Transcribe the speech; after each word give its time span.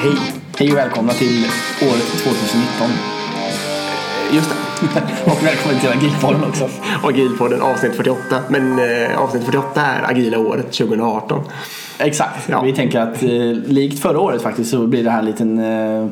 Hej! 0.00 0.14
Hej 0.58 0.70
och 0.72 0.76
välkomna 0.76 1.12
till 1.12 1.46
året 1.82 2.02
2019. 2.02 2.90
Just 4.32 4.50
det. 4.50 4.56
Och 5.30 5.44
välkommen 5.44 5.80
till 5.80 5.88
Agilpodden 5.88 6.44
också. 6.44 6.68
Agilpodden 7.02 7.62
avsnitt 7.62 7.94
48. 7.94 8.40
Men 8.48 8.78
eh, 8.78 9.20
avsnitt 9.20 9.44
48 9.44 9.80
är 9.80 10.10
agila 10.10 10.38
året 10.38 10.72
2018. 10.72 11.44
Exakt. 11.98 12.48
Ja. 12.48 12.62
Vi 12.62 12.72
tänker 12.72 13.00
att 13.00 13.22
eh, 13.22 13.30
likt 13.66 14.02
förra 14.02 14.20
året 14.20 14.42
faktiskt 14.42 14.70
så 14.70 14.86
blir 14.86 15.04
det 15.04 15.10
här 15.10 15.18
en 15.18 15.24
liten 15.24 15.58
eh, 15.58 16.06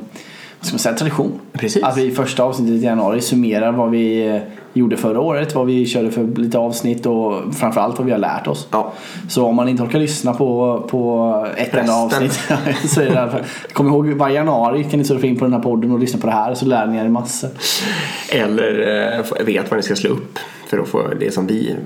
man 0.74 0.78
säga, 0.78 0.94
tradition. 0.94 1.32
Precis. 1.52 1.82
Att 1.82 1.96
vi 1.96 2.02
i 2.04 2.10
första 2.10 2.42
avsnittet 2.42 2.74
i 2.74 2.84
januari 2.84 3.20
summerar 3.20 3.72
vad 3.72 3.90
vi 3.90 4.26
eh, 4.28 4.36
gjorde 4.72 4.96
förra 4.96 5.20
året, 5.20 5.54
vad 5.54 5.66
vi 5.66 5.86
körde 5.86 6.10
för 6.10 6.26
lite 6.40 6.58
avsnitt 6.58 7.06
och 7.06 7.54
framförallt 7.54 7.98
vad 7.98 8.06
vi 8.06 8.12
har 8.12 8.18
lärt 8.18 8.46
oss. 8.46 8.68
Ja. 8.70 8.92
Så 9.28 9.46
om 9.46 9.54
man 9.56 9.68
inte 9.68 9.82
orkar 9.82 9.98
lyssna 9.98 10.32
på, 10.34 10.80
på 10.90 11.46
ett 11.56 11.74
enda 11.74 11.92
avsnitt 11.94 12.32
så 12.88 13.00
är 13.00 13.04
det 13.06 13.14
därför. 13.14 13.42
Kom 13.72 13.86
ihåg 13.88 14.06
varje 14.08 14.34
januari 14.34 14.84
kan 14.84 14.98
ni 14.98 15.04
surfa 15.04 15.26
in 15.26 15.36
på 15.36 15.44
den 15.44 15.54
här 15.54 15.60
podden 15.60 15.90
och 15.92 15.98
lyssna 15.98 16.20
på 16.20 16.26
det 16.26 16.32
här 16.32 16.54
så 16.54 16.66
lär 16.66 16.86
ni 16.86 16.98
er 16.98 17.08
massor. 17.08 17.50
Eller 18.32 19.18
eh, 19.40 19.44
vet 19.46 19.70
vad 19.70 19.78
ni 19.78 19.82
ska 19.82 19.96
slå 19.96 20.10
upp. 20.10 20.38
För 20.66 20.78
att 20.78 20.88
få 20.88 21.02
det 21.20 21.34
som 21.34 21.46
vi 21.46 21.76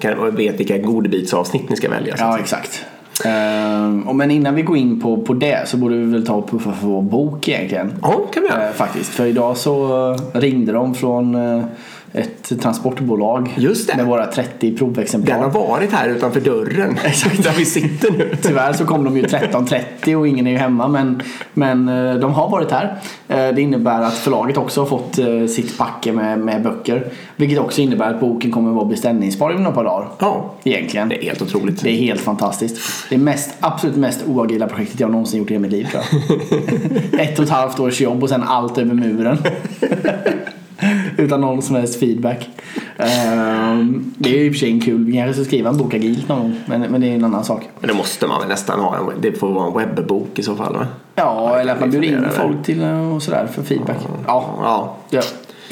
kan, 0.00 0.18
och 0.18 0.38
vet 0.38 0.60
vilka 0.60 0.78
godbitsavsnitt 0.78 1.70
ni 1.70 1.76
ska 1.76 1.90
välja. 1.90 2.16
så 2.16 2.22
Ja, 2.22 2.32
säga. 2.32 2.42
exakt. 2.42 2.84
Och 4.06 4.16
men 4.16 4.30
innan 4.30 4.54
vi 4.54 4.62
går 4.62 4.76
in 4.76 5.00
på, 5.00 5.16
på 5.16 5.34
det 5.34 5.68
så 5.68 5.76
borde 5.76 5.96
vi 5.96 6.04
väl 6.04 6.26
ta 6.26 6.34
och 6.34 6.50
puffa 6.50 6.72
för 6.72 6.86
vår 6.86 7.02
bok 7.02 7.48
egentligen. 7.48 7.94
Ja, 8.02 8.20
kan 8.32 8.42
vi 8.42 8.48
göra. 8.48 8.68
Eh, 8.68 8.72
faktiskt. 8.72 9.10
För 9.10 9.26
idag 9.26 9.56
så 9.56 10.10
eh, 10.12 10.40
ringde 10.40 10.72
de 10.72 10.94
från 10.94 11.34
eh, 11.34 11.64
ett 12.12 12.60
transportbolag 12.60 13.54
med 13.96 14.06
våra 14.06 14.26
30 14.26 14.76
provexemplar. 14.76 15.34
Den 15.34 15.44
har 15.44 15.50
varit 15.68 15.92
här 15.92 16.08
utanför 16.08 16.40
dörren. 16.40 16.98
Exakt. 17.04 17.42
Där 17.42 17.52
vi 17.58 17.64
sitter 17.64 18.10
nu. 18.10 18.36
Tyvärr 18.42 18.72
så 18.72 18.84
kom 18.84 19.04
de 19.04 19.16
ju 19.16 19.22
13.30 19.22 20.14
och 20.14 20.28
ingen 20.28 20.46
är 20.46 20.50
ju 20.50 20.56
hemma 20.56 20.88
men, 20.88 21.22
men 21.54 21.88
eh, 21.88 22.14
de 22.14 22.32
har 22.32 22.48
varit 22.48 22.70
här. 22.70 22.96
Eh, 23.28 23.36
Det 23.54 23.60
innebär 23.62 24.02
att 24.02 24.14
förlaget 24.14 24.56
också 24.56 24.80
har 24.80 24.86
fått 24.86 25.18
eh, 25.18 25.46
sitt 25.48 25.78
packe 25.78 26.12
med, 26.12 26.38
med 26.38 26.62
böcker. 26.62 27.04
Vilket 27.36 27.58
också 27.58 27.80
innebär 27.80 28.14
att 28.14 28.20
boken 28.20 28.50
kommer 28.52 28.72
vara 28.72 28.84
beställningsbar 28.84 29.50
inom 29.50 29.66
ett 29.66 29.74
par 29.74 29.84
dagar. 29.84 30.08
Ja, 30.18 30.54
Egentligen. 30.64 31.08
det 31.08 31.16
är 31.16 31.22
helt 31.22 31.42
otroligt. 31.42 31.82
Det 31.82 31.90
är 31.90 31.96
helt 31.96 32.20
fantastiskt. 32.20 32.80
Det 33.08 33.14
är 33.14 33.18
mest, 33.18 33.50
absolut 33.60 33.96
mest 33.96 34.24
oagila 34.26 34.66
projektet 34.66 35.00
jag 35.00 35.10
någonsin 35.10 35.38
gjort 35.38 35.50
i 35.50 35.54
hela 35.54 35.62
mitt 35.62 35.72
liv 35.72 35.88
tror 35.90 36.02
jag. 37.10 37.20
Ett 37.20 37.38
och 37.38 37.44
ett 37.44 37.50
halvt 37.50 37.80
års 37.80 38.00
jobb 38.00 38.22
och 38.22 38.28
sen 38.28 38.42
allt 38.42 38.78
över 38.78 38.94
muren. 38.94 39.38
Utan 41.18 41.40
någon 41.40 41.62
som 41.62 41.76
helst 41.76 42.00
feedback. 42.00 42.48
Ehm, 42.98 44.12
det 44.18 44.28
är 44.34 44.38
ju 44.38 44.46
i 44.46 44.48
och 44.48 44.52
för 44.52 44.58
sig 44.58 44.70
en 44.70 44.80
kul, 44.80 45.04
vi 45.04 45.12
kanske 45.12 45.34
ska 45.34 45.44
skriva 45.44 45.70
en 45.70 45.76
bok 45.78 45.94
agilt 45.94 46.28
någon 46.28 46.38
gång. 46.40 46.56
Men, 46.66 46.80
men 46.80 47.00
det 47.00 47.06
är 47.08 47.14
en 47.14 47.24
annan 47.24 47.44
sak. 47.44 47.62
Men 47.80 47.88
det 47.88 47.94
måste 47.94 48.26
man 48.26 48.40
väl 48.40 48.48
nästan 48.48 48.80
ha. 48.80 48.96
En, 48.96 49.02
det 49.20 49.32
får 49.32 49.48
vara 49.52 49.66
en 49.82 49.94
webbok 49.96 50.38
i 50.38 50.42
så 50.42 50.56
fall 50.56 50.72
va? 50.74 50.86
Ja, 51.14 51.56
eller 51.58 51.72
att 51.72 51.80
man 51.80 51.90
bjuder 51.90 52.08
in 52.08 52.24
folk 52.30 52.62
till 52.64 52.82
eh, 52.82 53.14
och 53.14 53.22
sådär 53.22 53.46
för 53.46 53.62
feedback. 53.62 53.96
Ja, 54.26 54.44
Ja. 54.62 54.96
ja. 55.10 55.22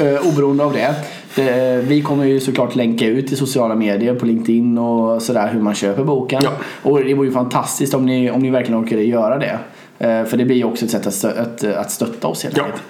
Eh, 0.05 0.29
oberoende 0.29 0.65
av 0.65 0.73
det. 0.73 0.95
det. 1.35 1.83
Vi 1.89 2.03
kommer 2.03 2.25
ju 2.25 2.41
såklart 2.41 2.75
länka 2.77 3.07
ut 3.07 3.33
i 3.33 3.37
sociala 3.37 3.75
medier 3.75 4.15
på 4.15 4.27
LinkedIn 4.27 4.79
och 4.79 5.23
sådär 5.23 5.51
hur 5.53 5.61
man 5.61 5.75
köper 5.75 6.05
boken. 6.05 6.41
Ja. 6.45 6.51
Och 6.83 7.05
det 7.05 7.15
vore 7.15 7.27
ju 7.27 7.33
fantastiskt 7.33 7.95
om 7.95 8.07
ni, 8.07 8.31
om 8.31 8.41
ni 8.43 8.51
verkligen 8.51 8.81
orkade 8.85 9.03
göra 9.03 9.39
det. 9.39 9.59
Eh, 9.99 10.25
För 10.25 10.37
det 10.37 10.45
blir 10.45 10.57
ju 10.57 10.65
också 10.65 10.85
ett 10.85 10.91
sätt 10.91 11.07
att, 11.07 11.25
att, 11.25 11.65
att 11.65 11.91
stötta 11.91 12.29
oss 12.29 12.45
helt 12.45 12.57
Ja. 12.57 12.65
enkelt. 12.65 12.83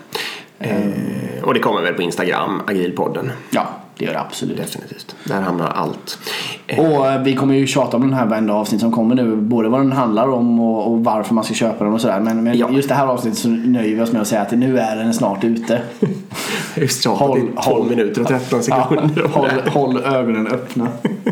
Eh, 0.59 1.36
och 1.47 1.55
det 1.55 1.61
kommer 1.61 1.83
väl 1.83 1.95
på 1.95 2.03
Instagram, 2.03 2.63
agilpodden. 2.67 3.33
Ja, 3.51 3.67
det 3.99 4.05
gör 4.05 4.13
det 4.13 4.21
absolut. 4.21 4.57
Definitivt. 4.57 5.17
Där 5.25 5.41
hamnar 5.41 5.67
allt. 5.69 6.19
Eh, 6.67 6.79
Och 6.79 7.07
eh, 7.07 7.23
vi 7.23 7.35
kommer 7.37 7.55
ju 7.55 7.67
tjata 7.67 7.97
om 7.97 8.03
den 8.03 8.13
här 8.15 8.27
varenda 8.27 8.55
avsnitt 8.55 8.81
som 8.81 8.93
kommer 8.93 9.15
nu. 9.15 9.37
Både 9.37 9.69
vad 9.69 9.81
den 9.81 9.93
handlar 9.93 10.29
om 10.29 10.61
och, 10.61 10.93
och 10.93 11.05
varför 11.05 11.35
man 11.35 11.45
ska 11.45 11.55
köpa 11.55 11.85
den 11.85 11.93
och 11.93 12.01
sådär. 12.01 12.21
Men, 12.21 12.45
men 12.45 12.59
Ja. 12.59 12.69
just 12.71 12.89
det 12.89 12.95
här 12.95 13.07
avsnittet 13.07 13.39
så 13.39 13.49
nöjer 13.49 13.97
vi 13.97 14.03
oss 14.03 14.13
med 14.13 14.23
att 14.23 14.29
säga 14.29 14.41
att 14.43 14.51
nu 14.53 14.79
är 14.79 14.97
den 14.97 15.15
snart 15.15 15.45
ute. 15.45 15.83
Just 16.77 17.03
tjatat 17.05 17.29
Håll- 17.29 17.39
i 17.39 17.43
12 17.43 17.77
håll- 17.77 17.89
minuter 17.91 18.21
och 18.21 18.29
13 18.29 18.61
Ja, 18.69 18.89
sekunder. 18.89 19.25
om 19.25 19.31
håll, 19.33 19.51
håll 19.73 19.97
ögonen 20.05 20.47
öppna. 20.47 20.89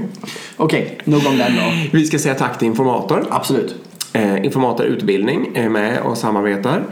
Okej, 0.56 0.98
nog 1.04 1.26
om 1.26 1.38
den 1.38 1.52
då. 1.56 1.62
Vi 1.92 2.04
ska 2.06 2.18
säga 2.18 2.34
tack 2.34 2.58
till 2.58 2.66
Informator. 2.68 3.24
Absolut. 3.30 3.74
Eh, 4.12 4.44
Informator 4.44 4.86
Utbildning 4.86 5.50
är 5.54 5.68
med 5.68 5.98
och 6.00 6.18
samarbetar. 6.18 6.82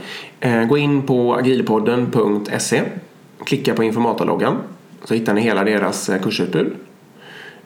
Eh, 0.40 0.64
gå 0.64 0.78
in 0.78 1.02
på 1.02 1.34
agilpodden.se. 1.34 2.82
Klicka 3.44 3.74
på 3.74 3.84
Informatorloggan. 3.84 4.56
Så 5.04 5.14
hittar 5.14 5.34
ni 5.34 5.40
hela 5.40 5.64
deras 5.64 6.08
eh, 6.08 6.22
kursutbud. 6.22 6.72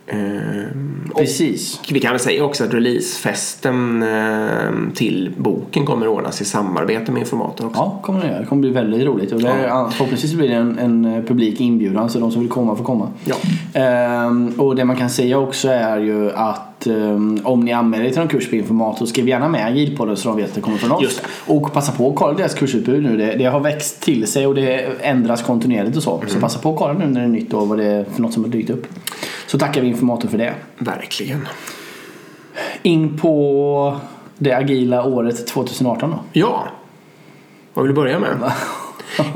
Eh, 0.07 0.17
och 1.13 1.19
Precis. 1.19 1.81
vi 1.93 2.01
kan 2.01 2.11
väl 2.11 2.21
säga 2.21 2.45
också 2.45 2.65
att 2.65 2.75
releasefesten 2.75 4.03
eh, 4.03 4.95
till 4.95 5.33
boken 5.37 5.87
kommer 5.87 6.09
ordnas 6.09 6.41
i 6.41 6.45
samarbete 6.45 7.13
med 7.13 7.21
Informator 7.21 7.67
också. 7.67 7.81
Ja, 7.81 8.01
kommer 8.03 8.21
det. 8.21 8.39
Det 8.39 8.47
kommer 8.47 8.61
bli 8.61 8.71
väldigt 8.71 9.07
roligt. 9.07 9.33
Och 9.33 9.41
det 9.41 9.49
är, 9.49 9.89
Förhoppningsvis 9.89 10.35
blir 10.35 10.49
det 10.49 10.55
en, 10.55 10.79
en 10.79 11.25
publik 11.27 11.61
inbjudan 11.61 12.11
så 12.11 12.19
de 12.19 12.33
som 12.33 12.41
vill 12.41 12.51
komma 12.51 12.77
får 12.77 12.85
komma. 12.85 13.09
Ja. 13.25 13.37
Ehm, 13.75 14.53
och 14.59 14.77
det 14.77 14.85
man 14.85 14.97
kan 14.97 15.11
säga 15.11 15.39
också 15.39 15.69
är 15.69 15.99
ju 15.99 16.31
att 16.31 16.66
ehm, 16.87 17.41
om 17.45 17.61
ni 17.61 17.73
anmäler 17.73 18.05
er 18.05 18.11
till 18.11 18.19
någon 18.19 18.29
kurs 18.29 18.51
på 18.51 18.57
Informator 18.57 19.07
skriv 19.07 19.29
gärna 19.29 19.49
med 19.49 19.67
Agilpodden 19.67 20.17
så 20.17 20.29
de 20.29 20.37
vet 20.37 20.49
att 20.49 20.55
det 20.55 20.61
kommer 20.61 20.79
från 20.79 20.93
oss. 20.93 21.23
Och 21.47 21.73
passa 21.73 21.93
på 21.93 22.11
att 22.11 22.17
kolla 22.17 22.33
deras 22.33 22.55
kursutbud 22.55 23.03
nu. 23.03 23.17
Det, 23.17 23.37
det 23.37 23.45
har 23.45 23.61
växt 23.61 24.03
till 24.03 24.27
sig 24.27 24.47
och 24.47 24.55
det 24.55 24.87
ändras 25.01 25.43
kontinuerligt 25.43 25.97
och 25.97 26.03
så. 26.03 26.17
Mm. 26.17 26.29
Så 26.29 26.41
passa 26.41 26.59
på 26.59 26.73
att 26.73 26.79
kolla 26.79 26.93
nu 26.93 27.07
när 27.07 27.21
det 27.21 27.27
är 27.27 27.31
nytt 27.31 27.55
och 27.55 27.69
vad 27.69 27.79
det 27.79 27.85
är 27.85 28.05
för 28.05 28.23
något 28.23 28.33
som 28.33 28.45
har 28.45 28.51
dykt 28.51 28.71
upp. 28.71 28.87
Så 29.47 29.59
tackar 29.59 29.81
vi 29.81 29.89
Informator 29.89 30.29
för 30.29 30.39
det. 30.39 30.55
Verkligen. 30.79 31.49
In 32.83 33.19
på 33.19 33.97
det 34.39 34.53
agila 34.53 35.05
året 35.05 35.47
2018 35.47 36.11
då. 36.11 36.19
Ja, 36.33 36.65
vad 37.75 37.83
vill 37.83 37.95
du 37.95 38.01
börja 38.01 38.19
med? 38.19 38.31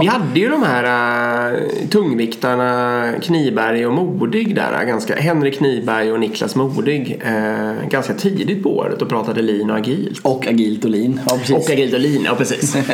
Vi 0.01 0.07
hade 0.07 0.41
ju 0.41 0.49
de 0.49 0.63
här 0.63 1.53
uh, 1.53 1.59
tungviktarna 1.91 3.13
Kniberg 3.23 3.87
och 3.87 3.93
Modig 3.95 4.55
där. 4.55 4.85
Ganska, 4.85 5.17
Henrik 5.17 5.59
Kniberg 5.59 6.13
och 6.13 6.21
Niklas 6.21 6.57
Modig. 6.57 7.23
eh, 7.25 7.89
ganska 7.89 8.15
tidigt 8.15 8.63
på 8.63 8.77
året 8.77 9.03
och 9.03 9.09
pratade 9.09 9.43
lean 9.43 9.71
och 9.71 9.77
agilt. 9.77 10.21
Och 10.23 10.47
agilt 10.47 10.85
och 10.85 10.91
lean. 10.91 11.21
Ja, 11.29 11.37
precis. 11.39 11.57
Och 11.57 11.71
agilt 11.71 11.95
och 11.95 12.01
lean, 12.01 12.23
ja 12.25 12.35
precis. 12.39 12.77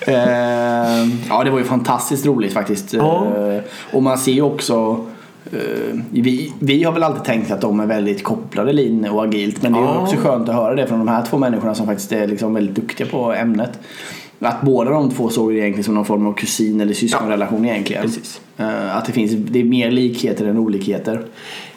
Eh, 0.00 0.14
ja, 1.28 1.44
det 1.44 1.50
var 1.50 1.58
ju 1.58 1.64
fantastiskt 1.64 2.26
roligt 2.26 2.52
faktiskt. 2.52 2.92
Ja. 2.92 3.26
Eh, 3.36 3.62
och 3.92 4.02
man 4.02 4.18
ser 4.18 4.32
ju 4.32 4.42
också 4.42 5.04
eh, 5.52 5.98
vi, 6.10 6.52
vi 6.58 6.84
har 6.84 6.92
väl 6.92 7.02
alltid 7.02 7.24
tänkt 7.24 7.50
att 7.50 7.60
de 7.60 7.80
är 7.80 7.86
väldigt 7.86 8.24
kopplade 8.24 8.72
lean 8.72 9.04
och 9.04 9.24
agilt. 9.24 9.62
Men 9.62 9.72
det 9.72 9.78
är 9.78 9.82
Ja. 9.82 10.02
också 10.02 10.16
skönt 10.16 10.48
att 10.48 10.54
höra 10.54 10.74
det 10.74 10.86
från 10.86 10.98
de 10.98 11.08
här 11.08 11.24
två 11.30 11.38
människorna 11.38 11.74
som 11.74 11.86
faktiskt 11.86 12.12
är 12.12 12.26
liksom 12.26 12.54
väldigt 12.54 12.74
duktiga 12.76 13.06
på 13.06 13.32
ämnet. 13.32 13.78
Att 14.40 14.62
båda 14.62 14.90
de 14.90 15.10
två 15.10 15.28
såg 15.28 15.52
det 15.52 15.58
egentligen 15.58 15.84
som 15.84 15.94
någon 15.94 16.04
form 16.04 16.26
av 16.26 16.32
kusin 16.32 16.80
eller 16.80 16.94
syskonrelation 16.94 17.64
egentligen. 17.64 18.02
Precis. 18.02 18.40
Eh, 18.56 18.96
att 18.96 19.04
det 19.04 19.12
finns 19.12 19.32
det 19.32 19.60
är 19.60 19.64
mer 19.64 19.90
likheter 19.90 20.46
än 20.46 20.58
olikheter. 20.58 21.22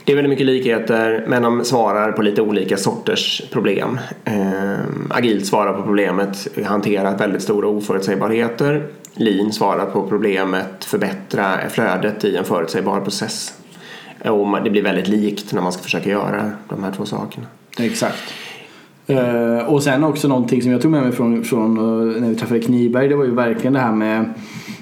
Det 0.06 0.12
är 0.12 0.16
väldigt 0.16 0.30
mycket 0.30 0.46
likheter 0.46 1.26
men 1.28 1.44
de 1.44 1.66
svarar 1.66 2.12
på 2.12 2.22
lite 2.22 2.42
olika 2.42 2.78
sorters 2.78 3.42
problem. 3.52 4.00
Eh, 4.26 4.80
agilt 5.10 5.46
svarar 5.46 5.74
på 5.74 5.84
problemet 5.84 6.48
hantera 6.66 7.16
väldigt 7.16 7.42
stora 7.42 7.68
oförutsägbarheter. 7.68 8.88
Lean 9.16 9.54
svarar 9.54 9.86
på 9.86 10.08
problemet 10.08 10.86
förbättra 10.86 11.70
flödet 11.70 12.26
i 12.26 12.36
en 12.36 12.44
förutsägbar 12.44 13.02
process. 13.02 13.54
Och 14.26 14.64
det 14.64 14.70
blir 14.70 14.82
väldigt 14.82 15.08
likt 15.08 15.54
när 15.54 15.62
man 15.62 15.72
ska 15.72 15.84
försöka 15.84 16.10
göra 16.10 16.52
de 16.70 16.84
här 16.84 16.92
två 16.92 17.06
sakerna. 17.06 17.46
Exakt. 17.80 18.34
Eh, 19.12 19.66
och 19.66 19.84
sen 19.84 20.04
också 20.04 20.28
någonting 20.28 20.62
som 20.62 20.72
jag 20.72 20.82
tog 20.82 20.92
med 20.92 21.04
mig 21.04 21.12
från, 21.12 21.44
från 21.44 21.78
eh, 21.78 22.22
när 22.22 22.30
vi 22.30 22.36
träffade 22.36 22.60
Kniberg. 22.60 23.08
Det 23.08 23.16
var 23.16 23.26
ju 23.26 23.36
verkligen 23.36 23.74
det 23.74 23.80
här 23.80 23.92
med 23.92 24.34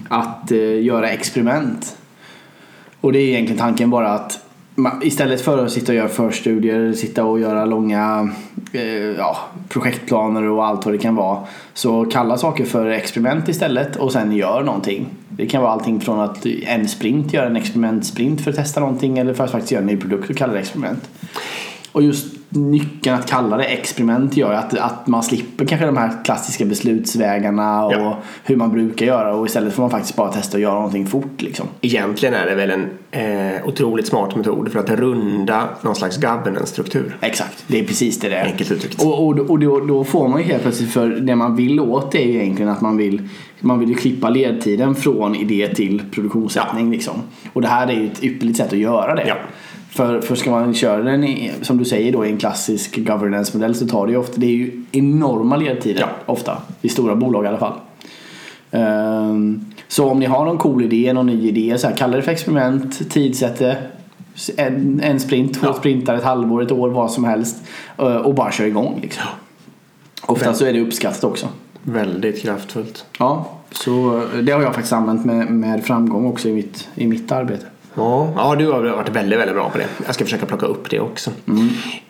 att 0.10 0.52
eh, 0.52 0.84
göra 0.84 1.10
experiment. 1.10 1.98
Och 3.02 3.14
det 3.14 3.20
är 3.20 3.28
egentligen 3.28 3.60
tanken 3.60 3.90
bara 3.90 4.10
att 4.10 4.40
man, 4.76 5.04
istället 5.04 5.42
för 5.42 5.66
att 5.66 5.72
sitta 5.72 5.92
och 5.92 5.96
göra 5.96 6.08
förstudier, 6.08 6.94
sitta 6.94 7.24
och 7.24 7.40
göra 7.40 7.66
långa 7.66 8.30
eh, 8.74 8.84
ja, 9.18 9.38
projektplaner 9.70 10.50
och 10.50 10.66
allt 10.66 10.86
vad 10.86 10.94
det 10.94 10.98
kan 10.98 11.16
vara. 11.16 11.40
Så 11.74 12.06
kalla 12.06 12.38
saker 12.38 12.66
för 12.66 12.86
experiment 12.86 13.50
istället 13.50 13.96
och 13.96 14.12
sen 14.12 14.32
gör 14.32 14.64
någonting. 14.64 15.06
Det 15.30 15.46
kan 15.46 15.62
vara 15.62 15.72
allting 15.72 16.02
från 16.02 16.20
att 16.20 16.46
en 16.46 16.88
sprint 16.88 17.34
gör 17.34 17.46
en 17.46 17.56
experimentsprint 17.56 18.42
för 18.42 18.52
att 18.52 18.58
testa 18.58 18.80
någonting 18.80 19.18
eller 19.18 19.34
för 19.34 19.44
att 19.44 19.52
faktiskt 19.52 19.72
göra 19.72 19.82
en 19.82 19.88
ny 19.88 19.98
produkt 19.98 20.30
och 20.30 20.36
kalla 20.36 20.54
det 20.54 20.60
experiment. 20.60 21.10
Och 21.92 22.04
just 22.04 22.39
nyckeln 22.50 23.16
att 23.16 23.30
kalla 23.30 23.58
det 23.58 23.64
experiment 23.64 24.38
gör 24.38 24.54
att, 24.54 24.78
att 24.78 25.08
man 25.08 25.24
slipper 25.24 25.66
kanske 25.66 25.86
de 25.86 25.98
här 25.98 26.12
klassiska 26.26 26.66
beslutsvägarna 26.66 27.86
och 27.86 27.94
Ja. 27.94 28.18
hur 28.44 28.56
man 28.56 28.72
brukar 28.72 29.06
göra 29.06 29.36
och 29.36 29.46
istället 29.46 29.74
får 29.74 29.84
man 29.84 29.90
faktiskt 29.90 30.16
bara 30.16 30.32
testa 30.32 30.58
att 30.58 30.62
göra 30.62 30.74
någonting 30.74 31.08
fort 31.08 31.42
liksom. 31.42 31.68
Egentligen 31.82 32.36
är 32.36 32.46
det 32.46 32.56
väl 32.56 32.72
en 32.72 32.88
eh, 33.12 33.68
otroligt 33.68 34.08
smart 34.08 34.36
metod 34.36 34.72
för 34.72 34.80
att 34.80 34.90
runda 34.90 35.64
någon 35.82 35.96
slags 35.96 36.18
governance-struktur. 36.18 37.18
Exakt, 37.22 37.64
det 37.68 37.80
är 37.80 37.84
precis 37.84 38.20
det 38.20 38.30
det 38.30 38.36
är. 38.36 38.46
Enkelt 38.46 38.72
uttryckt. 38.72 39.04
Och, 39.04 39.28
och, 39.28 39.40
och 39.40 39.60
då, 39.60 39.80
då 39.80 40.04
får 40.04 40.28
man 40.28 40.42
ju 40.42 40.48
helt 40.48 40.62
plötsligt, 40.64 40.92
för 40.92 41.10
det 41.10 41.36
man 41.36 41.56
vill 41.56 41.80
åt 41.80 42.16
är 42.16 42.20
ju 42.20 42.34
egentligen 42.36 42.72
att 42.72 42.82
man 42.82 42.98
vill 42.98 43.30
man 43.62 43.80
vill 43.80 43.90
ju 43.90 43.96
klippa 43.96 44.30
ledtiden 44.30 44.96
från 44.96 45.36
idé 45.36 45.68
till 45.76 46.02
produktionssättning 46.12 46.92
liksom. 46.92 47.14
Och 47.54 47.62
det 47.62 47.68
här 47.68 47.88
är 47.88 47.92
ju 47.94 48.06
ett 48.08 48.24
ypperligt 48.24 48.58
sätt 48.58 48.74
att 48.74 48.80
göra 48.80 49.16
det. 49.16 49.28
Ja. 49.28 49.36
För, 49.90 50.22
för 50.22 50.36
ska 50.36 50.52
man 50.52 50.74
köra 50.74 51.04
den 51.04 51.24
i, 51.24 51.52
som 51.62 51.78
du 51.78 51.86
säger 51.86 52.12
då 52.12 52.26
i 52.26 52.30
en 52.30 52.38
klassisk 52.38 52.98
governance-modell 52.98 53.76
så 53.76 53.88
tar 53.88 54.06
det 54.06 54.12
ju 54.12 54.18
ofta, 54.18 54.34
det 54.38 54.46
är 54.46 54.52
ju 54.52 54.84
enorma 54.92 55.58
ledtider 55.58 56.00
Ja. 56.02 56.10
ofta. 56.26 56.58
I 56.82 56.90
stora 56.90 57.16
bolag 57.16 57.46
i 57.46 57.48
alla 57.48 57.58
fall. 57.58 57.74
Ehm, 58.72 59.66
så 59.88 60.10
om 60.10 60.20
ni 60.20 60.26
har 60.26 60.46
någon 60.46 60.58
cool 60.58 60.84
idé, 60.84 61.14
någon 61.14 61.26
ny 61.28 61.48
idé, 61.48 61.78
så 61.78 61.88
här, 61.88 61.96
kalla 61.96 62.16
det 62.16 62.22
för 62.24 62.32
experiment, 62.32 63.10
tidsätt 63.12 63.60
det. 63.60 63.78
En, 64.58 65.00
en 65.04 65.20
sprint, 65.20 65.54
två 65.54 65.68
Ja. 65.68 65.74
sprintar, 65.74 66.16
ett 66.16 66.24
halvår, 66.24 66.62
ett 66.64 66.72
år, 66.72 66.90
vad 66.90 67.12
som 67.12 67.24
helst. 67.24 67.58
eh, 67.98 68.16
Och 68.16 68.34
bara 68.36 68.52
kör 68.52 68.66
igång 68.66 69.00
liksom. 69.02 69.24
Ofta 70.22 70.54
så 70.54 70.66
är 70.66 70.74
det 70.74 70.80
uppskattat 70.82 71.24
också. 71.24 71.48
Väldigt 71.84 72.42
kraftfullt. 72.42 73.06
Ja, 73.20 73.50
så 73.72 74.18
eh, 74.18 74.38
det 74.44 74.52
har 74.52 74.62
jag 74.62 74.74
faktiskt 74.74 74.94
använt 74.94 75.26
med, 75.26 75.48
med 75.52 75.84
framgång 75.84 76.26
också 76.26 76.50
i 76.50 76.54
mitt, 76.54 76.88
i 76.96 77.08
mitt 77.08 77.32
arbete. 77.32 77.66
Ja, 77.94 78.34
ja, 78.36 78.56
du 78.56 78.72
har 78.72 78.82
varit 78.82 79.10
väldigt, 79.10 79.40
väldigt 79.40 79.56
bra 79.56 79.70
på 79.70 79.78
det. 79.78 79.86
Jag 80.06 80.16
ska 80.16 80.24
försöka 80.24 80.46
plocka 80.46 80.66
upp 80.66 80.90
det 80.90 81.00
också. 81.00 81.32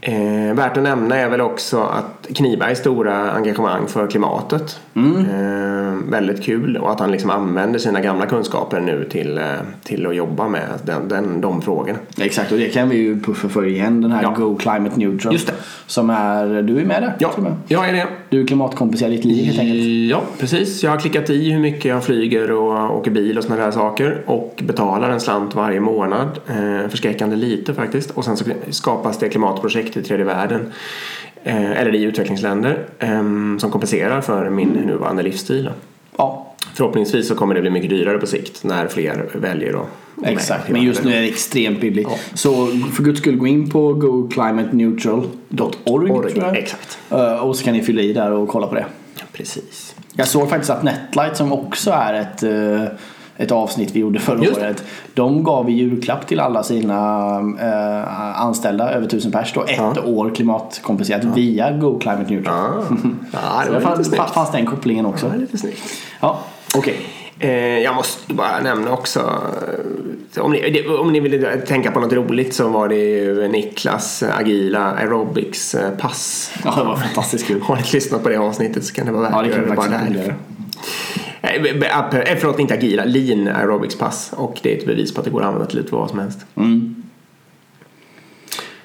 Eh, 0.02 0.56
värt 0.56 0.78
att 0.78 0.84
nämna 0.84 1.16
är 1.18 1.30
väl 1.30 1.42
också 1.42 1.80
att 1.81 2.28
Knibergs 2.36 2.80
stora 2.80 3.31
engagemang 3.31 3.88
för 3.88 4.08
klimatet. 4.08 4.80
Eh, 4.96 6.10
väldigt 6.10 6.44
kul 6.44 6.78
och 6.78 6.92
att 6.92 7.00
han 7.00 7.12
liksom 7.12 7.30
använder 7.30 7.80
sina 7.80 8.02
gamla 8.02 8.26
kunskaper 8.26 8.80
nu 8.80 9.08
till, 9.12 9.38
eh, 9.38 9.44
till 9.84 10.08
att 10.08 10.16
jobba 10.16 10.48
med 10.48 10.68
den, 10.84 11.08
den, 11.08 11.42
de 11.42 11.62
frågorna. 11.62 11.98
Exakt, 12.18 12.52
och 12.52 12.58
det 12.58 12.70
kan 12.70 12.90
vi 12.90 12.98
ju 12.98 13.20
puffa 13.20 13.50
för 13.50 13.66
igen. 13.66 14.02
Den 14.02 14.12
här 14.12 14.24
Ja. 14.24 14.34
Go 14.38 14.56
Climate 14.56 15.00
Neutral. 15.00 15.34
Just 15.34 15.48
det. 15.48 15.54
Som 15.88 16.10
är, 16.10 16.62
du 16.62 16.80
är 16.80 16.86
med 16.86 17.02
där? 17.02 17.14
Ja, 17.20 17.32
med. 17.38 17.56
jag 17.68 17.90
är 17.90 17.94
det. 17.94 18.08
Du 18.30 18.46
klimatkompenserar 18.46 19.10
ditt 19.10 19.25
liv 19.25 19.46
helt 19.46 19.60
enkelt. 19.60 20.12
Ja, 20.12 20.22
precis. 20.40 20.84
Jag 20.84 20.92
har 20.92 20.98
klickat 20.98 21.30
i 21.30 21.52
hur 21.52 21.60
mycket 21.60 21.86
jag 21.86 22.04
flyger 22.04 22.52
och 22.52 22.98
åker 22.98 23.12
bil 23.12 23.38
och 23.38 23.44
sådana 23.44 23.66
där 23.66 23.72
saker 23.72 24.24
och 24.25 24.62
betalar 24.64 25.10
en 25.10 25.20
slant 25.20 25.56
varje 25.56 25.69
månad. 25.80 26.39
Eh, 26.48 26.88
förskräckande 26.89 27.36
lite 27.36 27.74
faktiskt. 27.74 28.12
Och 28.12 28.25
sen 28.25 28.38
så 28.38 28.45
skapas 28.69 29.19
det 29.19 29.30
klimatprojekt 29.30 29.98
i 29.98 30.04
tredje 30.04 30.25
världen 30.25 30.71
eh, 31.44 31.71
eller 31.71 31.95
i 31.95 32.04
utvecklingsländer 32.04 32.86
eh, 33.00 33.21
som 33.57 33.71
kompenserar 33.71 34.21
för 34.21 34.50
min 34.50 34.69
nuvarande 34.69 35.24
livsstil. 35.24 35.69
Ja, 36.18 36.45
Förhoppningsvis 36.74 37.27
så 37.27 37.36
kommer 37.36 37.56
det 37.56 37.62
bli 37.62 37.69
mycket 37.69 37.89
dyrare 37.89 38.18
på 38.18 38.27
sikt 38.27 38.63
när 38.63 38.88
fler 38.88 39.30
väljer 39.33 39.74
att 39.74 39.88
exakt. 40.24 40.69
Men 40.69 40.81
just 40.81 41.04
nu 41.04 41.13
är 41.13 41.21
det 41.21 41.27
extremt 41.27 41.81
billigt. 41.81 42.07
Ja. 42.12 42.18
Så 42.33 42.68
för 42.68 43.04
guds 43.04 43.19
skull 43.19 43.38
gå 43.38 43.48
in 43.48 43.69
på 43.69 43.94
goclimateneutral.org 43.94 46.57
exakt. 46.57 47.00
Eh, 47.12 47.33
Och 47.33 47.56
så 47.56 47.63
kan 47.63 47.74
ni 47.74 47.81
fylla 47.81 48.01
i 48.01 48.13
där 48.13 48.31
och 48.31 48.48
kolla 48.48 48.68
på 48.68 48.75
det. 48.75 48.86
Ja, 49.15 49.24
precis. 49.31 49.95
Jag 50.13 50.27
såg 50.27 50.50
faktiskt 50.50 50.69
att 50.69 50.83
Netlight 50.83 51.38
som 51.38 51.54
också 51.54 51.92
är 51.92 52.13
ett, 52.13 52.44
ett 53.39 53.51
avsnitt 53.51 53.91
vi 53.91 54.00
gjorde 54.00 54.19
förra 54.19 54.39
året. 54.51 54.83
De 55.13 55.44
gav 55.44 55.69
i 55.69 55.74
julklapp 55.74 56.27
till 56.27 56.39
alla 56.39 56.63
sina 56.63 56.95
eh, 57.62 58.41
anställda, 58.41 58.91
över 58.91 59.07
tusen 59.07 59.31
pers 59.31 59.53
då, 59.53 59.63
ett 59.63 59.77
Ja. 59.77 59.94
år 60.06 60.31
klimatkompenserat 60.36 61.24
via 61.24 61.71
Go 61.71 62.00
Climate 62.00 62.33
Neutral. 62.33 62.56
Ah. 62.56 62.83
Ja, 63.33 63.63
det 63.65 63.71
var 63.71 63.80
det 63.80 63.86
fanns, 63.86 64.12
lite 64.12 64.24
fanns 64.33 64.51
den 64.51 64.65
kopplingen 64.65 65.06
också. 65.06 65.27
Var 65.27 65.36
lite 65.38 65.57
snyggt. 65.57 65.81
Ja, 66.19 66.39
okej. 66.75 67.00
Eh, 67.39 67.80
jag 67.80 67.95
måste 67.95 68.33
bara 68.33 68.59
nämna 68.63 68.91
också, 68.91 69.19
eh, 70.36 70.44
om 70.44 70.51
ni, 70.51 70.88
om 71.01 71.12
ni 71.13 71.19
vill 71.19 71.62
tänka 71.68 71.91
på 71.91 72.00
något 72.00 72.13
roligt 72.13 72.53
så 72.53 72.68
var 72.68 72.88
det 72.88 72.95
ju 72.95 73.47
Niklas 73.47 74.24
agila 74.24 74.91
aerobics 74.91 75.75
eh, 75.75 75.91
pass. 75.91 76.51
Ja, 76.65 76.75
det 76.77 76.83
var 76.83 76.95
fantastiskt 76.95 77.47
kul. 77.47 77.62
Har 77.62 77.75
ni 77.75 77.81
lyssnat 77.94 78.24
på 78.24 78.30
det 78.30 78.38
avsnittet 78.38 78.86
så 78.86 78.94
kan 78.94 79.06
det 79.06 79.12
vara 79.12 79.21
värt 79.21 79.31
Ja, 79.31 79.41
det 79.41 79.50
att 79.50 79.56
göra 79.56 79.69
det 79.69 79.75
bara 79.75 80.00
faktiskt 80.00 80.31
där. 81.57 81.74
rekommendera. 81.74 82.24
Eh, 82.24 82.38
Förlåt, 82.40 82.60
inte 82.60 82.74
agila, 82.74 83.06
lean 83.06 83.48
aerobics 83.48 83.98
pass 83.98 84.31
och 84.36 84.60
det 84.63 84.74
är 84.74 84.78
ett 84.78 84.86
bevis 84.86 85.13
på 85.13 85.22
att 85.22 85.25
det 85.25 85.31
går 85.31 85.42
att 85.42 85.48
använda 85.48 85.66
till 85.66 85.78
lite 85.80 85.96
vad 85.96 86.10
som 86.10 86.19
helst. 86.19 86.40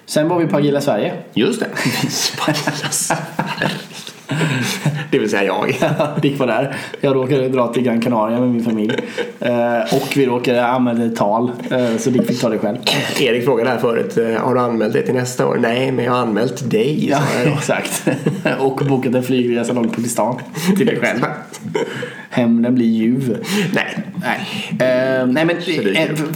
Sen 0.06 0.28
var 0.28 0.38
vi 0.38 0.46
på 0.46 0.56
Agila 0.56 0.80
Sverige. 0.80 1.14
Just 1.34 1.60
det. 1.60 1.68
det 5.10 5.18
vill 5.18 5.30
säga 5.30 5.44
jag. 5.44 5.74
Dick 6.22 6.38
var 6.38 6.46
där. 6.46 6.76
Jag 7.00 7.16
råkade 7.16 7.48
dra 7.48 7.72
till 7.72 7.82
Gran 7.82 8.00
Canaria 8.00 8.40
med 8.40 8.48
min 8.48 8.64
familj. 8.64 8.94
Eh, 9.40 9.94
och 9.94 10.16
vi 10.16 10.26
råkade 10.26 10.66
använda 10.66 11.04
ett 11.04 11.16
tal. 11.16 11.52
Eh, 11.70 11.96
så 11.96 12.10
Dick 12.10 12.26
fick 12.26 12.40
ta 12.40 12.48
det 12.48 12.58
själv. 12.58 12.76
Erik 13.20 13.44
frågade 13.44 13.70
här 13.70 13.78
förut, 13.78 14.18
eh, 14.18 14.42
har 14.44 14.54
du 14.54 14.60
anmält 14.60 14.92
dig 14.92 15.04
till 15.04 15.14
nästa 15.14 15.46
år? 15.46 15.58
Nej, 15.60 15.92
men 15.92 16.04
jag 16.04 16.12
har 16.12 16.18
anmält 16.18 16.70
dig. 16.70 17.08
Ja, 17.10 17.22
exakt. 17.58 18.08
och 18.58 18.76
bokat 18.88 19.14
en 19.14 19.22
flygresa 19.22 19.72
långt 19.72 19.90
på 19.90 19.96
Pakistan. 19.96 20.36
Till 20.76 20.86
dig 20.86 21.00
själv. 21.00 21.20
Hämnden 22.30 22.74
blir 22.74 22.86
ljuv. 22.86 23.44
Nej. 23.74 23.98
Nej, 24.78 25.26
nej 25.26 25.44
men 25.44 25.56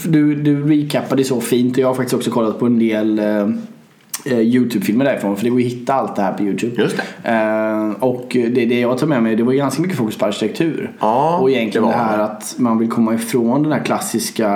du, 0.05 0.35
du 0.35 0.69
recapade 0.69 1.25
så 1.25 1.41
fint 1.41 1.79
jag 1.79 1.89
har 1.89 1.95
faktiskt 1.95 2.15
också 2.15 2.31
kollat 2.31 2.59
på 2.59 2.67
en 2.67 2.79
del 2.79 3.21
Youtube-filmer 4.37 5.05
därifrån 5.05 5.37
för 5.37 5.45
det 5.45 5.51
går 5.51 5.59
att 5.59 5.65
hitta 5.65 5.95
allt 5.95 6.17
det 6.17 6.23
här 6.23 6.33
på 6.33 6.43
Youtube. 6.43 6.83
Just 6.83 6.97
det. 7.23 7.31
Eh, 7.31 7.91
och 8.03 8.27
det, 8.31 8.67
det 8.67 8.81
jag 8.81 8.99
tar 8.99 9.07
med 9.07 9.23
mig 9.23 9.37
det 9.37 9.43
var 9.43 9.53
ju 9.53 9.59
ganska 9.59 9.83
mycket 9.83 9.97
fokus 9.97 10.19
på 10.19 10.27
arkitektur. 10.27 10.93
Ja, 11.01 11.39
och 11.39 11.51
egentligen 11.51 11.87
det 11.87 11.93
det, 11.93 11.99
här 11.99 12.19
det. 12.19 12.25
att 12.25 12.55
man 12.59 12.79
vill 12.79 12.91
komma 12.91 13.15
ifrån 13.15 13.63
den 13.63 13.73
här 13.73 13.85
klassiska 13.85 14.49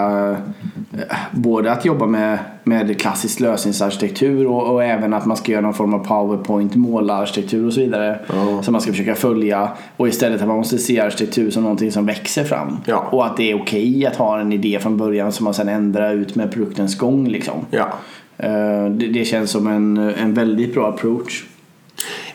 eh, 0.92 1.16
Både 1.30 1.72
att 1.72 1.84
jobba 1.84 2.06
med, 2.06 2.38
med 2.64 3.00
klassisk 3.00 3.40
lösningsarkitektur 3.40 4.46
och, 4.46 4.74
och 4.74 4.84
även 4.84 5.14
att 5.14 5.26
man 5.26 5.36
ska 5.36 5.52
göra 5.52 5.62
någon 5.62 5.74
form 5.74 5.94
av 5.94 5.98
powerpoint 5.98 6.74
målarkitektur 6.74 7.66
och 7.66 7.72
så 7.72 7.80
vidare. 7.80 8.20
Ja. 8.28 8.62
Som 8.62 8.72
man 8.72 8.80
ska 8.80 8.90
försöka 8.90 9.14
följa. 9.14 9.68
Och 9.96 10.08
istället 10.08 10.40
att 10.40 10.48
man 10.48 10.56
måste 10.56 10.78
se 10.78 11.00
arkitektur 11.00 11.50
som 11.50 11.62
någonting 11.62 11.92
som 11.92 12.06
växer 12.06 12.44
fram. 12.44 12.76
Ja. 12.84 13.08
Och 13.10 13.26
att 13.26 13.36
det 13.36 13.50
är 13.50 13.62
okej 13.62 14.06
att 14.06 14.16
ha 14.16 14.40
en 14.40 14.52
idé 14.52 14.78
från 14.80 14.96
början 14.96 15.32
som 15.32 15.44
man 15.44 15.54
sen 15.54 15.68
ändrar 15.68 16.14
ut 16.14 16.34
med 16.34 16.52
produktens 16.52 16.98
gång. 16.98 17.28
Liksom. 17.28 17.66
Ja. 17.70 17.88
Eh, 18.42 18.90
det, 18.90 19.06
det 19.06 19.24
känns 19.24 19.50
som 19.50 19.66
en, 19.66 19.96
en 19.96 20.34
väldigt 20.34 20.74
bra 20.74 20.88
approach. 20.88 21.44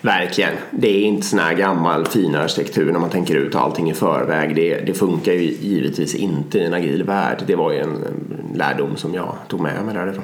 Verkligen. 0.01 0.53
Det 0.71 0.87
är 0.87 1.01
inte 1.01 1.27
sån 1.27 1.39
här 1.39 1.53
gammal 1.53 2.05
fin 2.05 2.35
arkitektur 2.35 2.91
när 2.91 2.99
man 2.99 3.09
tänker 3.09 3.35
ut 3.35 3.55
allting 3.55 3.89
i 3.89 3.93
förväg. 3.93 4.55
Det, 4.55 4.79
det 4.85 4.93
funkar 4.93 5.33
ju 5.33 5.41
givetvis 5.61 6.15
inte 6.15 6.59
i 6.59 6.65
en 6.65 6.73
agil 6.73 7.03
värld. 7.03 7.43
Det 7.47 7.55
var 7.55 7.71
ju 7.71 7.79
en, 7.79 7.89
en 7.89 8.57
lärdom 8.57 8.95
som 8.95 9.13
jag 9.13 9.35
tog 9.47 9.61
med 9.61 9.85
mig 9.85 9.95
därifrån. 9.95 10.23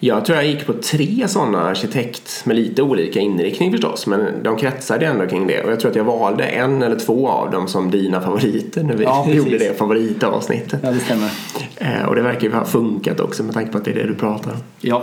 Jag 0.00 0.24
tror 0.24 0.38
jag 0.38 0.46
gick 0.46 0.66
på 0.66 0.72
tre 0.72 1.28
sådana 1.28 1.62
arkitekt 1.62 2.42
med 2.44 2.56
lite 2.56 2.82
olika 2.82 3.20
inriktning 3.20 3.72
förstås. 3.72 4.06
Men 4.06 4.42
de 4.42 4.56
kretsade 4.56 5.06
ändå 5.06 5.26
kring 5.26 5.46
det. 5.46 5.62
Och 5.62 5.72
jag 5.72 5.80
tror 5.80 5.90
att 5.90 5.96
jag 5.96 6.04
valde 6.04 6.44
en 6.44 6.82
eller 6.82 6.98
två 6.98 7.28
av 7.28 7.50
dem 7.50 7.68
som 7.68 7.90
dina 7.90 8.20
favoriter 8.20 8.82
när 8.82 8.94
vi 8.94 9.04
Ja, 9.04 9.26
gjorde 9.32 9.58
det 9.58 9.78
favoritavsnittet. 9.78 10.80
Ja, 10.82 10.90
det 10.90 11.00
stämmer. 11.00 11.30
Eh, 11.76 12.08
och 12.08 12.14
det 12.14 12.22
verkar 12.22 12.48
ju 12.48 12.52
ha 12.52 12.64
funkat 12.64 13.20
också 13.20 13.42
med 13.42 13.54
tanke 13.54 13.72
på 13.72 13.78
att 13.78 13.84
det 13.84 13.90
är 13.90 13.94
det 13.94 14.06
du 14.06 14.14
pratar 14.14 14.50
om. 14.50 14.58
Ja. 14.80 15.02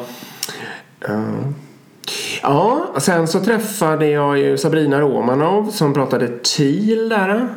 Ja. 1.08 1.24
Ja, 2.42 2.86
och 2.96 3.02
sen 3.02 3.28
så 3.28 3.40
träffade 3.40 4.08
jag 4.08 4.38
ju 4.40 4.58
Sabrina 4.58 5.02
Romanov 5.02 5.70
som 5.72 5.94
pratade 5.94 6.28
TIL 6.44 7.10
där. 7.10 7.48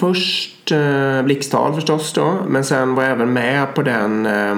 Först 0.00 0.72
eh, 0.72 1.22
blixttal 1.22 1.74
förstås 1.74 2.12
då, 2.12 2.34
men 2.48 2.64
sen 2.64 2.94
var 2.94 3.02
jag 3.02 3.12
även 3.12 3.32
med 3.32 3.74
på 3.74 3.82
den 3.82 4.26
eh, 4.26 4.56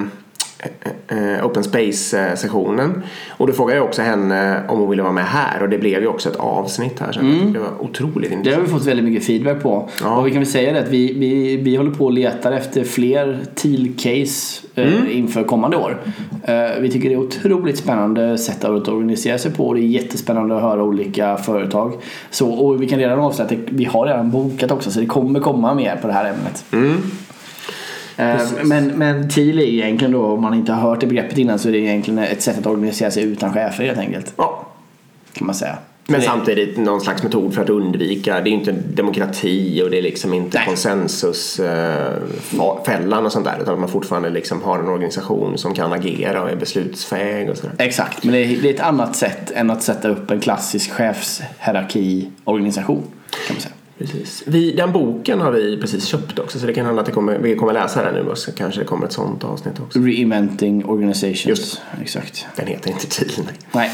Open 1.42 1.64
Space-sessionen. 1.64 3.02
Och 3.30 3.46
då 3.46 3.52
frågade 3.52 3.78
jag 3.78 3.87
också 3.87 4.02
henne 4.02 4.62
om 4.68 4.78
hon 4.78 4.90
ville 4.90 5.02
vara 5.02 5.12
med 5.12 5.25
här 5.26 5.62
och 5.62 5.68
det 5.68 5.78
blev 5.78 6.00
ju 6.00 6.06
också 6.06 6.28
ett 6.28 6.37
avsnitt 6.37 7.00
här. 7.00 7.12
Så 7.12 7.20
tyckte 7.20 7.46
det 7.52 7.58
var 7.58 7.82
otroligt 7.82 8.30
Det 8.30 8.35
har 8.35 8.38
intressant. 8.38 8.68
vi 8.68 8.70
fått 8.73 8.87
väldigt 8.87 9.04
mycket 9.04 9.25
feedback 9.26 9.62
på. 9.62 9.88
Ja. 10.02 10.16
Och 10.16 10.26
vi 10.26 10.30
kan 10.30 10.40
väl 10.40 10.49
säga 10.50 10.73
det 10.73 10.78
att 10.80 10.88
vi, 10.88 11.12
vi, 11.12 11.56
vi 11.56 11.76
håller 11.76 11.90
på 11.90 12.04
och 12.04 12.12
letar 12.12 12.52
efter 12.52 12.85
fler 12.85 13.38
TIL-case 13.54 14.66
eh, 14.75 15.18
inför 15.18 15.44
kommande 15.44 15.76
år. 15.76 16.02
Eh, 16.44 16.54
vi 16.80 16.90
tycker 16.90 17.08
det 17.08 17.14
är 17.14 17.18
otroligt 17.18 17.78
spännande 17.78 18.38
sätt 18.38 18.64
att 18.64 18.88
organisera 18.88 19.38
sig 19.38 19.52
på 19.52 19.66
och 19.66 19.75
det 19.75 19.80
är 19.80 19.87
jättespännande 19.87 20.56
att 20.56 20.62
höra 20.62 20.82
olika 20.82 21.37
företag. 21.37 21.92
Så, 22.30 22.50
och 22.50 22.82
vi 22.82 22.88
kan 22.88 22.99
redan 22.99 23.18
avslöja 23.18 23.50
att 23.50 23.56
vi 23.68 23.85
har 23.85 24.06
redan 24.06 24.30
bokat 24.30 24.70
också 24.70 24.90
så 24.90 25.00
det 25.00 25.06
kommer 25.06 25.40
komma 25.40 25.75
mer 25.75 25.96
på 25.96 26.06
det 26.06 26.12
här 26.12 26.25
ämnet. 26.25 26.64
Eh, 28.16 28.40
Men, 28.64 28.87
men 28.87 29.30
TIL 29.30 29.58
är 29.58 29.62
egentligen 29.62 30.12
då, 30.12 30.26
om 30.26 30.42
man 30.42 30.54
inte 30.54 30.73
har 30.73 30.90
hört 30.90 31.00
det 31.00 31.06
begreppet 31.06 31.38
innan 31.38 31.58
så 31.58 31.68
är 31.68 31.73
det 31.73 31.78
egentligen 31.78 32.18
ett 32.18 32.42
sätt 32.42 32.58
att 32.58 32.66
organisera 32.66 33.11
sig 33.11 33.23
utan 33.23 33.52
chefer 33.52 33.85
helt 33.85 33.99
enkelt. 33.99 34.32
Ja. 34.37 34.66
Kan 35.32 35.46
man 35.46 35.54
säga. 35.56 35.78
Men 36.08 36.20
det- 36.20 36.26
samtidigt 36.26 36.76
någon 36.78 37.00
slags 37.00 37.23
metod 37.23 37.54
för 37.54 37.62
att 37.62 37.70
undvika, 37.70 38.35
det 38.35 38.40
är 38.49 38.52
ju 38.52 38.58
inte 38.58 38.73
demokrati 38.73 39.82
och 39.85 39.90
det 39.90 39.99
är 39.99 40.02
liksom 40.02 40.35
inte 40.35 40.58
Nej. 40.58 40.66
konsensusfällan 40.66 43.26
och 43.26 43.32
sånt 43.32 43.44
där 43.44 43.58
utan 43.62 43.80
man 43.80 43.88
fortfarande 43.88 44.30
liksom 44.30 44.62
har 44.62 44.78
en 44.78 44.88
organisation 44.88 45.58
som 45.58 45.75
kan 45.75 45.92
agera 45.92 46.42
och 46.42 46.50
är 46.50 46.56
beslutsfähig 46.56 47.50
och 47.50 47.56
sådär. 47.56 47.73
Exakt, 47.78 48.25
men 48.25 48.32
det 48.32 48.38
är, 48.44 48.56
det 48.62 48.70
är 48.70 48.75
ett 48.75 48.80
annat 48.80 49.16
sätt 49.16 49.50
än 49.50 49.70
att 49.70 49.82
sätta 49.82 50.08
upp 50.08 50.30
en 50.30 50.40
klassisk 50.40 50.90
chefshierarkiorganisation. 50.92 53.02
Kan 53.46 53.54
man 53.56 53.61
säga. 53.62 53.75
Precis. 53.99 54.43
Vi, 54.47 54.73
den 54.73 54.93
boken 54.93 55.41
har 55.41 55.53
vi 55.53 55.76
precis 55.81 56.05
köpt 56.05 56.38
också 56.38 56.59
så 56.59 56.67
det 56.67 56.75
kan 56.75 56.87
hända 56.87 57.00
att 57.00 57.07
det 57.07 57.12
kommer, 57.12 57.38
vi 57.38 57.57
kommer 57.57 57.73
läsa 57.73 58.05
den 58.05 58.15
nu 58.15 58.31
och 58.31 58.38
så 58.38 58.53
kanske 58.53 58.81
det 58.81 58.87
kommer 58.87 59.07
ett 59.07 59.12
sånt 59.12 59.45
avsnitt 59.45 59.81
också. 59.81 59.99
Reinventing 59.99 60.85
organizations. 60.85 61.47
Just. 61.47 61.83
Exakt. 62.03 62.47
Den 62.57 62.67
heter 62.67 62.91
inte 62.91 63.07
TIL. 63.07 63.49
nej. 63.73 63.91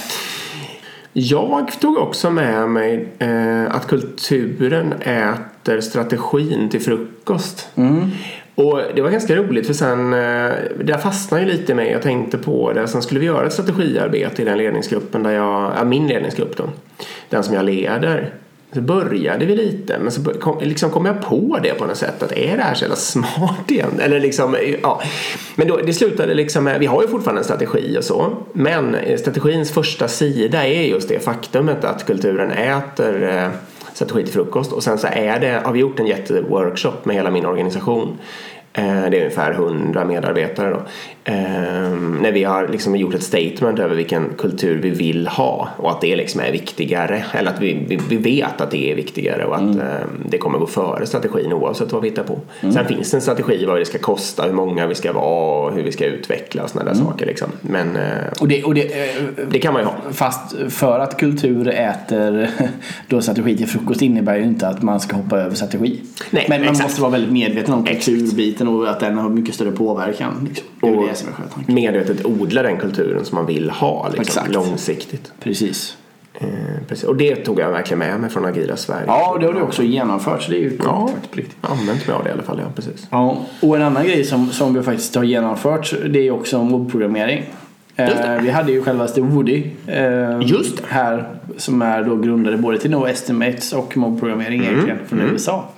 Jag 1.13 1.81
tog 1.81 1.97
också 1.97 2.31
med 2.31 2.69
mig 2.69 3.09
eh, 3.19 3.75
att 3.75 3.87
kulturen 3.87 4.93
äter 4.93 5.81
strategin 5.81 6.69
till 6.71 6.81
frukost. 6.81 7.69
Och 8.55 8.81
det 8.95 9.03
var 9.03 9.11
ganska 9.11 9.37
roligt 9.37 9.67
för 9.67 9.75
sen, 9.75 10.13
eh, 10.13 10.53
där 10.85 10.99
fastnade 10.99 11.45
ju 11.45 11.51
lite 11.51 11.75
med, 11.75 11.93
jag 11.93 12.03
tänkte 12.03 12.39
på 12.39 12.73
det, 12.73 12.89
sen 12.89 13.03
skulle 13.03 13.21
vi 13.21 13.27
göra 13.27 13.47
ett 13.47 13.53
strategiarbete 13.53 14.43
i 14.43 14.45
den 14.45 14.59
ledningsgruppen 14.59 15.23
där 15.23 15.31
jag, 15.31 15.73
ja, 15.77 15.85
min 15.85 16.09
ledningsgrupp 16.09 16.57
då, 16.57 16.65
den 17.29 17.45
som 17.45 17.55
jag 17.55 17.65
leder. 17.65 18.35
Så 18.75 18.81
började 18.81 19.45
vi 19.45 19.57
lite, 19.57 19.99
men 19.99 20.13
så 20.13 20.25
kom, 20.25 20.59
liksom 20.61 20.91
kom 20.91 21.07
jag 21.07 21.23
på 21.23 21.59
det 21.63 21.75
på 21.75 21.87
något 21.87 21.97
sätt 21.97 22.23
att 22.23 22.33
är 22.33 22.57
det 22.57 22.63
här 22.63 22.75
så 22.75 22.85
jävla 22.85 22.97
smart 22.97 23.71
igen? 23.71 24.01
Eller 24.01 24.21
liksom, 24.21 24.57
ja. 24.83 25.03
Men 25.55 25.69
då, 25.69 25.77
det 25.77 25.93
slutade 25.93 26.35
liksom 26.35 26.65
med, 26.65 26.81
vi 26.81 26.87
har 26.87 27.03
ju 27.03 27.09
fortfarande 27.09 27.41
en 27.41 27.45
strategi 27.45 27.99
och 27.99 28.05
så, 28.05 28.37
men 28.53 28.95
eh, 28.95 29.19
strategins 29.19 29.73
första 29.73 30.09
sida 30.09 30.67
är 30.67 30.83
just 30.83 31.09
det 31.09 31.19
faktumet 31.25 31.85
att 31.85 32.07
kulturen 32.07 32.51
äter 32.51 33.23
eh, 33.23 33.49
strategi 33.93 34.25
till 34.25 34.33
frukost 34.33 34.73
och 34.73 34.83
sen 34.83 34.99
så 34.99 35.07
är 35.07 35.41
det, 35.41 35.63
har 35.65 35.73
vi 35.73 35.79
gjort 35.79 36.01
en 36.01 36.07
jätteworkshop 36.07 37.05
med 37.05 37.17
hela 37.17 37.31
min 37.31 37.47
organisation 37.47 38.19
det 38.73 38.81
är 38.81 39.15
ungefär 39.15 39.53
100 39.53 40.05
medarbetare 40.05 40.71
då. 40.71 40.83
Ehm, 41.25 42.19
när 42.23 42.33
vi 42.33 42.45
har 42.45 42.69
liksom 42.69 42.97
gjort 42.97 43.15
ett 43.15 43.23
statement 43.23 43.79
över 43.79 43.95
vilken 43.95 44.29
kultur 44.39 44.83
vi 44.83 44.91
vill 44.91 45.27
ha 45.27 45.69
och 45.77 45.91
att 45.91 46.01
det 46.01 46.17
liksom 46.17 46.41
är 46.41 46.53
viktigare. 46.53 47.25
Eller 47.33 47.51
att 47.51 47.61
vi, 47.61 47.99
vi, 48.09 48.17
vet 48.17 48.61
att 48.61 48.71
det 48.71 48.93
är 48.93 48.95
viktigare 48.95 49.45
och 49.45 49.55
att 49.55 49.61
mm. 49.61 49.81
Ehm, 49.81 50.09
det 50.29 50.39
kommer 50.39 50.59
gå 50.59 50.67
före 50.67 51.07
strategin 51.07 51.53
oavsett 51.53 51.93
vad 51.93 52.03
vi 52.03 52.09
hittar 52.09 52.23
på. 52.23 52.41
Mm. 52.61 52.75
Sen 52.75 52.87
finns 52.87 53.11
det 53.11 53.17
en 53.17 53.21
strategi 53.21 53.65
vad 53.65 53.79
det 53.79 53.85
ska 53.85 53.99
kosta, 53.99 54.43
hur 54.43 54.53
många 54.53 54.87
vi 54.87 54.95
ska 54.95 55.13
vara 55.13 55.67
och 55.67 55.75
hur 55.75 55.83
vi 55.83 55.93
ska 55.93 56.05
utveckla 56.05 56.63
och 56.63 56.71
sådana 56.71 56.91
där 56.91 57.01
mm. 57.01 57.07
saker. 57.07 57.27
Liksom. 57.27 57.49
Men 57.61 57.97
eh, 57.97 58.03
och 58.41 58.49
det, 58.49 58.63
och 58.63 58.75
det, 58.75 58.83
eh, 58.83 59.23
det 59.51 59.59
kan 59.59 59.73
man 59.73 59.83
ju 59.83 59.87
ha. 59.87 59.95
Fast 60.13 60.57
för 60.69 60.99
att 60.99 61.19
kultur 61.19 61.69
äter 61.69 62.51
då 63.09 63.21
strategi 63.21 63.57
till 63.57 63.69
frukost 63.69 64.03
innebär 64.03 64.37
ju 64.37 64.45
inte 64.45 64.69
att 64.69 64.83
man 64.83 65.01
ska 65.01 65.17
hoppa 65.17 65.41
över 65.41 65.55
strategi. 65.55 66.01
Nej, 66.31 66.47
Men 66.49 66.61
man 66.61 66.71
exakt. 66.71 66.89
måste 66.89 67.01
vara 67.01 67.13
väldigt 67.13 67.33
medveten 67.33 67.75
om 67.75 67.85
kulturbiten 67.85 68.62
och 68.69 68.91
att 68.91 69.01
den 69.01 69.19
har 69.19 69.29
mycket 69.29 69.55
större 69.55 69.73
påverkan. 69.73 70.49
Liksom. 70.49 70.67
Det 70.81 70.89
är 70.89 70.97
och 70.97 71.09
det 71.09 71.15
som 71.15 71.29
är 71.29 71.33
själva 71.33 71.55
Medvetet 71.67 72.25
odla 72.25 72.63
den 72.63 72.77
kulturen 72.77 73.25
som 73.25 73.37
man 73.37 73.47
vill 73.47 73.71
ha 73.71 74.09
liksom, 74.17 74.43
långsiktigt. 74.51 75.33
Precis. 75.41 75.97
Eh, 76.35 76.49
precis. 76.89 77.05
Och 77.05 77.17
det 77.17 77.37
tog 77.37 77.61
jag 77.61 77.71
verkligen 77.71 77.99
med 77.99 78.21
mig 78.21 78.31
från 78.31 78.45
Agila 78.45 78.77
Sverige. 78.77 79.05
Ja, 79.07 79.37
det 79.41 79.47
har 79.47 79.53
du 79.53 79.61
också 79.61 79.83
genomfört. 79.83 80.43
Så 80.43 80.51
det 80.51 80.57
är 80.57 80.61
ju 80.61 80.79
ja, 80.85 81.11
använt 81.61 82.07
mig 82.07 82.17
av 82.17 82.25
det 82.25 82.31
i 82.31 82.33
alla 82.33 82.43
fall. 82.43 82.61
Ja, 82.61 82.67
precis. 82.75 83.07
Ja, 83.11 83.39
och 83.61 83.77
en 83.77 83.83
annan 83.83 84.05
grej 84.05 84.25
som, 84.25 84.51
som 84.51 84.75
vi 84.75 84.83
faktiskt 84.83 85.15
har 85.15 85.25
genomfört 85.25 85.95
det 86.11 86.27
är 86.27 86.31
också 86.31 86.65
mobbprogrammering. 86.65 87.45
Eh, 87.97 88.43
vi 88.43 88.51
hade 88.51 88.73
ju 88.73 88.83
självaste 88.83 89.21
Woody 89.21 89.65
eh, 89.87 90.41
Just 90.41 90.83
här 90.89 91.29
som 91.57 91.83
är 91.83 92.03
då 92.03 92.17
grundare 92.17 92.57
både 92.57 92.79
till 92.79 92.91
No 92.91 93.07
Estimates 93.07 93.73
och 93.73 93.97
mobbprogrammering 93.97 94.61
mm. 94.61 94.73
egentligen 94.73 94.99
från 95.09 95.21
mm. 95.21 95.33
USA. 95.33 95.69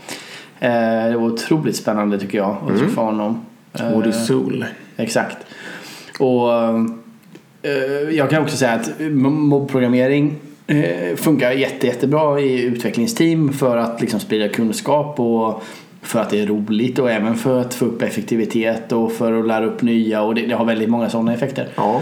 Eh, 0.65 1.11
det 1.11 1.17
var 1.17 1.27
otroligt 1.27 1.77
spännande 1.77 2.19
tycker 2.19 2.39
jag 2.39 2.57
att 2.63 2.79
träffa 2.79 3.01
mm. 3.01 3.07
honom. 3.15 3.41
Woody 3.93 4.09
eh, 4.09 4.15
Soul. 4.15 4.65
Exakt. 4.97 5.37
Och 6.19 6.53
eh, 6.53 6.85
jag 8.11 8.31
kan 8.31 8.43
också 8.43 8.57
säga 8.57 8.73
att 8.73 8.91
mobbprogrammering 9.11 10.37
funkar 11.17 11.51
jätte, 11.51 11.87
jättebra 11.87 12.41
i 12.41 12.63
utvecklingsteam 12.63 13.53
för 13.53 13.77
att 13.77 14.01
liksom 14.01 14.21
sprida 14.21 14.49
kunskap 14.49 15.21
och 15.21 15.63
för 16.03 16.21
att 16.21 16.31
det 16.31 16.41
är 16.41 16.47
roligt 16.47 16.99
och 16.99 17.11
även 17.11 17.35
för 17.35 17.61
att 17.61 17.75
få 17.75 17.85
upp 17.85 18.03
effektivitet 18.03 18.93
och 18.93 19.13
för 19.13 19.41
att 19.41 19.47
lära 19.47 19.65
upp 19.65 19.83
nya 19.83 20.23
och 20.23 20.35
det, 20.35 20.47
det 20.47 20.55
har 20.55 20.65
väldigt 20.65 20.89
många 20.89 21.11
sådana 21.11 21.35
effekter. 21.35 21.69
Ja. 21.77 22.01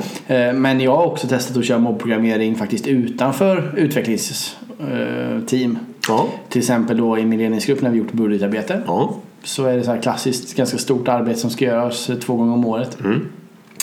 Men 0.54 0.81
jag 0.81 0.97
har 0.97 1.07
också 1.07 1.28
testat 1.28 1.57
att 1.57 1.64
köra 1.64 1.78
mobbprogrammering 1.78 2.54
faktiskt 2.54 2.87
utanför 2.87 3.75
utvecklingsteam. 3.76 5.78
Ja. 6.09 6.28
Till 6.49 6.59
exempel 6.59 6.97
då 6.97 7.18
i 7.18 7.25
min 7.25 7.38
ledningsgrupp 7.38 7.82
när 7.82 7.90
vi 7.90 7.99
gjort 7.99 8.12
budgetarbete. 8.12 8.82
Ja. 8.87 9.14
Så 9.42 9.64
är 9.64 9.76
det 9.76 9.85
så 9.85 9.90
här 9.90 10.02
klassiskt 10.02 10.56
ganska 10.56 10.78
stort 10.78 11.09
arbete 11.09 11.38
som 11.38 11.50
ska 11.50 11.64
göras 11.64 12.11
två 12.21 12.37
gånger 12.37 12.52
om 12.52 12.66
året. 12.66 13.00
Mm. 13.00 13.28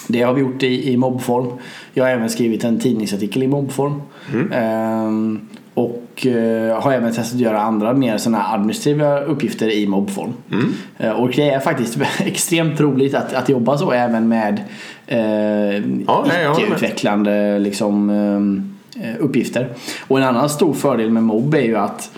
Det 0.07 0.21
har 0.21 0.33
vi 0.33 0.41
gjort 0.41 0.63
i, 0.63 0.91
i 0.91 0.97
mobbform. 0.97 1.47
Jag 1.93 2.03
har 2.03 2.11
även 2.11 2.29
skrivit 2.29 2.63
en 2.63 2.79
tidningsartikel 2.79 3.43
i 3.43 3.47
mobbform. 3.47 4.01
Mm. 4.33 4.51
Ehm, 4.51 5.47
och 5.73 6.25
eh, 6.25 6.81
har 6.81 6.93
även 6.93 7.13
testat 7.13 7.35
att 7.35 7.39
göra 7.39 7.61
andra 7.61 7.93
mer 7.93 8.17
sådana 8.17 8.53
administrativa 8.53 9.19
uppgifter 9.19 9.69
i 9.69 9.88
mobbform. 9.88 10.33
Mm. 10.51 10.73
Eh, 10.97 11.11
och 11.11 11.31
det 11.35 11.49
är 11.49 11.59
faktiskt 11.59 11.97
extremt 12.19 12.79
roligt 12.79 13.15
att, 13.15 13.33
att 13.33 13.49
jobba 13.49 13.77
så 13.77 13.91
även 13.91 14.27
med 14.27 14.61
eh, 15.07 15.75
ja, 16.07 16.25
icke-utvecklande 16.25 17.59
liksom, 17.59 18.09
eh, 18.09 18.78
uppgifter. 19.19 19.69
Och 20.07 20.17
en 20.17 20.23
annan 20.23 20.49
stor 20.49 20.73
fördel 20.73 21.11
med 21.11 21.23
mobb 21.23 21.53
är 21.53 21.61
ju 21.61 21.75
att 21.75 22.11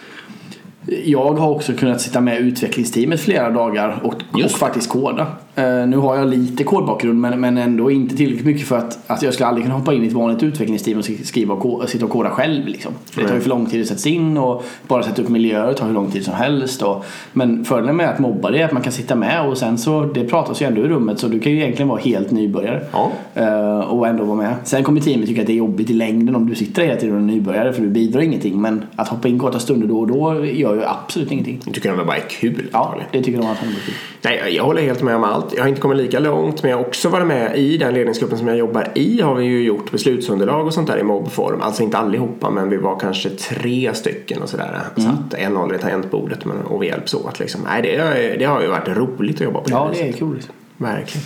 jag 1.03 1.33
har 1.33 1.49
också 1.49 1.73
kunnat 1.73 2.01
sitta 2.01 2.21
med 2.21 2.39
utvecklingsteamet 2.39 3.21
flera 3.21 3.49
dagar 3.49 3.99
och, 4.03 4.43
och 4.43 4.51
faktiskt 4.51 4.89
koda. 4.89 5.27
Uh, 5.57 5.87
nu 5.87 5.97
har 5.97 6.17
jag 6.17 6.27
lite 6.29 6.63
kodbakgrund 6.63 7.19
men, 7.19 7.41
men 7.41 7.57
ändå 7.57 7.91
inte 7.91 8.17
tillräckligt 8.17 8.45
mycket 8.45 8.67
för 8.67 8.77
att, 8.77 8.99
att 9.07 9.21
jag 9.21 9.33
skulle 9.33 9.47
aldrig 9.47 9.65
kunna 9.65 9.77
hoppa 9.77 9.93
in 9.93 10.03
i 10.03 10.07
ett 10.07 10.13
vanligt 10.13 10.43
utvecklingsteam 10.43 10.97
och 10.97 11.05
skriva 11.23 11.53
och 11.53 11.89
sitta 11.89 12.05
och 12.05 12.11
koda 12.11 12.29
själv. 12.29 12.67
Liksom. 12.67 12.91
Det 13.15 13.27
tar 13.27 13.35
ju 13.35 13.41
för 13.41 13.49
lång 13.49 13.65
tid 13.65 13.81
att 13.81 13.87
sätta 13.87 14.09
in 14.09 14.37
och 14.37 14.63
bara 14.87 15.03
sätta 15.03 15.21
upp 15.21 15.29
miljöer 15.29 15.73
tar 15.73 15.85
hur 15.85 15.93
lång 15.93 16.11
tid 16.11 16.25
som 16.25 16.33
helst. 16.33 16.81
Och, 16.81 17.05
men 17.33 17.65
fördelen 17.65 17.95
med 17.95 18.09
att 18.09 18.19
mobba 18.19 18.51
det 18.51 18.61
är 18.61 18.65
att 18.65 18.71
man 18.71 18.81
kan 18.81 18.91
sitta 18.91 19.15
med 19.15 19.47
och 19.47 19.57
sen 19.57 19.77
så 19.77 20.03
det 20.05 20.23
pratas 20.23 20.61
ju 20.61 20.65
ändå 20.65 20.81
i 20.81 20.87
rummet 20.87 21.19
så 21.19 21.27
du 21.27 21.39
kan 21.39 21.51
ju 21.51 21.57
egentligen 21.57 21.87
vara 21.87 21.99
helt 21.99 22.31
nybörjare. 22.31 22.81
Ja. 22.91 23.11
Uh, 23.37 23.79
och 23.79 24.07
ändå 24.07 24.23
vara 24.23 24.37
med. 24.37 24.55
Sen 24.63 24.83
kommer 24.83 25.01
teamet 25.01 25.27
tycka 25.27 25.41
att 25.41 25.47
det 25.47 25.53
är 25.53 25.57
jobbigt 25.57 25.89
i 25.89 25.93
längden 25.93 26.35
om 26.35 26.49
du 26.49 26.55
sitter 26.55 26.81
hela 26.81 26.95
tiden 26.95 27.15
och 27.15 27.21
är 27.21 27.25
nybörjare 27.25 27.73
för 27.73 27.81
du 27.81 27.89
bidrar 27.89 28.21
ingenting. 28.21 28.61
Men 28.61 28.83
att 28.95 29.07
hoppa 29.07 29.27
in 29.27 29.39
korta 29.39 29.59
stunder 29.59 29.87
då 29.87 29.99
och 29.99 30.07
då 30.07 30.45
gör 30.45 30.75
ju 30.75 30.83
absolut 30.85 31.31
ingenting. 31.31 31.61
Jag 31.65 31.73
tycker 31.73 31.97
de 31.97 32.05
bara 32.05 32.17
är 32.17 32.29
kul. 32.29 32.67
Ja, 32.71 32.95
det 33.11 33.23
tycker 33.23 33.39
de 33.39 33.47
att 33.47 33.59
de 33.61 33.67
är 33.67 33.85
kul. 33.85 33.93
Nej, 34.21 34.55
jag 34.55 34.63
håller 34.63 34.81
helt 34.81 35.03
med 35.03 35.15
om 35.15 35.23
allt. 35.23 35.50
Jag 35.55 35.63
har 35.63 35.69
inte 35.69 35.81
kommit 35.81 35.97
lika 35.97 36.19
långt 36.19 36.63
men 36.63 36.71
jag 36.71 36.77
har 36.77 36.85
också 36.85 37.09
varit 37.09 37.27
med 37.27 37.57
i 37.57 37.77
den 37.77 37.93
ledningsgruppen 37.93 38.37
som 38.37 38.47
jag 38.47 38.57
jobbar 38.57 38.87
i 38.95 39.21
har 39.21 39.35
vi 39.35 39.45
ju 39.45 39.63
gjort 39.63 39.91
beslutsunderlag 39.91 40.67
och 40.67 40.73
sånt 40.73 40.87
där 40.87 40.97
i 40.97 41.03
mobbform. 41.03 41.61
Alltså 41.61 41.83
inte 41.83 41.97
allihopa 41.97 42.49
men 42.49 42.69
vi 42.69 42.77
var 42.77 42.99
kanske 42.99 43.29
tre 43.29 43.93
stycken 43.93 44.41
och 44.41 44.49
sådär. 44.49 44.81
Mm. 44.97 45.11
Satt 45.11 45.33
en 45.33 45.55
håller 45.55 45.75
i 45.75 45.79
tangentbordet 45.79 46.39
och 46.65 46.83
vi 46.83 46.87
hjälps 46.87 47.13
åt 47.13 47.39
liksom. 47.39 47.61
Nej, 47.65 47.81
det, 47.81 48.35
det 48.39 48.45
har 48.45 48.61
ju 48.61 48.67
varit 48.67 48.87
roligt 48.87 49.35
att 49.35 49.41
jobba 49.41 49.59
på 49.59 49.69
det 49.69 49.73
Ja, 49.73 49.89
det 49.93 50.09
är 50.09 50.13
kul. 50.13 50.43
Verkligen. 50.77 51.25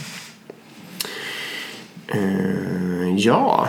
Uh, 2.15 3.17
ja, 3.17 3.67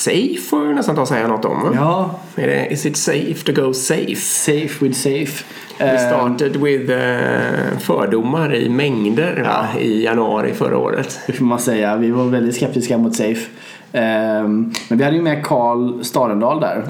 Safe 0.00 0.40
får 0.50 0.60
vi 0.60 0.74
nästan 0.74 0.94
ta 0.94 1.02
och 1.02 1.08
säga 1.08 1.28
något 1.28 1.44
om. 1.44 1.72
Ja. 1.74 2.10
Är 2.36 2.46
det, 2.46 2.66
is 2.66 2.86
it 2.86 2.96
safe 2.96 3.44
to 3.44 3.62
go 3.62 3.72
safe? 3.72 4.16
Safe 4.16 4.84
with 4.84 4.98
safe. 4.98 5.44
We 5.78 5.98
started 5.98 6.56
with 6.56 6.90
uh, 6.90 7.78
fördomar 7.78 8.54
i 8.54 8.68
mängder 8.68 9.34
ja. 9.36 9.44
va, 9.44 9.80
i 9.80 10.04
januari 10.04 10.52
förra 10.52 10.78
året. 10.78 11.20
Det 11.26 11.32
får 11.32 11.44
man 11.44 11.58
säga. 11.58 11.96
Vi 11.96 12.10
var 12.10 12.24
väldigt 12.24 12.56
skeptiska 12.56 12.98
mot 12.98 13.16
Safe. 13.16 13.46
Um, 13.92 14.72
men 14.88 14.98
vi 14.98 15.04
hade 15.04 15.16
ju 15.16 15.22
med 15.22 15.44
Karl 15.44 16.02
Starendal 16.04 16.60
där. 16.60 16.84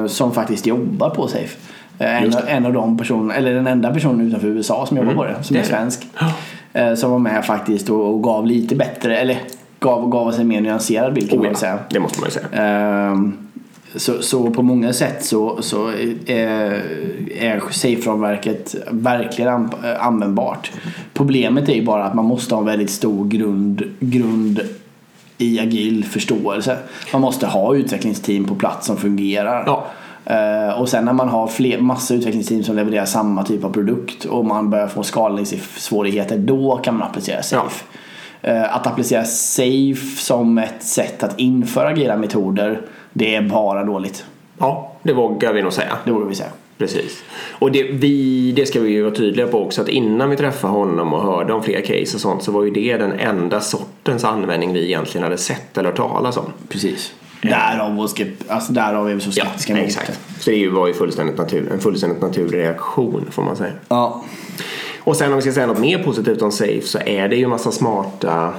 Uh, 0.00 0.06
som 0.06 0.32
faktiskt 0.32 0.66
jobbar 0.66 1.10
på 1.10 1.28
Safe. 1.28 1.56
Uh, 2.00 2.22
en, 2.22 2.32
en, 2.48 2.66
av 2.66 2.72
de 2.72 2.98
personerna, 2.98 3.34
eller 3.34 3.54
den 3.54 3.66
enda 3.66 3.92
personen 3.92 4.28
utanför 4.28 4.48
USA 4.48 4.86
som 4.86 4.96
jobbar 4.96 5.12
mm. 5.12 5.24
på 5.24 5.24
det. 5.24 5.42
Som 5.42 5.54
det 5.54 5.60
är 5.60 5.66
svensk. 5.66 6.06
Ja. 6.72 6.96
som 6.96 7.10
var 7.10 7.18
med 7.18 7.44
faktiskt 7.44 7.90
och, 7.90 8.14
och 8.14 8.22
gav 8.22 8.46
lite 8.46 8.76
bättre, 8.76 9.16
eller 9.16 9.38
gav, 9.86 10.10
gav 10.10 10.26
oss 10.26 10.38
en 10.38 10.48
mer 10.48 10.60
nyanserad 10.60 11.14
bild 11.14 11.30
kan 11.30 11.38
oh, 11.38 11.42
man 11.42 11.52
ja. 11.52 11.58
säga. 11.58 11.78
Det 11.90 12.00
måste 12.00 12.20
man 12.20 12.28
ju 12.28 12.32
säga. 12.32 13.10
Um, 13.12 13.38
så, 13.94 14.22
så 14.22 14.50
på 14.50 14.62
många 14.62 14.92
sätt 14.92 15.24
så, 15.24 15.62
så 15.62 15.88
är, 16.26 16.82
är 17.36 17.60
safe-ramverket 17.70 18.74
verkligen 18.90 19.68
användbart. 20.00 20.72
Problemet 21.14 21.68
är 21.68 21.74
ju 21.74 21.84
bara 21.84 22.04
att 22.04 22.14
man 22.14 22.24
måste 22.24 22.54
ha 22.54 22.60
en 22.60 22.66
väldigt 22.66 22.90
stor 22.90 23.28
grund, 23.28 23.82
grund 24.00 24.60
i 25.38 25.60
agil 25.60 26.04
förståelse. 26.04 26.76
Man 27.12 27.22
måste 27.22 27.46
ha 27.46 27.76
utvecklingsteam 27.76 28.44
på 28.44 28.54
plats 28.54 28.86
som 28.86 28.96
fungerar. 28.96 29.64
Ja. 29.66 29.86
Uh, 30.30 30.80
och 30.80 30.88
sen 30.88 31.04
när 31.04 31.12
man 31.12 31.28
har 31.28 31.46
fler, 31.46 31.78
massa 31.78 32.14
utvecklingsteam 32.14 32.62
som 32.62 32.76
levererar 32.76 33.04
samma 33.04 33.44
typ 33.44 33.64
av 33.64 33.72
produkt 33.72 34.24
och 34.24 34.44
man 34.44 34.70
börjar 34.70 34.88
få 34.88 35.02
skalningssvårigheter, 35.02 36.38
då 36.38 36.76
kan 36.76 36.96
man 36.96 37.08
applicera 37.08 37.42
safe. 37.42 37.84
Ja. 37.92 37.98
Eh, 38.46 38.76
att 38.76 38.86
applicera 38.86 39.24
SAFE 39.24 40.16
som 40.16 40.58
ett 40.58 40.82
sätt 40.82 41.22
att 41.22 41.40
införa 41.40 41.88
agila 41.88 42.16
metoder, 42.16 42.80
det 43.12 43.34
är 43.34 43.42
bara 43.42 43.84
dåligt. 43.84 44.24
Ja, 44.58 44.92
det 45.02 45.12
vågar 45.12 45.52
vi 45.52 45.62
nog 45.62 45.72
säga. 45.72 45.96
Det 46.04 46.12
vågar 46.12 46.26
vi 46.26 46.34
säga. 46.34 46.50
Precis. 46.78 47.24
Och 47.50 47.72
det, 47.72 47.82
vi, 47.82 48.52
det 48.52 48.66
ska 48.66 48.80
vi 48.80 48.90
ju 48.90 49.02
vara 49.02 49.14
tydliga 49.14 49.46
på 49.46 49.62
också 49.62 49.82
att 49.82 49.88
innan 49.88 50.30
vi 50.30 50.36
träffade 50.36 50.72
honom 50.72 51.14
och 51.14 51.22
hörde 51.22 51.52
om 51.52 51.62
fler 51.62 51.80
case 51.80 52.16
och 52.16 52.20
sånt 52.20 52.42
så 52.42 52.52
var 52.52 52.64
ju 52.64 52.70
det 52.70 52.96
den 52.96 53.12
enda 53.12 53.60
sortens 53.60 54.24
användning 54.24 54.72
vi 54.72 54.84
egentligen 54.84 55.24
hade 55.24 55.38
sett 55.38 55.78
eller 55.78 55.88
hört 55.88 55.96
talas 55.96 56.36
om. 56.36 56.52
Precis. 56.68 57.12
Därav, 57.42 58.00
och 58.00 58.20
alltså 58.48 58.72
därav 58.72 59.10
är 59.10 59.14
vi 59.14 59.20
så 59.20 59.32
skeptiska 59.32 59.72
ja, 59.72 59.78
mot 59.78 59.86
exakt. 59.86 60.06
det. 60.06 60.42
Så 60.42 60.50
det 60.50 60.68
var 60.68 60.86
ju 60.86 60.94
fullständigt 60.94 61.38
natur, 61.38 61.72
en 61.72 61.80
fullständigt 61.80 62.22
naturlig 62.22 62.58
reaktion 62.58 63.26
får 63.30 63.42
man 63.42 63.56
säga. 63.56 63.72
Ja. 63.88 64.24
Och 65.06 65.16
sen 65.16 65.30
om 65.30 65.36
vi 65.36 65.42
ska 65.42 65.52
säga 65.52 65.66
något 65.66 65.78
mer 65.78 66.02
positivt 66.02 66.42
om 66.42 66.52
Safe 66.52 66.80
så 66.80 66.98
är 66.98 67.28
det 67.28 67.36
ju 67.36 67.46
massa 67.46 67.72
smarta 67.72 68.54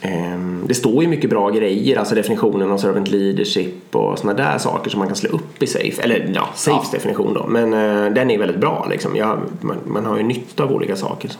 ehm, 0.00 0.64
det 0.68 0.74
står 0.74 1.02
ju 1.02 1.08
mycket 1.08 1.30
bra 1.30 1.50
grejer, 1.50 1.96
alltså 1.96 2.14
definitionen 2.14 2.70
av 2.70 2.78
servant 2.78 3.10
leadership 3.10 3.96
och 3.96 4.18
sådana 4.18 4.42
där 4.42 4.58
saker 4.58 4.90
som 4.90 4.98
man 4.98 5.08
kan 5.08 5.16
slå 5.16 5.30
upp 5.30 5.62
i 5.62 5.66
Safe. 5.66 6.02
Eller 6.02 6.32
ja, 6.34 6.48
Safes 6.54 6.88
ja. 6.92 6.98
definition 6.98 7.34
då. 7.34 7.46
Men 7.46 7.74
uh, 7.74 8.14
den 8.14 8.30
är 8.30 8.38
väldigt 8.38 8.56
bra 8.56 8.86
liksom. 8.90 9.16
Jag, 9.16 9.40
man, 9.60 9.76
man, 9.86 10.06
har 10.06 10.16
ju 10.16 10.22
nytta 10.22 10.64
av 10.64 10.72
olika 10.72 10.96
saker. 10.96 11.30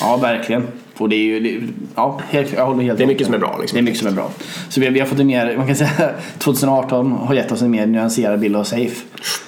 Ja, 0.00 0.16
verkligen. 0.16 0.66
Och 0.98 1.08
det 1.08 1.16
är 1.16 1.24
ju, 1.24 1.40
det, 1.40 1.66
ja, 1.94 2.20
helt, 2.28 2.52
jag 2.52 2.66
håller 2.66 2.82
helt 2.82 2.98
Det 2.98 3.04
är 3.04 3.08
mycket 3.08 3.26
som 3.26 3.34
är 3.34 3.38
bra. 3.38 3.56
Liksom. 3.60 3.76
Det 3.76 3.80
är 3.80 3.84
mycket 3.84 3.98
som 3.98 4.08
är 4.08 4.12
bra. 4.12 4.30
Så 4.68 4.80
vi, 4.80 4.88
vi 4.88 5.00
har 5.00 5.06
fått 5.06 5.20
en 5.20 5.26
mer, 5.26 5.56
man 5.56 5.66
kan 5.66 5.76
säga 5.76 5.90
2018 6.38 7.12
har 7.12 7.34
gett 7.34 7.52
oss 7.52 7.62
en 7.62 7.70
mer 7.70 7.86
nyanserad 7.86 8.40
bild 8.40 8.56
av 8.56 8.64
safe. 8.64 9.04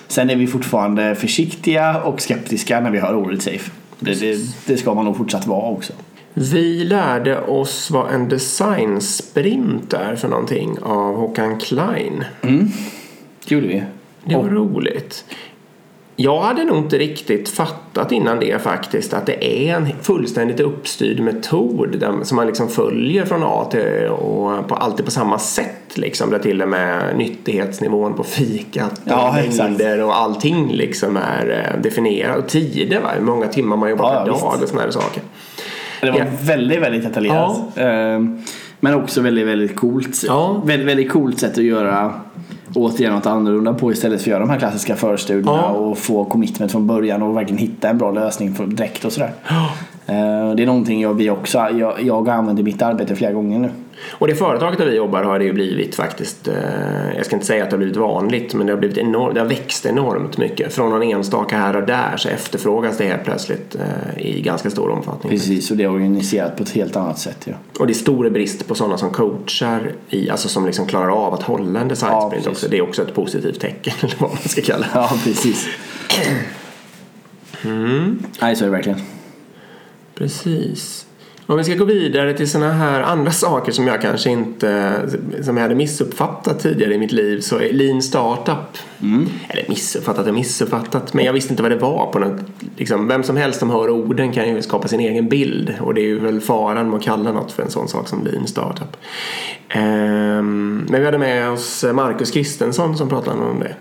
Sen 0.08 0.30
är 0.30 0.36
vi 0.36 0.46
fortfarande 0.46 1.14
försiktiga 1.14 2.00
och 2.02 2.20
skeptiska 2.20 2.80
när 2.80 2.90
vi 2.90 2.98
hör 2.98 3.14
ordet 3.14 3.42
safe. 3.42 3.70
Det, 3.98 4.20
det, 4.20 4.38
det 4.66 4.76
ska 4.76 4.94
man 4.94 5.04
nog 5.04 5.16
fortsatt 5.16 5.46
vara 5.46 5.70
också. 5.70 5.92
Vi 6.34 6.84
lärde 6.84 7.40
oss 7.40 7.90
vad 7.90 8.10
en 8.10 8.28
designsprint 8.28 9.92
är 9.92 10.16
för 10.16 10.28
någonting 10.28 10.78
av 10.82 11.16
Håkan 11.16 11.58
Klein. 11.58 12.24
Det 13.48 13.54
gjorde 13.54 13.66
vi. 13.66 13.82
Det 14.24 14.36
var 14.36 14.48
roligt. 14.48 15.24
Jag 16.18 16.40
hade 16.40 16.64
nog 16.64 16.76
inte 16.78 16.98
riktigt 16.98 17.48
fattat 17.48 18.12
innan 18.12 18.40
det 18.40 18.62
faktiskt 18.62 19.14
att 19.14 19.26
det 19.26 19.68
är 19.68 19.74
en 19.76 19.88
fullständigt 20.02 20.60
uppstyrd 20.60 21.20
metod 21.20 21.96
där, 22.00 22.14
som 22.22 22.36
man 22.36 22.46
liksom 22.46 22.68
följer 22.68 23.24
från 23.24 23.42
A 23.44 23.66
till 23.70 23.80
Ö 23.80 24.08
och 24.08 24.68
på, 24.68 24.74
alltid 24.74 25.04
på 25.04 25.10
samma 25.10 25.38
sätt 25.38 25.96
liksom 25.98 26.30
där 26.30 26.38
till 26.38 26.62
och 26.62 26.68
med 26.68 27.16
nyttighetsnivån 27.16 28.14
på 28.14 28.24
fikat 28.24 29.00
Ja, 29.04 29.30
och 29.30 29.38
exakt. 29.38 29.58
mängder 29.70 30.02
och 30.02 30.16
allting 30.16 30.72
liksom 30.72 31.16
är 31.16 31.72
eh, 31.74 31.82
definierat 31.82 32.38
och 32.38 32.48
tider 32.48 33.00
va? 33.00 33.08
hur 33.18 33.24
många 33.24 33.46
timmar 33.48 33.76
man 33.76 33.90
jobbar 33.90 34.04
Ja, 34.04 34.20
per 34.20 34.26
ja, 34.26 34.26
dag 34.26 34.50
visst. 34.52 34.62
och 34.62 34.68
sådana 34.68 34.82
här 34.84 34.90
saker. 34.90 35.22
Det 36.00 36.10
var 36.10 36.18
Ja. 36.18 36.24
väldigt, 36.42 36.80
väldigt 36.82 37.02
detaljerat. 37.04 37.56
Ehm, 37.76 38.42
Men 38.80 38.94
också 38.94 39.20
väldigt, 39.20 39.46
väldigt 39.46 39.76
coolt. 39.76 40.22
Ja. 40.26 40.62
Väldigt, 40.64 40.88
väldigt 40.88 41.10
coolt 41.12 41.40
sätt 41.40 41.58
att 41.58 41.64
göra 41.64 42.14
återigen 42.74 43.12
något 43.14 43.26
annorlunda 43.26 43.74
på 43.74 43.92
istället 43.92 44.22
för 44.22 44.30
att 44.30 44.32
göra 44.32 44.40
de 44.40 44.50
här 44.50 44.58
klassiska 44.58 44.96
förstudierna 44.96 45.58
Ja. 45.62 45.68
och 45.68 45.98
få 45.98 46.24
commitment 46.24 46.72
från 46.72 46.86
början 46.86 47.22
och 47.22 47.36
verkligen 47.36 47.58
hitta 47.58 47.88
en 47.88 47.98
bra 47.98 48.10
lösning 48.10 48.54
för 48.54 48.66
direkt 48.66 49.04
och 49.04 49.12
sådär. 49.12 49.32
Eh, 50.06 50.54
Det 50.54 50.62
är 50.62 50.66
någonting 50.66 51.00
jag, 51.00 51.14
vi 51.14 51.30
också, 51.30 51.58
jag, 51.58 52.02
jag 52.02 52.58
i 52.58 52.62
mitt 52.62 52.82
arbete 52.82 53.16
flera 53.16 53.32
gånger 53.32 53.58
nu. 53.58 53.70
Och 54.10 54.26
det 54.26 54.34
företaget 54.34 54.78
där 54.78 54.86
vi 54.86 54.96
jobbar 54.96 55.22
har 55.22 55.38
det 55.38 55.44
ju 55.44 55.52
blivit 55.52 55.94
faktiskt, 55.94 56.48
eh, 56.48 56.54
jag 57.16 57.26
ska 57.26 57.36
inte 57.36 57.46
säga 57.46 57.64
att 57.64 57.70
det 57.70 57.74
har 57.76 57.78
blivit 57.78 57.96
vanligt, 57.96 58.54
men 58.54 58.66
det 58.66 58.72
har, 58.72 58.78
blivit 58.78 58.98
enormt, 58.98 59.34
det 59.34 59.40
har 59.40 59.48
växt 59.48 59.86
enormt 59.86 60.38
mycket. 60.38 60.72
Från 60.72 60.90
någon 60.90 61.02
enstaka 61.02 61.56
här 61.58 61.76
och 61.76 61.86
där 61.86 62.16
så 62.16 62.28
efterfrågas 62.28 62.98
det 62.98 63.04
helt 63.04 63.24
plötsligt 63.24 63.74
eh, 63.74 64.26
i 64.26 64.40
ganska 64.40 64.70
stor 64.70 64.90
omfattning. 64.90 65.30
Precis, 65.30 65.70
och 65.70 65.76
det 65.76 65.84
är 65.84 65.90
organiserat 65.90 66.56
på 66.56 66.62
ett 66.62 66.70
helt 66.70 66.96
annat 66.96 67.18
sätt. 67.18 67.38
Ja. 67.44 67.54
Och 67.78 67.86
det 67.86 67.92
är 67.92 67.94
stor 67.94 68.30
brist 68.30 68.68
på 68.68 68.74
sådana 68.74 68.98
som 68.98 69.10
coachar, 69.10 69.92
i, 70.08 70.30
alltså 70.30 70.48
som 70.48 70.66
liksom 70.66 70.86
klarar 70.86 71.26
av 71.26 71.34
att 71.34 71.42
hålla 71.42 71.80
en 71.80 71.88
design 71.88 72.12
Ja, 72.12 72.32
också. 72.50 72.68
Det 72.68 72.76
är 72.78 72.82
också 72.82 73.02
ett 73.02 73.14
positivt 73.14 73.60
tecken, 73.60 73.94
eller 74.00 74.14
vad 74.18 74.30
man 74.30 74.38
ska 74.38 74.62
kalla 74.62 74.86
det. 74.86 74.90
ja, 74.94 75.10
precis. 75.24 75.66
Nej, 78.40 78.56
så 78.56 78.64
är 78.64 78.66
det 78.66 78.70
verkligen. 78.70 78.98
Precis. 80.18 81.06
Om 81.48 81.56
vi 81.56 81.64
ska 81.64 81.74
gå 81.74 81.84
vidare 81.84 82.34
till 82.34 82.50
sådana 82.50 82.72
här 82.72 83.00
andra 83.00 83.30
saker 83.30 83.72
som 83.72 83.86
jag 83.86 84.02
kanske 84.02 84.30
inte 84.30 85.00
som 85.42 85.56
jag 85.56 85.62
hade 85.62 85.74
missuppfattat 85.74 86.60
tidigare 86.60 86.94
i 86.94 86.98
mitt 86.98 87.12
liv 87.12 87.40
så 87.40 87.58
är 87.58 87.72
Lean 87.72 88.02
Startup. 88.02 88.78
Eller 89.48 89.68
missuppfattat 89.68 90.26
och 90.26 90.34
missuppfattat 90.34 91.14
men 91.14 91.24
jag 91.24 91.32
visste 91.32 91.52
inte 91.52 91.62
vad 91.62 91.72
det 91.72 91.78
var 91.78 92.06
på 92.12 92.18
något. 92.18 92.40
Liksom, 92.76 93.08
vem 93.08 93.22
som 93.22 93.36
helst 93.36 93.58
som 93.58 93.70
hör 93.70 93.90
orden 93.90 94.32
kan 94.32 94.48
ju 94.48 94.62
skapa 94.62 94.88
sin 94.88 95.00
egen 95.00 95.28
bild 95.28 95.74
och 95.80 95.94
det 95.94 96.00
är 96.00 96.06
ju 96.06 96.18
väl 96.18 96.40
faran 96.40 96.90
med 96.90 96.96
att 96.96 97.04
kalla 97.04 97.32
något 97.32 97.52
för 97.52 97.62
en 97.62 97.70
sån 97.70 97.88
sak 97.88 98.08
som 98.08 98.24
Lean 98.24 98.46
Startup. 98.46 98.96
Ehm, 99.68 100.86
men 100.88 101.00
vi 101.00 101.04
hade 101.04 101.18
med 101.18 101.50
oss 101.50 101.84
Marcus 101.92 102.30
Kristensson 102.30 102.96
som 102.96 103.08
pratade 103.08 103.40
om 103.40 103.60
det. 103.60 103.74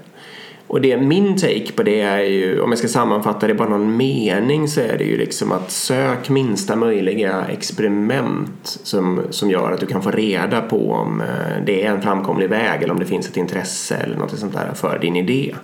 Och 0.67 0.81
det, 0.81 0.97
min 0.97 1.37
take 1.37 1.71
på 1.71 1.83
det 1.83 2.01
är 2.01 2.21
ju, 2.21 2.61
om 2.61 2.71
jag 2.71 2.79
ska 2.79 2.87
sammanfatta 2.87 3.47
det 3.47 3.51
i 3.51 3.55
bara 3.55 3.69
någon 3.69 3.97
mening 3.97 4.67
så 4.67 4.81
är 4.81 4.97
det 4.97 5.03
ju 5.03 5.17
liksom 5.17 5.51
att 5.51 5.71
sök 5.71 6.29
minsta 6.29 6.75
möjliga 6.75 7.45
experiment 7.49 8.79
som, 8.83 9.21
som 9.29 9.51
gör 9.51 9.71
att 9.71 9.79
du 9.79 9.85
kan 9.85 10.01
få 10.01 10.11
reda 10.11 10.61
på 10.61 10.91
om 10.91 11.21
eh, 11.21 11.65
det 11.65 11.85
är 11.85 11.91
en 11.91 12.01
framkomlig 12.01 12.49
väg 12.49 12.83
eller 12.83 12.93
om 12.93 12.99
det 12.99 13.05
finns 13.05 13.29
ett 13.29 13.37
intresse 13.37 13.95
eller 13.95 14.15
något 14.15 14.39
sånt 14.39 14.53
där 14.53 14.71
för 14.73 14.99
din 14.99 15.15
idé. 15.15 15.55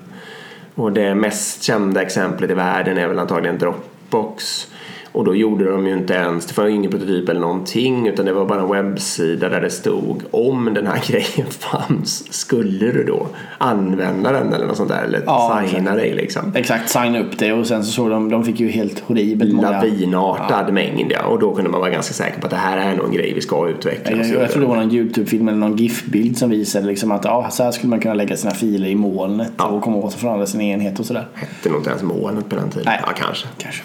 Och 0.76 0.92
det 0.92 1.16
mest 1.16 1.64
kända 1.64 2.02
exemplet 2.02 2.52
i 2.52 2.54
världen 2.54 2.98
är 2.98 3.08
väl 3.08 3.20
antagligen 3.20 3.58
Dropbox. 3.58 4.68
Och 5.12 5.26
då 5.26 5.36
gjorde 5.36 5.72
de 5.72 5.88
ju 5.88 5.94
inte 5.94 6.14
ens, 6.14 6.46
det 6.46 6.58
var 6.58 6.68
ju 6.68 6.76
ingen 6.76 6.92
prototyp 6.92 7.30
eller 7.30 7.42
någonting 7.42 8.08
utan 8.08 8.26
det 8.26 8.34
var 8.34 8.46
bara 8.46 8.62
en 8.62 8.72
webbsida 8.72 9.50
där 9.50 9.62
det 9.62 9.70
stod 9.70 10.24
om 10.32 10.74
den 10.74 10.88
här 10.88 11.04
grejen 11.08 11.48
fanns, 11.50 12.34
skulle 12.34 12.92
du 12.92 13.04
då 13.04 13.28
använda 13.58 14.32
den 14.32 14.54
eller 14.54 14.66
något 14.68 14.78
sånt 14.78 14.90
där 14.90 15.04
eller 15.04 15.24
Ja, 15.26 15.64
signa 15.68 15.96
dig 15.96 16.14
liksom. 16.14 16.52
Exakt, 16.56 16.90
signa 16.90 17.20
upp 17.20 17.38
det 17.38 17.54
och 17.54 17.68
sen 17.68 17.84
så 17.84 17.92
såg 17.92 18.10
de, 18.10 18.30
de 18.30 18.44
fick 18.44 18.60
ju 18.60 18.70
helt 18.70 19.00
horribelt 19.00 19.54
många... 19.54 19.72
Lavinartad 19.72 20.74
mängd 20.74 21.12
ja. 21.12 21.24
Och 21.24 21.40
då 21.40 21.56
kunde 21.56 21.70
man 21.70 21.80
vara 21.80 21.90
ganska 21.90 22.14
säker 22.14 22.40
på 22.40 22.46
att 22.46 22.52
det 22.52 22.58
här 22.58 22.78
är 22.78 22.96
nog 22.96 23.06
en 23.06 23.12
grej 23.12 23.34
vi 23.34 23.42
ska 23.42 23.70
utveckla. 23.70 24.12
Jag, 24.12 24.20
jag, 24.20 24.26
vidare. 24.26 24.48
tror 24.48 24.62
det 24.62 24.68
var 24.68 24.76
någon 24.76 24.92
YouTube-film 24.92 25.48
eller 25.48 25.58
någon 25.58 25.78
GIF-bild 25.78 26.38
som 26.38 26.50
visade 26.50 26.88
liksom 26.88 27.12
att 27.12 27.26
ja, 27.26 27.50
så 27.52 27.64
här 27.64 27.72
skulle 27.72 27.90
man 27.90 28.00
kunna 28.00 28.14
lägga 28.14 28.38
sina 28.38 28.54
filer 28.54 28.88
i 28.88 28.96
molnet 28.96 29.62
och 29.62 29.82
komma 29.82 29.98
åt 29.98 30.14
och 30.14 30.20
förhandla 30.20 30.46
sin 30.46 30.62
enhet 30.62 31.00
och 31.00 31.06
sådär. 31.06 31.28
Är 31.66 31.70
nog 31.70 31.80
inte 31.80 31.90
ens 31.90 32.04
molnet 32.04 32.50
på 32.50 32.56
den 32.56 32.70
tiden. 32.70 32.84
Nej. 32.86 33.00
Ja, 33.08 33.14
kanske. 33.18 33.48
Kanske. 33.58 33.84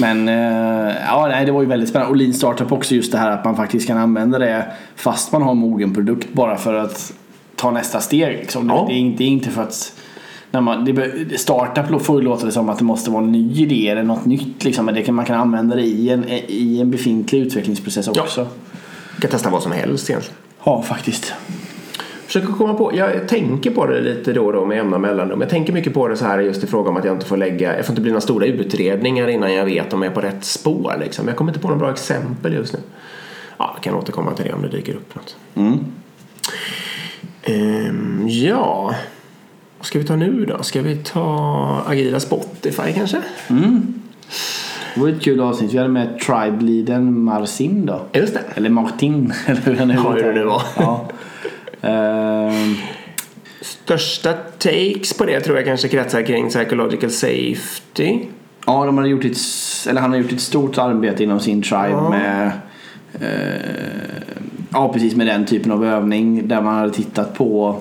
Men 0.00 0.28
eh, 0.28 0.49
ja, 1.06 1.26
nej, 1.28 1.46
det 1.46 1.52
var 1.52 1.62
ju 1.62 1.68
väldigt 1.68 1.88
spännande. 1.88 2.10
Och 2.10 2.16
Lean 2.16 2.34
Startup 2.34 2.72
också 2.72 2.94
just 2.94 3.12
det 3.12 3.18
här 3.18 3.30
att 3.30 3.44
man 3.44 3.56
faktiskt 3.56 3.86
kan 3.86 3.98
använda 3.98 4.38
det 4.38 4.66
fast 4.96 5.32
man 5.32 5.42
har 5.42 5.50
en 5.50 5.58
mogen 5.58 5.94
produkt 5.94 6.32
bara 6.32 6.56
för 6.56 6.74
att 6.74 7.12
ta 7.56 7.70
nästa 7.70 8.00
steg. 8.00 8.38
Liksom. 8.38 8.68
Ja. 8.68 8.84
Det, 8.88 8.94
är 8.94 8.96
inte, 8.96 9.18
det 9.18 9.24
är 9.24 9.28
inte 9.28 9.50
för 9.50 9.62
att 9.62 9.92
när 10.50 10.60
man, 10.60 10.84
det, 10.84 11.40
startup 11.40 12.02
får 12.02 12.20
ju 12.20 12.24
låta 12.24 12.46
det 12.46 12.52
som 12.52 12.68
att 12.68 12.78
det 12.78 12.84
måste 12.84 13.10
vara 13.10 13.24
en 13.24 13.32
ny 13.32 13.52
idé 13.62 13.88
eller 13.88 14.02
något 14.02 14.24
nytt. 14.24 14.64
Liksom. 14.64 14.86
Men 14.86 14.94
det 14.94 15.02
kan, 15.02 15.14
man 15.14 15.24
kan 15.24 15.40
använda 15.40 15.76
det 15.76 15.82
i 15.82 16.10
en, 16.10 16.24
i 16.48 16.80
en 16.80 16.90
befintlig 16.90 17.40
utvecklingsprocess 17.40 18.08
också. 18.08 18.46
Du 19.16 19.20
kan 19.20 19.30
testa 19.30 19.50
vad 19.50 19.62
som 19.62 19.72
helst 19.72 20.10
egentligen. 20.10 20.36
Ja, 20.64 20.82
faktiskt. 20.82 21.34
Försöker 22.30 22.52
komma 22.52 22.74
på, 22.74 22.96
jag 22.96 23.28
tänker 23.28 23.70
på 23.70 23.86
det 23.86 24.00
lite 24.00 24.32
då 24.32 24.46
och 24.46 24.52
då 24.52 24.64
med 24.64 24.76
jämna 24.76 24.98
mellanrum. 24.98 25.40
Jag 25.40 25.50
tänker 25.50 25.72
mycket 25.72 25.94
på 25.94 26.08
det 26.08 26.16
så 26.16 26.24
här 26.24 26.38
just 26.38 26.64
i 26.64 26.66
fråga 26.66 26.90
om 26.90 26.96
att 26.96 27.04
jag 27.04 27.14
inte 27.14 27.26
får 27.26 27.36
lägga, 27.36 27.76
jag 27.76 27.86
får 27.86 27.92
inte 27.92 28.02
bli 28.02 28.10
några 28.10 28.20
stora 28.20 28.46
utredningar 28.46 29.28
innan 29.28 29.54
jag 29.54 29.64
vet 29.64 29.92
om 29.92 30.02
jag 30.02 30.10
är 30.10 30.14
på 30.14 30.20
rätt 30.20 30.44
spår 30.44 30.96
liksom. 31.00 31.28
Jag 31.28 31.36
kommer 31.36 31.50
inte 31.50 31.60
på 31.60 31.68
några 31.68 31.78
bra 31.78 31.90
exempel 31.90 32.52
just 32.52 32.72
nu. 32.72 32.78
Ja, 33.58 33.70
jag 33.74 33.82
kan 33.82 33.94
återkomma 33.94 34.32
till 34.32 34.44
det 34.44 34.52
om 34.52 34.62
det 34.62 34.68
dyker 34.68 34.94
upp 34.94 35.14
något. 35.14 35.36
Mm. 35.54 35.78
Ehm, 37.42 38.28
ja, 38.28 38.94
vad 39.78 39.86
ska 39.86 39.98
vi 39.98 40.04
ta 40.04 40.16
nu 40.16 40.44
då? 40.44 40.62
Ska 40.62 40.82
vi 40.82 40.96
ta 40.96 41.82
agila 41.86 42.20
Spotify 42.20 42.92
kanske? 42.94 43.22
Det 44.94 45.00
var 45.00 45.08
ett 45.08 45.22
kul 45.22 45.40
avsnitt. 45.40 45.72
Vi 45.72 45.78
hade 45.78 45.90
med 45.90 46.18
tribe-leadern 46.20 47.10
Marcin 47.10 47.86
då. 47.86 48.02
Just 48.12 48.34
det. 48.34 48.42
Eller 48.54 48.70
Martin. 48.70 49.32
Eller 49.46 49.60
hur 49.60 49.76
han 49.76 49.88
nu 49.88 50.44
var. 50.44 50.62
Ja. 50.76 51.06
Ehm, 51.82 52.74
Största 53.62 54.32
takes 54.58 55.12
på 55.18 55.24
det 55.24 55.40
tror 55.40 55.56
jag 55.56 55.66
kanske 55.66 55.88
kretsar 55.88 56.22
kring 56.22 56.48
psychological 56.48 57.10
safety. 57.10 58.18
Ja, 58.66 58.84
de 58.86 58.96
hade 58.98 59.08
gjort 59.08 59.24
ett, 59.24 59.36
eller 59.88 60.00
han 60.00 60.10
har 60.10 60.18
gjort 60.18 60.32
ett 60.32 60.40
stort 60.40 60.78
arbete 60.78 61.24
inom 61.24 61.40
sin 61.40 61.62
tribe 61.62 61.88
Ja. 61.90 62.10
med 62.10 62.50
eh, 63.20 64.20
Ja, 64.72 64.92
precis 64.92 65.16
med 65.16 65.26
den 65.26 65.46
typen 65.46 65.72
av 65.72 65.84
övning 65.84 66.48
där 66.48 66.60
man 66.60 66.74
hade 66.74 66.92
tittat 66.92 67.34
på 67.34 67.76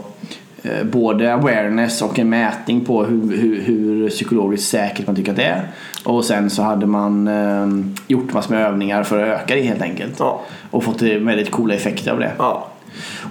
eh, 0.64 0.84
både 0.84 1.34
awareness 1.34 2.02
och 2.02 2.20
en 2.20 2.30
mätning 2.30 2.86
på 2.86 3.04
hur, 3.04 3.38
hur, 3.38 3.62
hur 3.62 4.10
psykologiskt 4.10 4.70
säkert 4.70 5.08
man 5.08 5.16
tycker 5.16 5.32
att 5.32 5.38
det 5.38 5.44
är. 5.44 5.68
Och 6.04 6.26
sen 6.26 6.50
så 6.50 6.62
hade 6.64 6.86
man 6.86 7.28
eh, 7.28 7.68
gjort 8.08 8.34
massor 8.34 8.54
med 8.56 8.66
övningar 8.66 9.04
för 9.04 9.24
att 9.24 9.42
öka 9.42 9.56
det 9.56 9.62
helt 9.62 9.82
enkelt. 9.82 10.16
Ja. 10.20 10.42
Och 10.72 10.84
fått 10.84 11.02
väldigt 11.02 11.52
coola 11.52 11.74
effekter 11.74 12.12
av 12.12 12.20
det. 12.20 12.32
Ja. 12.38 12.68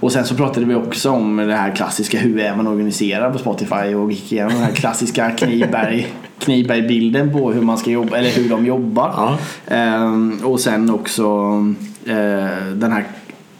Och 0.00 0.12
sen 0.12 0.24
så 0.24 0.34
pratade 0.34 0.66
vi 0.66 0.74
också 0.74 1.10
om 1.10 1.36
det 1.36 1.56
här 1.56 1.76
klassiska 1.76 2.18
hur 2.18 2.40
är 2.40 2.56
man 2.56 2.66
organiserad 2.66 3.32
på 3.32 3.38
Spotify 3.38 3.94
och 3.94 4.12
gick 4.12 4.32
igenom 4.32 4.52
den 4.52 4.62
här 4.62 4.72
klassiska 4.72 5.30
Kniberg, 5.38 6.06
Kniberg-bilden 6.38 7.32
på 7.32 7.52
hur 7.52 7.62
man 7.62 7.78
ska 7.78 7.90
jobba 7.90 8.16
eller 8.16 8.30
hur 8.30 8.48
de 8.48 8.66
jobbar. 8.66 9.12
Ja. 9.16 9.38
Ehm, 9.74 10.40
och 10.44 10.60
sen 10.60 10.90
också 10.90 11.24
eh, 12.06 12.66
den 12.74 12.92
här 12.92 13.04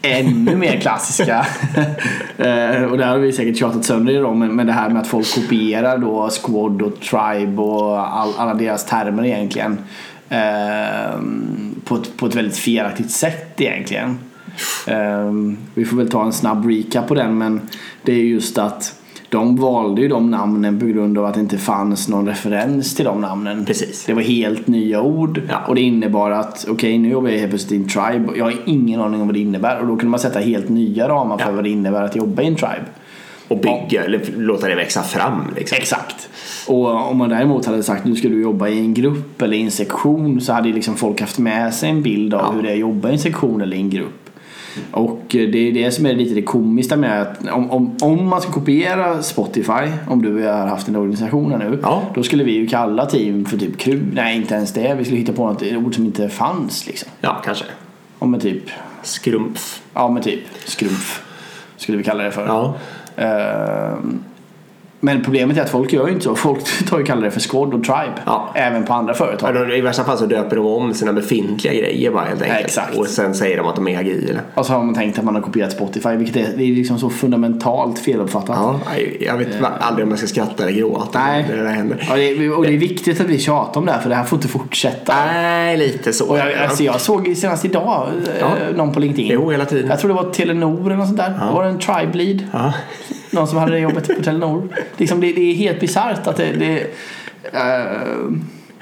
ännu 0.01 0.55
mer 0.55 0.79
klassiska 0.79 1.37
eh, 2.37 2.83
och 2.83 2.97
det 2.97 3.05
har 3.05 3.17
vi 3.17 3.31
säkert 3.31 3.57
tjatat 3.57 3.85
sönder 3.85 4.13
idag 4.13 4.35
men, 4.35 4.55
men 4.55 4.67
det 4.67 4.73
här 4.73 4.89
med 4.89 5.01
att 5.01 5.07
folk 5.07 5.35
kopierar 5.35 5.97
då 5.97 6.29
squad 6.29 6.81
och 6.81 6.99
tribe 6.99 7.61
och 7.61 8.19
all, 8.19 8.33
alla 8.37 8.53
deras 8.53 8.85
termer 8.85 9.25
egentligen 9.25 9.77
ehm, 10.29 11.75
på, 11.85 11.95
ett, 11.95 12.17
på 12.17 12.25
ett 12.25 12.35
väldigt 12.35 12.57
felaktigt 12.57 13.11
sätt 13.11 13.61
egentligen. 13.61 14.17
Ehm, 14.87 15.57
vi 15.75 15.85
får 15.85 15.97
väl 15.97 16.09
ta 16.09 16.25
en 16.25 16.33
snabb 16.33 16.65
recap 16.69 17.07
på 17.07 17.13
den 17.13 17.37
men 17.37 17.61
det 18.03 18.11
är 18.11 18.23
just 18.23 18.57
att 18.57 18.95
de 19.31 19.55
valde 19.57 20.01
ju 20.01 20.07
de 20.07 20.31
namnen 20.31 20.79
på 20.79 20.85
grund 20.85 21.17
av 21.17 21.25
att 21.25 21.33
det 21.33 21.39
inte 21.39 21.57
fanns 21.57 22.07
någon 22.09 22.27
referens 22.27 22.95
till 22.95 23.05
de 23.05 23.21
namnen. 23.21 23.65
Precis. 23.65 24.05
Det 24.05 24.13
var 24.13 24.21
helt 24.21 24.67
nya 24.67 25.01
ord 25.01 25.41
Ja. 25.49 25.55
och 25.67 25.75
det 25.75 25.81
innebar 25.81 26.31
att 26.31 26.65
okej 26.69 26.97
nu 26.97 27.09
jobbar 27.09 27.29
jag 27.29 27.37
helt 27.39 27.49
plötsligt 27.51 27.71
i 27.71 27.75
en 27.83 27.89
tribe. 27.89 28.33
Jag 28.37 28.45
har 28.45 28.53
ingen 28.65 29.01
aning 29.01 29.21
om 29.21 29.27
vad 29.27 29.35
det 29.35 29.39
innebär 29.39 29.79
och 29.79 29.87
då 29.87 29.95
kunde 29.95 30.11
man 30.11 30.19
sätta 30.19 30.39
helt 30.39 30.69
nya 30.69 31.09
ramar 31.09 31.37
för 31.37 31.45
Ja. 31.49 31.51
vad 31.55 31.63
det 31.63 31.69
innebär 31.69 32.03
att 32.03 32.15
jobba 32.15 32.41
i 32.41 32.47
en 32.47 32.55
tribe. 32.55 32.85
Och 33.47 33.57
bygga, 33.57 34.03
eller 34.03 34.21
låta 34.37 34.67
det 34.67 34.75
växa 34.75 35.03
fram 35.03 35.41
liksom. 35.55 35.77
Exakt. 35.81 36.29
Och 36.67 37.09
om 37.11 37.17
man 37.17 37.29
däremot 37.29 37.65
hade 37.65 37.83
sagt 37.83 38.05
nu 38.05 38.15
ska 38.15 38.29
du 38.29 38.41
jobba 38.41 38.67
i 38.67 38.79
en 38.79 38.93
grupp 38.93 39.41
eller 39.41 39.57
i 39.57 39.61
en 39.61 39.71
sektion 39.71 40.41
så 40.41 40.53
hade 40.53 40.69
liksom 40.69 40.95
folk 40.95 41.21
haft 41.21 41.39
med 41.39 41.73
sig 41.73 41.89
en 41.89 42.01
bild 42.01 42.33
av 42.33 42.41
Ja. 42.41 42.51
hur 42.51 42.61
det 42.63 42.69
är 42.69 42.73
att 42.73 42.79
jobba 42.79 43.09
i 43.09 43.11
en 43.11 43.19
sektion 43.19 43.61
eller 43.61 43.77
i 43.77 43.79
en 43.79 43.89
grupp. 43.89 44.18
Och 44.91 45.21
det 45.29 45.57
är 45.69 45.71
det 45.73 45.91
som 45.91 46.05
är 46.05 46.13
lite 46.13 46.35
det 46.35 46.41
komiska 46.41 46.95
med 46.97 47.21
att 47.21 47.47
om, 47.51 47.71
om, 47.71 47.95
om 48.01 48.27
man 48.27 48.41
ska 48.41 48.51
kopiera 48.51 49.21
Spotify, 49.23 49.91
om 50.07 50.21
du 50.21 50.43
har 50.47 50.67
haft 50.67 50.87
en 50.87 50.95
organisation 50.95 51.51
här 51.51 51.57
nu, 51.59 51.79
Ja. 51.83 52.01
då 52.15 52.23
skulle 52.23 52.43
vi 52.43 52.51
ju 52.51 52.67
kalla 52.67 53.05
team 53.05 53.45
för 53.45 53.57
typ 53.57 53.77
crew. 53.77 54.15
Nej, 54.15 54.35
inte 54.37 54.55
ens 54.55 54.73
det. 54.73 54.95
Vi 54.97 55.03
skulle 55.05 55.19
hitta 55.19 55.33
på 55.33 55.45
något 55.47 55.63
ord 55.63 55.95
som 55.95 56.05
inte 56.05 56.29
fanns 56.29 56.87
liksom. 56.87 57.09
Ja, 57.21 57.41
kanske. 57.45 57.65
Om 58.19 58.31
med 58.31 58.41
typ, 58.41 58.63
Skrumf. 59.03 59.81
ja 59.93 60.09
men 60.09 60.23
typ 60.23 60.39
skrumf 60.65 61.23
skulle 61.77 61.97
vi 61.97 62.03
kalla 62.03 62.23
det 62.23 62.31
för. 62.31 62.45
Ja. 62.47 62.75
Ehm, 63.15 64.19
Men 65.01 65.23
problemet 65.23 65.57
är 65.57 65.61
att 65.61 65.69
folk 65.69 65.93
gör 65.93 66.07
ju 66.07 66.13
inte 66.13 66.23
så. 66.23 66.35
Folk 66.35 66.59
tar 66.89 66.99
ju 66.99 67.05
kallar 67.05 67.21
det 67.21 67.31
för 67.31 67.39
squad 67.39 67.73
och 67.73 67.83
tribe. 67.83 68.13
Ja. 68.25 68.49
Även 68.55 68.85
på 68.85 68.93
andra 68.93 69.13
Ja, 69.13 69.17
företag. 69.17 69.53
de- 69.53 69.71
I 69.71 69.81
värsta 69.81 70.03
fall 70.03 70.17
så 70.17 70.25
döper 70.25 70.55
de 70.55 70.65
om 70.65 70.93
sina 70.93 71.13
befintliga 71.13 71.73
grejer 71.73 72.11
bara 72.11 72.23
helt 72.25 72.41
enkelt. 72.41 72.59
exakt. 72.65 72.97
Och 72.97 73.07
sen 73.07 73.35
säger 73.35 73.57
de 73.57 73.67
att 73.67 73.75
de 73.75 73.87
är 73.87 73.99
agila. 73.99 74.39
Och 74.53 74.65
så 74.65 74.73
har 74.73 74.83
man 74.83 74.95
tänkt 74.95 75.19
att 75.19 75.25
man 75.25 75.35
har 75.35 75.41
kopierat 75.41 75.71
Spotify. 75.71 76.09
Vilket 76.09 76.35
är, 76.35 76.57
det 76.57 76.63
är 76.63 76.75
liksom 76.75 76.99
så 76.99 77.09
fundamentalt 77.09 77.99
feluppfattat. 77.99 78.55
Ja, 78.59 78.79
jag 79.19 79.37
vet 79.37 79.61
va- 79.61 79.71
aldrig 79.79 80.03
om 80.05 80.09
jag 80.09 80.19
ska 80.19 80.27
skratta 80.27 80.63
eller 80.63 80.73
gråta 80.73 81.19
Nej. 81.19 81.45
när 81.49 81.63
det 81.63 81.69
händer. 81.69 82.07
Ja, 82.09 82.15
det 82.15 82.49
och 82.49 82.63
det 82.65 82.73
är 82.73 82.77
viktigt 82.77 83.21
att 83.21 83.27
vi 83.27 83.39
tjatar 83.39 83.79
om 83.79 83.85
det 83.85 83.91
här 83.91 83.99
för 84.01 84.09
det 84.09 84.15
här 84.15 84.23
får 84.23 84.37
inte 84.37 84.47
fortsätta. 84.47 85.13
Nej, 85.25 85.77
lite 85.77 86.13
så. 86.13 86.29
Och 86.29 86.37
jag, 86.37 86.53
alltså 86.53 86.83
jag 86.83 87.01
såg 87.01 87.33
senast 87.37 87.65
idag 87.65 88.07
eh, 88.27 88.33
Ja. 88.39 88.47
någon 88.75 88.93
på 88.93 88.99
LinkedIn. 88.99 89.27
Jo, 89.33 89.51
hela 89.51 89.65
tiden. 89.65 89.89
Jag 89.89 89.99
tror 89.99 90.09
det 90.09 90.15
var 90.23 90.29
Telenor 90.31 90.85
eller 90.85 90.95
något 90.95 91.07
sånt 91.07 91.17
där. 91.19 91.29
Det 91.29 91.53
var 91.53 91.63
en 91.63 91.79
tribe 91.79 92.09
lead. 92.13 92.43
Ja. 92.53 92.73
Någon 93.31 93.47
som 93.47 93.57
hade 93.57 93.71
det 93.71 93.79
jobbet 93.79 94.17
på 94.17 94.23
Telenor. 94.23 94.67
Liksom 94.97 95.21
det, 95.21 95.31
det 95.31 95.51
är 95.51 95.53
helt 95.53 95.79
bisarrt 95.79 96.27
att 96.27 96.37
det... 96.37 96.51
det 96.51 96.79
eh, 97.53 98.31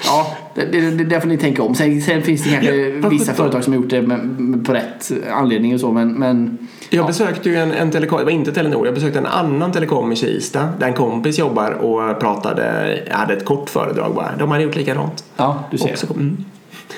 ja, 0.06 0.38
det, 0.56 0.66
det, 0.66 0.92
det 0.92 1.04
där 1.04 1.20
får 1.20 1.28
ni 1.28 1.38
tänka 1.38 1.64
om. 1.64 1.76
Sen, 1.76 2.02
sen 2.02 2.22
finns 2.22 2.44
det 2.44 2.50
kanske 2.50 2.76
Ja, 2.76 3.10
vissa 3.10 3.34
företag 3.34 3.64
som 3.64 3.74
har 3.74 3.82
gjort 3.82 3.90
det 3.90 4.02
med, 4.02 4.20
med, 4.20 4.66
på 4.66 4.74
rätt 4.74 5.12
anledning 5.32 5.74
och 5.74 5.80
så 5.80 5.92
men... 5.92 6.14
men 6.14 6.58
Jag 6.90 7.08
besökte 7.08 7.50
ju 7.50 7.56
en, 7.56 7.72
en 7.72 7.92
telekom, 7.92 8.20
det 8.20 8.26
var 8.26 8.32
inte 8.32 8.52
Telenor, 8.52 8.86
jag 8.86 8.96
besökte 8.96 9.20
en 9.20 9.26
annan 9.26 9.72
telekom 9.72 10.12
i 10.12 10.16
Kista 10.16 10.70
där 10.80 10.88
en 10.88 10.94
kompis 10.94 11.40
jobbar 11.40 11.72
och 11.72 12.20
pratade, 12.20 13.00
hade 13.12 13.34
ett 13.34 13.46
kort 13.46 13.70
föredrag 13.70 14.16
bara. 14.16 14.32
De 14.40 14.52
hade 14.52 14.64
gjort 14.64 14.76
likadant. 14.76 15.24
ja, 15.38 15.64
du 15.72 15.78
ser. 15.78 15.92
Också, 15.92 16.14
mm. 16.14 16.38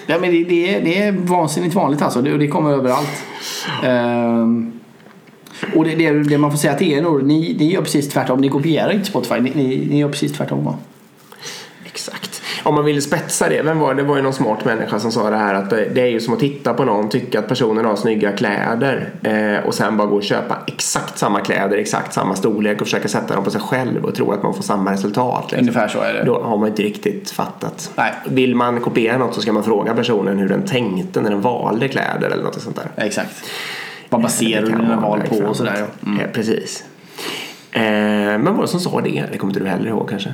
Ja, 0.06 0.18
men 0.22 0.32
det, 0.32 0.44
det, 0.44 0.76
är, 0.76 0.82
det 0.82 1.04
är 1.04 1.12
vansinnigt 1.12 1.76
vanligt 1.76 2.02
alltså. 2.02 2.22
Det, 2.22 2.34
och 2.34 2.40
det 2.40 2.48
kommer 2.48 2.72
överallt. 2.72 3.24
Ehm, 3.84 4.79
och 5.76 5.86
det, 5.86 5.96
det, 5.96 6.24
det 6.24 6.38
man 6.38 6.52
får 6.52 6.58
säga 6.58 6.74
till 6.74 6.92
er 6.92 7.02
nog, 7.02 7.24
ni, 7.24 7.56
ni 7.60 7.72
gör 7.74 7.82
precis 7.82 8.10
tvärtom. 8.10 8.42
Ni 8.42 8.50
kopierar 8.50 8.92
inte 8.92 9.06
Spotify. 9.06 9.40
Ni, 9.40 9.52
ni, 9.56 9.88
ni 9.90 10.00
gör 10.00 10.10
precis 10.10 10.34
tvärtom 10.34 10.66
va? 10.66 10.76
Exakt. 11.86 12.42
Om 12.64 12.76
man 12.76 12.86
vill 12.86 13.02
spetsa 13.02 13.50
det, 13.50 13.62
vem 13.62 13.80
var 13.80 13.94
det? 13.94 14.02
Det 14.02 14.08
var 14.08 14.16
ju 14.16 14.22
någon 14.22 14.34
smart 14.34 14.66
människa 14.66 15.00
som 15.00 15.12
sa 15.12 15.30
det 15.30 15.38
här 15.38 15.54
att 15.54 15.70
det 15.70 15.86
det 15.86 16.02
är 16.02 16.08
ju 16.08 16.20
som 16.20 16.34
att 16.34 16.40
titta 16.40 16.74
på 16.74 16.84
någon, 16.86 17.10
tycka 17.10 17.40
att 17.40 17.48
personen 17.48 17.86
har 17.86 17.96
snygga 17.96 18.32
kläder 18.32 19.10
eh, 19.24 19.68
och 19.68 19.74
sen 19.74 19.98
bara 19.98 20.08
gå 20.08 20.16
och 20.16 20.24
köpa 20.24 20.58
exakt 20.68 21.18
samma 21.18 21.40
kläder, 21.40 21.78
exakt 21.78 22.14
samma 22.14 22.36
storlek 22.36 22.82
och 22.82 22.88
försöka 22.88 23.08
sätta 23.08 23.36
dem 23.36 23.44
på 23.44 23.52
sig 23.52 23.62
själv 23.62 24.06
och 24.06 24.16
tro 24.16 24.32
att 24.32 24.44
man 24.44 24.54
får 24.54 24.64
samma 24.64 24.94
resultat. 24.94 25.44
Liksom. 25.44 25.60
Ungefär 25.60 25.88
så 25.88 26.02
är 26.02 26.14
det. 26.14 26.24
Då 26.24 26.42
har 26.42 26.58
man 26.58 26.70
inte 26.70 26.82
riktigt 26.82 27.32
fattat. 27.32 27.92
Nej. 27.96 28.14
Vill 28.26 28.56
man 28.56 28.80
kopiera 28.80 29.18
något 29.18 29.36
så 29.36 29.42
ska 29.42 29.54
man 29.54 29.64
fråga 29.64 29.94
personen 29.94 30.38
hur 30.38 30.50
den 30.50 30.66
tänkte 30.66 31.22
när 31.22 31.30
den 31.30 31.42
valde 31.42 31.88
kläder 31.88 32.30
eller 32.30 32.44
något 32.44 32.62
sånt 32.62 32.76
där. 32.76 33.06
Exakt. 33.06 33.50
Vad 34.10 34.22
baserar 34.22 34.62
du 34.66 34.72
dina 34.72 35.00
val 35.02 35.22
på 35.30 35.36
och 35.36 35.56
sådär. 35.56 35.76
ja. 35.80 35.86
Mm. 36.10 36.20
Eh, 36.20 36.32
precis. 36.32 36.84
Eh, 37.72 37.82
men 37.82 38.46
vad 38.46 38.54
var 38.56 38.62
det 38.62 38.68
som 38.68 38.80
sa 38.80 39.02
det? 39.02 39.26
Det 39.32 39.38
kommer 39.38 39.52
inte 39.54 39.64
du 39.64 39.70
heller 39.70 39.88
ihåg 39.90 40.10
kanske? 40.10 40.34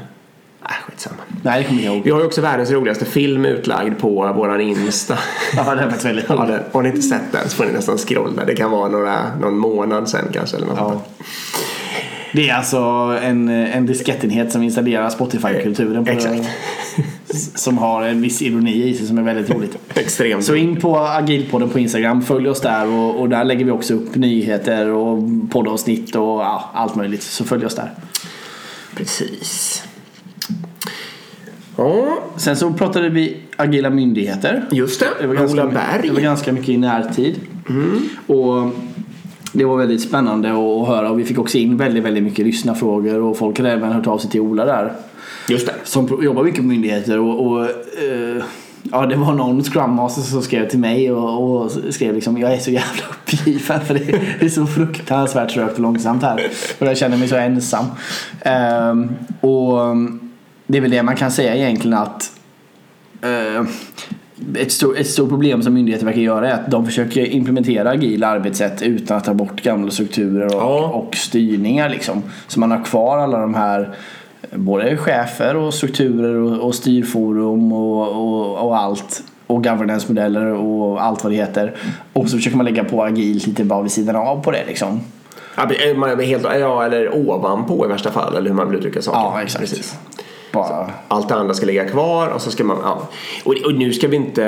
Nej, 0.62 0.72
skitsamma. 0.88 1.16
Nej, 1.44 1.62
det 1.62 1.68
kommer 1.70 1.82
jag 1.84 1.94
inte 1.96 2.04
Vi 2.04 2.10
ihåg. 2.10 2.16
har 2.18 2.22
ju 2.22 2.28
också 2.28 2.42
världens 2.42 2.72
roligaste 2.72 3.06
film 3.06 3.46
utlagd 3.46 4.00
på 4.00 4.10
våran 4.34 4.62
Insta. 4.62 5.18
Ja, 5.56 5.76
det 5.76 5.82
är 5.82 5.84
faktiskt 5.84 6.06
väldigt 6.06 6.26
Ja, 6.30 6.36
roligt. 6.36 6.48
den, 6.48 6.60
har 6.72 6.82
ni 6.82 6.90
inte 6.90 7.02
sett 7.02 7.32
den 7.32 7.50
så 7.50 7.56
får 7.56 7.66
ni 7.66 7.72
nästan 7.72 7.98
scrolla. 7.98 8.46
Det 8.46 8.56
kan 8.56 8.72
vara 8.72 8.90
några, 8.90 9.36
någon 9.42 9.58
månad 9.58 10.10
sen 10.10 10.26
kanske. 10.34 10.58
Eller 10.58 10.68
något 10.68 10.78
Ja. 10.80 10.90
sånt 10.90 11.04
Det 12.36 12.50
är 12.50 12.54
alltså 12.54 12.78
en, 13.24 13.50
en 13.50 13.86
diskettenhet 13.86 14.52
som 14.52 14.64
installerar 14.64 15.10
Spotify-kulturen. 15.10 16.08
Exakt. 16.08 16.50
Som 17.56 17.78
har 17.78 18.04
en 18.04 18.22
viss 18.22 18.42
ironi 18.42 18.84
i 18.90 18.94
sig 18.94 19.08
som 19.08 19.18
är 19.18 19.22
väldigt 19.22 19.50
roligt. 19.50 19.78
Extremt. 19.94 20.44
Så 20.44 20.56
in 20.56 20.82
på 20.82 20.98
Agilpodden 21.00 21.70
på 21.70 21.80
Instagram, 21.80 22.22
följ 22.22 22.50
oss 22.50 22.62
där 22.62 22.88
och, 22.88 23.20
och 23.22 23.30
där 23.30 23.44
lägger 23.44 23.66
vi 23.66 23.72
också 23.72 23.94
upp 23.94 24.16
nyheter 24.16 24.90
och 24.90 25.24
poddavsnitt 25.52 26.16
och 26.16 26.22
ja, 26.22 26.70
allt 26.74 26.96
möjligt. 26.96 27.24
Så 27.24 27.44
följ 27.44 27.66
oss 27.66 27.76
där. 27.76 27.92
Precis. 28.96 29.84
Ja, 31.78 32.18
Sen 32.38 32.58
så 32.58 32.74
pratade 32.74 33.10
vi 33.10 33.38
agila 33.56 33.90
myndigheter. 33.90 34.66
just 34.72 35.00
det. 35.00 35.08
Det 35.22 35.28
var 35.28 35.36
ganska, 35.36 35.64
Ola 35.64 35.72
Berg. 35.72 36.08
det 36.08 36.12
var 36.14 36.22
ganska 36.22 36.52
mycket 36.54 36.70
i 36.70 36.78
närtid. 36.78 37.36
Och 38.28 38.72
det 39.58 39.66
var 39.66 39.78
väldigt 39.78 40.02
spännande 40.02 40.50
att 40.50 40.88
höra 40.88 41.10
och 41.10 41.20
vi 41.20 41.26
fick 41.26 41.40
också 41.40 41.58
in 41.58 41.78
väldigt, 41.78 42.04
väldigt 42.04 42.24
mycket 42.24 42.46
lyssnarfrågor 42.46 43.22
och 43.22 43.38
folk 43.38 43.58
hade 43.58 43.72
även 43.72 43.92
hört 43.92 44.08
av 44.08 44.18
sig 44.18 44.32
till 44.32 44.42
Ola 44.42 44.66
där. 44.66 44.94
Just 45.50 45.68
det. 45.68 45.74
Som 45.84 46.24
jobbar 46.24 46.44
mycket 46.44 46.60
på 46.60 46.66
myndigheter 46.66 47.20
och, 47.20 47.48
och 47.48 47.64
eh, 47.64 48.44
ja, 48.92 49.06
det 49.06 49.16
var 49.16 49.34
någon 49.34 49.64
Scrum 49.64 49.92
Master 49.92 50.22
som 50.22 50.42
skrev 50.42 50.70
till 50.70 50.80
mig 50.80 51.12
och, 51.12 51.64
och 51.64 51.72
skrev 51.90 52.16
liksom 52.16 52.38
jag 52.38 52.54
är 52.54 52.58
så 52.58 52.72
jävla 52.72 53.04
uppgiven 53.10 53.82
för 53.82 53.94
det, 53.94 54.22
det 54.40 54.46
är 54.46 54.50
så 54.50 54.66
fruktansvärt 54.66 55.54
trögt 55.54 55.74
och 55.74 55.80
långsamt 55.80 56.24
här. 56.24 56.48
Och 56.80 56.88
jag 56.88 56.98
känner 56.98 57.18
mig 57.18 57.28
så 57.28 57.36
ensam. 57.36 57.86
Ehm, 58.42 59.10
och 59.42 59.78
det 60.68 60.78
är 60.78 60.82
väl 60.82 60.92
det 60.92 61.04
man 61.04 61.16
kan 61.16 61.32
säga 61.32 61.56
egentligen 61.56 61.98
att 61.98 62.32
eh, 63.22 63.64
ett, 64.58 64.72
stor, 64.72 64.98
ett 64.98 65.08
stort 65.08 65.30
problem 65.30 65.62
som 65.62 65.74
myndigheter 65.74 66.06
verkar 66.06 66.22
göra 66.22 66.50
är 66.50 66.54
att 66.54 66.72
de 66.72 66.86
försöker 66.86 67.26
implementera 67.26 67.90
agila 67.90 68.28
arbetssätt 68.28 68.82
utan 68.82 69.18
att 69.18 69.24
ta 69.24 69.34
bort 69.34 69.62
gamla 69.62 69.92
strukturer 69.92 70.46
och, 70.46 70.62
Ja. 70.62 70.88
och 70.94 71.16
styrningar. 71.16 71.90
Liksom. 71.90 72.24
Så 72.48 72.60
man 72.60 72.72
har 72.72 72.84
kvar 72.84 73.18
alla 73.18 73.40
de 73.40 73.54
här 73.54 73.96
både 74.56 74.98
chefer 74.98 75.56
och 75.56 75.74
strukturer 75.74 76.36
och, 76.36 76.68
och 76.68 76.76
styrforum 76.76 77.72
och, 77.74 78.08
och, 78.10 78.68
och 78.68 78.78
allt. 78.78 79.24
Och 79.48 79.64
governance-modeller 79.64 80.46
och 80.46 81.04
allt 81.04 81.24
vad 81.24 81.34
det 81.34 81.38
heter. 81.38 81.76
Och 82.14 82.30
så 82.30 82.38
försöker 82.38 82.58
man 82.58 82.66
lägga 82.66 82.84
på 82.84 83.04
agilt 83.04 83.48
lite 83.48 83.64
bara 83.64 83.82
vid 83.82 83.92
sidan 83.92 84.16
av 84.16 84.44
på 84.44 84.52
det 84.52 84.66
liksom. 84.68 85.02
Ja, 85.58 85.64
är 85.64 86.24
helt, 86.26 86.44
ja, 86.60 86.86
eller 86.86 87.16
ovanpå 87.16 87.86
i 87.86 87.88
värsta 87.88 88.12
fall, 88.12 88.36
eller 88.36 88.50
hur 88.50 88.56
man 88.56 88.70
vill 88.70 88.80
uttrycka 88.80 89.02
saker. 89.02 89.20
Ja, 89.20 89.42
exakt. 89.42 89.60
Precis. 89.70 89.98
Bara, 90.56 90.92
Allt 91.08 91.30
det 91.30 91.36
andra 91.36 91.54
ska 91.54 91.66
ligga 91.66 91.86
kvar 91.86 92.28
och 92.28 92.42
så 92.42 92.52
ska 92.52 92.64
man, 92.64 92.78
ja. 92.84 93.08
Och, 93.44 93.54
och 93.66 93.74
nu 93.74 93.94
ska 93.94 94.08
vi 94.08 94.16
inte, 94.16 94.44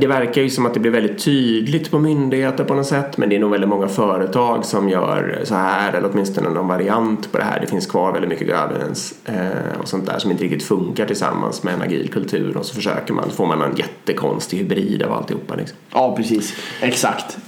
det 0.00 0.06
verkar 0.06 0.42
ju 0.42 0.50
som 0.50 0.66
att 0.66 0.74
det 0.74 0.80
blir 0.80 0.90
väldigt 0.90 1.24
tydligt 1.24 1.90
på 1.90 1.98
myndigheter 1.98 2.64
på 2.64 2.74
något 2.74 2.86
sätt 2.86 3.16
men 3.16 3.28
det 3.28 3.36
är 3.36 3.40
nog 3.40 3.50
väldigt 3.50 3.68
många 3.68 3.88
företag 3.88 4.64
som 4.64 4.88
gör 4.88 5.40
så 5.44 5.54
här 5.54 5.92
eller 5.92 6.10
åtminstone 6.12 6.48
någon 6.48 6.68
variant 6.68 7.32
på 7.32 7.38
det 7.38 7.44
här. 7.44 7.60
Det 7.60 7.66
finns 7.66 7.86
kvar 7.86 8.12
väldigt 8.12 8.30
mycket 8.30 8.46
governance 8.46 9.14
eh, 9.24 9.80
och 9.80 9.88
sånt 9.88 10.06
där 10.06 10.18
som 10.18 10.30
inte 10.30 10.44
riktigt 10.44 10.62
funkar 10.62 11.06
tillsammans 11.06 11.62
med 11.62 11.74
en 11.74 11.82
agil 11.82 12.08
kultur 12.08 12.56
och 12.56 12.66
så 12.66 12.74
försöker 12.74 13.14
man, 13.14 13.24
så 13.30 13.36
får 13.36 13.46
man 13.46 13.62
en 13.62 13.76
jättekonstig 13.76 14.58
hybrid 14.58 15.02
av 15.02 15.12
alltihopa 15.12 15.54
liksom. 15.54 15.76
ja, 15.92 16.16
precis. 16.16 16.54
Exakt. 16.80 17.38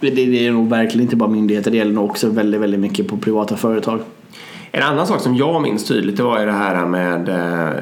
Det, 0.00 0.10
det 0.10 0.46
är 0.46 0.52
nog 0.52 0.68
verkligen 0.68 1.02
inte 1.02 1.16
bara 1.16 1.30
myndigheter. 1.30 1.70
Det 1.70 1.76
gäller 1.76 1.92
nog 1.92 2.10
också 2.10 2.28
väldigt, 2.28 2.60
väldigt 2.60 2.80
mycket 2.80 3.08
på 3.08 3.16
privata 3.16 3.56
företag. 3.56 4.00
En 4.74 4.82
annan 4.82 5.06
sak 5.06 5.20
som 5.20 5.36
jag 5.36 5.62
minns 5.62 5.86
tydligt 5.86 6.16
det 6.16 6.22
var 6.22 6.40
ju 6.40 6.46
det 6.46 6.52
här 6.52 6.86
med 6.86 7.28
eh, 7.28 7.80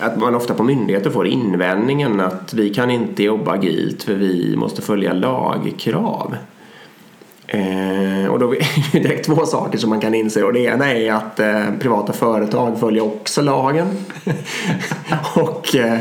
att 0.00 0.16
man 0.16 0.34
ofta 0.34 0.54
på 0.54 0.62
myndigheter 0.62 1.10
får 1.10 1.26
invändningen 1.26 2.20
att 2.20 2.54
vi 2.54 2.74
kan 2.74 2.90
inte 2.90 3.22
jobba 3.22 3.52
agilt 3.52 4.02
för 4.02 4.14
vi 4.14 4.56
måste 4.56 4.82
följa 4.82 5.12
lagkrav. 5.12 6.36
Eh, 7.46 8.26
och 8.30 8.38
då 8.38 8.54
är 8.54 8.92
det 8.92 8.98
direkt 8.98 9.26
två 9.26 9.46
saker 9.46 9.78
som 9.78 9.90
man 9.90 10.00
kan 10.00 10.14
inse 10.14 10.42
och 10.42 10.52
det 10.52 10.60
ena 10.60 10.92
är 10.92 11.12
att 11.12 11.40
eh, 11.40 11.64
privata 11.80 12.12
företag 12.12 12.80
följer 12.80 13.04
också 13.04 13.42
lagen. 13.42 13.86
och 15.34 15.76
eh, 15.76 15.98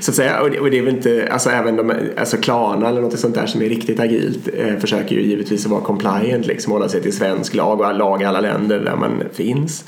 så 0.00 0.10
att 0.10 0.14
säga, 0.14 0.40
och 0.40 0.50
det, 0.50 0.60
och 0.60 0.70
det 0.70 0.78
är 0.78 0.82
väl 0.82 0.94
inte, 0.94 1.28
alltså 1.32 1.50
även 1.50 1.76
de, 1.76 1.92
alltså 2.18 2.36
Klarna 2.36 2.88
eller 2.88 3.00
något 3.00 3.18
sånt 3.18 3.34
där 3.34 3.46
som 3.46 3.62
är 3.62 3.68
riktigt 3.68 4.00
agilt 4.00 4.48
eh, 4.54 4.76
försöker 4.76 5.14
ju 5.16 5.22
givetvis 5.22 5.64
att 5.64 5.70
vara 5.70 5.80
compliant, 5.80 6.46
liksom 6.46 6.72
hålla 6.72 6.88
sig 6.88 7.02
till 7.02 7.16
svensk 7.16 7.54
lag 7.54 7.80
och 7.80 7.94
lag 7.94 8.22
i 8.22 8.24
alla 8.24 8.40
länder 8.40 8.78
där 8.78 8.96
man 8.96 9.22
finns. 9.32 9.84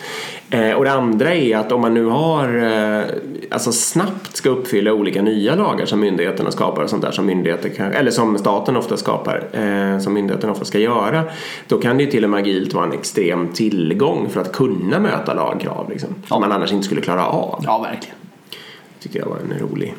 Eh, 0.51 0.73
och 0.73 0.85
det 0.85 0.93
andra 0.93 1.35
är 1.35 1.57
att 1.57 1.73
om 1.73 1.81
man 1.81 1.95
nu 1.95 2.05
har, 2.05 2.57
eh, 2.57 3.05
alltså 3.51 3.73
snabbt 3.73 4.37
ska 4.37 4.51
uppfylla 4.51 4.93
olika 4.93 5.23
nya 5.23 5.55
lagar 5.55 5.87
som 5.87 6.01
myndigheterna 6.01 6.51
skapar 6.51 6.83
och 6.83 6.91
sånt 6.91 7.03
där 7.03 7.11
som 7.11 7.27
myndigheter 7.27 7.69
kan, 7.69 7.93
eller 7.93 8.11
som 8.11 8.39
staten 8.39 8.77
ofta 8.77 8.97
skapar, 8.97 9.49
eh, 9.53 9.99
som 9.99 10.15
myndigheterna 10.15 10.53
ofta 10.53 10.65
ska 10.65 10.79
göra, 10.79 11.23
då 11.69 11.79
kan 11.79 11.97
det 11.97 12.05
ju 12.05 12.11
till 12.11 12.25
och 12.25 12.31
med 12.31 12.41
agilt 12.41 12.75
vara 12.75 12.85
en 12.85 12.93
extrem 12.93 13.49
tillgång 13.49 14.29
för 14.31 14.41
att 14.41 14.53
kunna 14.53 15.01
möta 15.01 15.35
lagkrav 15.35 15.91
liksom, 15.91 16.09
som 16.29 16.41
man 16.41 16.53
annars 16.53 16.73
inte 16.73 16.85
skulle 16.87 17.01
klara 17.01 17.27
av. 17.27 17.63
Ja, 17.67 17.79
verkligen. 17.79 18.22
Tyckte 19.03 19.19
jag 19.19 19.27
var 19.27 19.37
en 19.39 19.59
rolig 19.59 19.95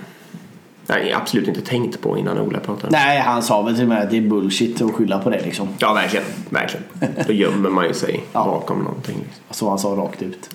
Nej, 0.87 1.13
absolut 1.13 1.47
inte 1.47 1.61
tänkt 1.61 2.01
på 2.01 2.17
innan 2.17 2.39
Ola 2.39 2.59
pratade. 2.59 2.91
Nej, 2.91 3.19
han 3.19 3.43
sa 3.43 3.61
väl 3.61 3.75
till 3.75 3.87
mig 3.87 4.03
att 4.03 4.09
det 4.09 4.17
är 4.17 4.21
bullshit 4.21 4.81
att 4.81 4.91
skylla 4.91 5.19
på 5.19 5.29
det 5.29 5.41
liksom. 5.45 5.67
Ja, 5.77 5.93
verkligen. 5.93 6.25
verkligen. 6.49 6.85
Då 7.27 7.33
gömmer 7.33 7.69
man 7.69 7.87
ju 7.87 7.93
sig 7.93 8.23
Ja. 8.33 8.45
bakom 8.45 8.79
någonting. 8.79 9.15
Liksom. 9.17 9.43
Så 9.49 9.69
han 9.69 9.79
sa 9.79 9.89
rakt 9.89 10.21
ut. 10.21 10.49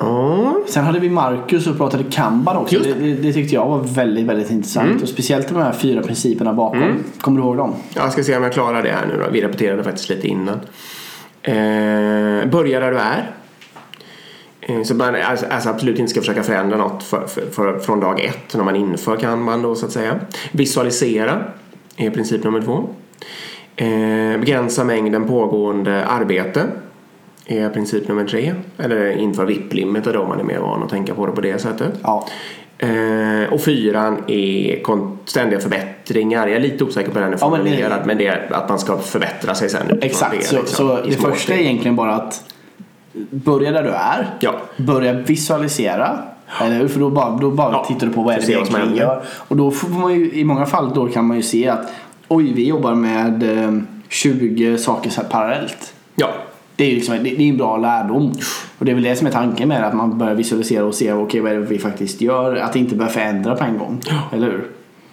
Ja, 0.00 0.54
Sen 0.68 0.84
hade 0.84 0.98
vi 1.00 1.10
Marcus 1.10 1.66
och 1.66 1.76
pratade 1.76 2.04
Kanban 2.10 2.56
också. 2.56 2.78
Det, 2.78 2.92
det. 2.94 3.14
det, 3.14 3.32
tyckte 3.32 3.54
jag 3.54 3.66
var 3.66 3.78
väldigt, 3.78 4.26
väldigt 4.26 4.50
intressant. 4.50 5.02
Och 5.02 5.08
speciellt 5.08 5.48
de 5.48 5.56
här 5.56 5.72
fyra 5.72 6.02
principerna 6.02 6.52
bakom. 6.52 7.04
Kommer 7.20 7.40
du 7.40 7.46
ihåg 7.46 7.56
dem? 7.56 7.74
jag 7.94 8.12
ska 8.12 8.22
se 8.24 8.36
om 8.36 8.42
jag 8.42 8.52
klarar 8.52 8.82
det 8.82 8.90
här 8.92 9.06
nu 9.06 9.22
då. 9.24 9.30
Vi 9.32 9.42
repeterade 9.42 9.84
faktiskt 9.84 10.08
lite 10.08 10.28
innan. 10.28 10.60
Eh, 11.42 12.50
börja 12.50 12.80
där 12.80 12.90
du 12.90 12.98
är. 12.98 13.30
Eh, 14.62 14.82
Så 14.82 14.94
man 14.94 15.14
alltså, 15.14 15.46
absolut 15.50 15.98
inte 15.98 16.10
ska 16.10 16.20
försöka 16.20 16.42
förändra 16.42 16.76
något 16.76 17.02
för, 17.02 17.26
för, 17.26 17.46
för, 17.50 17.78
från 17.78 18.00
dag 18.00 18.20
ett 18.24 18.54
när 18.54 18.64
man 18.64 18.76
inför 18.76 19.16
kanban 19.16 19.62
då 19.62 19.74
så 19.74 19.86
att 19.86 19.92
säga. 19.92 20.20
Visualisera 20.52 21.44
är 21.96 22.10
princip 22.10 22.44
nummer 22.44 22.60
två. 22.60 22.88
Eh, 23.76 24.40
begränsa 24.40 24.84
mängden 24.84 25.28
pågående 25.28 26.04
arbete 26.06 26.62
är 27.46 27.68
princip 27.68 28.08
nummer 28.08 28.24
tre. 28.24 28.54
Eller 28.78 29.10
inför 29.16 29.44
VIP-limiter 29.44 30.12
då 30.12 30.20
om 30.20 30.28
man 30.28 30.40
är 30.40 30.44
mer 30.44 30.58
van 30.58 30.82
att 30.82 30.88
tänka 30.90 31.14
på 31.14 31.26
det 31.26 31.32
på 31.32 31.40
det 31.40 31.58
sättet. 31.60 31.92
Ja. 32.02 32.26
Eh, 32.78 33.52
och 33.52 33.60
fyran 33.60 34.24
är 34.26 34.82
ständiga 35.28 35.60
förbättringar. 35.60 36.46
Jag 36.46 36.56
är 36.56 36.60
lite 36.60 36.84
osäker 36.84 37.10
på 37.10 37.18
hur 37.18 37.24
den 37.24 37.34
är 37.34 37.38
Ja, 37.40 37.50
men 37.50 37.64
det- 37.64 37.70
formulerad 37.70 38.06
men 38.06 38.18
det 38.18 38.26
är 38.26 38.52
att 38.52 38.68
man 38.68 38.78
ska 38.78 38.98
förbättra 38.98 39.54
sig 39.54 39.68
sen 39.68 39.98
Exakt. 40.02 40.36
det. 40.40 40.44
Så, 40.44 40.56
liksom, 40.56 40.76
så 40.86 41.00
det 41.08 41.12
första 41.16 41.54
är 41.54 41.58
egentligen 41.58 41.96
bara 41.96 42.14
att 42.14 42.44
börja 43.30 43.70
där 43.72 43.82
du 43.82 43.90
är. 43.90 44.26
Ja. 44.40 44.54
Börja 44.76 45.12
visualisera. 45.12 46.18
Eller 46.62 46.76
hur? 46.78 46.88
För 46.88 47.00
då 47.00 47.10
bara, 47.10 47.30
då 47.36 47.50
bara 47.50 47.72
Ja. 47.72 47.84
tittar 47.88 48.06
du 48.06 48.12
på 48.12 48.22
vad 48.22 48.34
är 48.34 48.40
det 48.40 48.46
vi 48.46 48.52
egentligen 48.52 48.96
gör. 48.96 49.22
Och 49.48 49.56
då 49.56 49.70
får 49.70 49.88
man 49.88 50.14
ju, 50.14 50.32
i 50.32 50.44
många 50.44 50.66
fall 50.66 50.94
då 50.94 51.06
kan 51.08 51.26
man 51.26 51.36
ju 51.36 51.42
se 51.42 51.68
att 51.68 51.92
oj, 52.28 52.52
vi 52.52 52.66
jobbar 52.68 52.94
med 52.94 53.64
eh, 53.64 53.78
20 54.08 54.78
saker 54.78 55.10
så 55.10 55.20
här 55.22 55.28
parallellt. 55.28 55.94
Ja, 56.14 56.28
Det 56.76 56.84
är 56.84 56.88
ju 56.88 56.94
liksom, 56.94 57.14
det, 57.14 57.22
det 57.22 57.42
är 57.42 57.48
en 57.48 57.56
bra 57.56 57.76
lärdom. 57.76 58.32
Och 58.78 58.84
det 58.84 58.90
är 58.90 58.94
väl 58.94 59.04
det 59.04 59.16
som 59.16 59.26
är 59.26 59.30
tanken 59.30 59.68
med 59.68 59.80
det, 59.82 59.86
att 59.86 59.94
man 59.94 60.18
börjar 60.18 60.34
visualisera 60.34 60.84
och 60.84 60.94
se 60.94 61.12
okej, 61.12 61.40
vad 61.40 61.52
är 61.52 61.56
det 61.56 61.66
vi 61.66 61.78
faktiskt 61.78 62.20
gör. 62.20 62.56
Att 62.56 62.76
inte 62.76 62.96
börja 62.96 63.10
förändra 63.10 63.54
på 63.54 63.64
en 63.64 63.78
gång. 63.78 64.00
Eller 64.32 64.46
hur? 64.46 64.64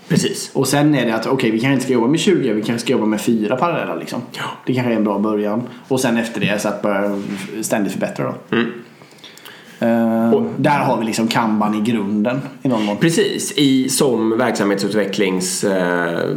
Precis. 0.10 0.52
Och 0.54 0.68
sen 0.68 0.96
är 0.96 1.06
det 1.06 1.16
att 1.16 1.28
okej, 1.28 1.52
vi 1.52 1.60
kanske 1.60 1.74
inte 1.74 1.86
ska 1.86 1.94
jobba 1.94 2.08
med 2.08 2.20
20, 2.20 2.54
vi 2.54 2.62
kanske 2.62 2.86
ska 2.86 2.92
jobba 2.92 3.06
med 3.06 3.22
fyra 3.22 3.56
parallella 3.56 3.96
liksom. 3.96 4.22
Ja. 4.32 4.44
Det 4.66 4.74
kanske 4.74 4.94
är 4.94 4.96
en 4.96 5.04
bra 5.04 5.20
början. 5.20 5.62
Och 5.88 6.00
sen 6.00 6.18
efter 6.18 6.42
det 6.42 6.62
så 6.62 6.68
att 6.68 6.82
börja 6.82 7.22
ständigt 7.62 7.94
förbättra 7.94 8.26
då. 8.26 8.56
Mm. 8.56 8.72
Eh, 9.80 10.44
där 10.58 10.80
har 10.80 10.98
vi 10.98 11.06
liksom 11.06 11.28
kanban 11.28 11.76
i 11.76 11.92
grunden 11.92 12.42
i 12.62 12.68
någon 12.68 12.86
mån. 12.86 12.98
Precis, 12.98 13.54
i, 13.58 13.90
som 13.90 14.38
verksamhetsutvecklings... 14.38 15.64
Eh, 15.64 16.30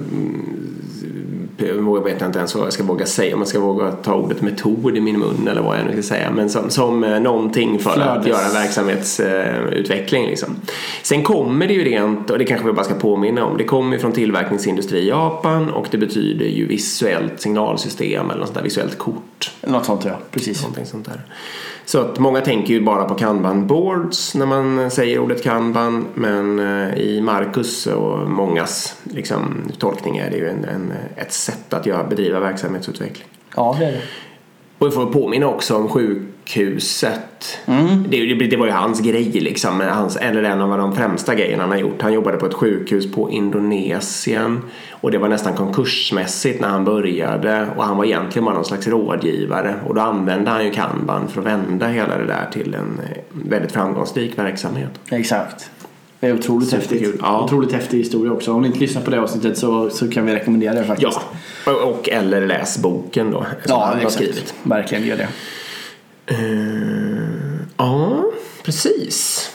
jag 1.59 2.05
vet 2.05 2.23
inte 2.23 2.39
ens 2.39 2.55
vad 2.55 2.67
jag 2.67 2.73
ska 2.73 2.85
våga 2.85 3.07
säga, 3.07 3.35
om 3.35 3.41
jag 3.41 3.49
ska 3.49 3.61
våga 3.61 3.93
ta 3.93 4.15
ordet 4.15 4.43
metod 4.43 4.97
i 4.97 5.01
min 5.01 5.19
mun 5.19 5.49
eller 5.49 5.63
vad 5.63 5.79
jag 5.79 5.87
nu 5.87 5.93
ska 5.93 6.03
säga. 6.03 6.31
Men 6.31 6.51
som, 6.51 6.71
som 6.71 7.05
eh, 7.05 7.21
någonting 7.21 7.79
för 7.79 7.91
att 7.91 7.97
Flödes. 7.97 8.27
göra 8.27 8.63
verksamhetsutveckling. 8.63 10.27
Liksom. 10.27 10.57
Sen 11.03 11.23
kommer 11.23 11.67
det 11.67 11.75
ju 11.75 11.85
rent, 11.85 12.31
och 12.31 12.39
det 12.39 12.45
kanske 12.45 12.67
vi 12.67 12.73
bara 12.73 12.85
ska 12.85 12.95
påminna 12.95 13.45
om, 13.45 13.57
det 13.57 13.65
kommer 13.65 13.93
ju 13.93 13.99
från 13.99 14.13
tillverkningsindustri 14.13 14.99
i 14.99 15.09
Japan 15.09 15.71
och 15.71 15.87
det 15.91 15.99
betyder 15.99 16.47
ju 16.47 16.67
visuellt 16.67 17.41
signalsystem 17.41 18.31
eller 18.31 18.39
något 18.39 18.49
sånt 18.49 18.57
där 18.57 18.65
visuellt 18.65 18.99
kort. 18.99 19.51
Något 19.67 19.87
sånt 19.87 20.05
ja, 20.05 20.19
precis. 20.31 20.63
Någonting 20.63 20.87
sånt 20.87 21.05
där. 21.05 21.21
Så 21.85 22.01
att 22.01 22.19
många 22.19 22.41
tänker 22.41 22.75
ju 22.75 22.81
bara 22.81 23.05
på 23.05 23.15
kanban 23.15 23.67
boards 23.67 24.35
när 24.35 24.47
man 24.47 24.91
säger 24.91 25.19
ordet 25.19 25.43
kanban 25.43 26.07
men 26.15 26.59
eh, 26.59 26.95
i 26.95 27.21
Marcus 27.21 27.87
och 27.87 28.31
mångas 28.31 28.97
liksom, 29.03 29.71
tolkning 29.79 30.17
är 30.17 30.31
det 30.31 30.37
ju 30.37 30.49
en, 30.49 30.65
en, 30.65 30.93
ett 31.17 31.33
sätt 31.33 31.52
att 31.69 31.87
göra, 31.87 32.05
bedriva 32.05 32.41
verksamhetsutveckling. 32.41 33.29
Ja, 33.57 33.77
det 33.79 33.85
är 33.85 33.93
det. 33.93 34.01
Och 34.83 34.89
vi 34.89 34.91
får 34.91 35.07
påminna 35.07 35.47
också 35.47 35.77
om 35.77 35.89
sjukhuset. 35.89 37.59
Det, 38.09 38.35
det, 38.35 38.47
det 38.47 38.57
var 38.57 38.67
ju 38.67 38.73
hans 38.73 39.01
grej 39.01 39.31
liksom, 39.33 39.81
hans, 39.81 40.17
eller 40.17 40.43
en 40.43 40.61
av 40.61 40.79
de 40.79 40.97
främsta 40.97 41.35
grejerna 41.35 41.63
han 41.63 41.71
har 41.71 41.79
gjort. 41.79 42.03
Han 42.03 42.13
jobbade 42.13 42.37
på 42.37 42.47
ett 42.47 42.55
sjukhus 42.55 43.13
på 43.13 43.31
Indonesien 43.31 44.61
och 44.91 45.11
det 45.11 45.19
var 45.19 45.29
nästan 45.29 45.55
konkursmässigt 45.55 46.61
när 46.61 46.69
han 46.69 46.85
började 46.85 47.67
och 47.77 47.85
han 47.85 47.97
var 47.97 48.05
egentligen 48.05 48.45
bara 48.45 48.55
någon 48.55 48.65
slags 48.65 48.87
rådgivare 48.87 49.75
och 49.87 49.95
då 49.95 50.01
använde 50.01 50.51
han 50.51 50.65
ju 50.65 50.71
kanban 50.71 51.29
för 51.29 51.41
att 51.41 51.47
vända 51.47 51.87
hela 51.87 52.19
det 52.19 52.27
där 52.27 52.49
till 52.53 52.75
en 52.75 53.01
eh, 53.05 53.19
väldigt 53.31 53.73
framgångsrik 53.73 54.39
verksamhet. 54.39 55.01
Exakt. 55.11 55.71
Det 56.23 56.29
är 56.29 56.35
otroligt 56.35 56.69
Superkul. 56.69 56.99
häftigt. 57.01 57.21
Ja. 57.23 57.45
Otroligt 57.45 57.73
häftig 57.73 57.99
historia 57.99 58.33
också. 58.33 58.53
Om 58.53 58.63
ni 58.63 58.67
inte 58.67 58.81
lyssnar 58.81 59.03
på 59.03 59.11
det 59.11 59.21
avsnittet 59.21 59.59
så, 59.59 59.91
så 59.91 60.11
kan 60.11 60.27
vi 60.27 60.35
rekommendera 60.35 60.75
det 60.75 60.85
faktiskt. 60.85 61.21
Ja, 61.67 61.73
och, 61.73 61.91
och 61.91 62.09
eller 62.09 62.47
läs 62.47 62.79
boken 62.79 63.31
då 63.31 63.47
ja 63.69 63.95
exakt. 63.97 64.15
skrivit. 64.15 64.55
Verkligen 64.63 65.07
gör 65.07 65.17
det. 65.17 65.29
Eh, 66.27 67.67
ja, 67.77 68.25
precis. 68.65 69.51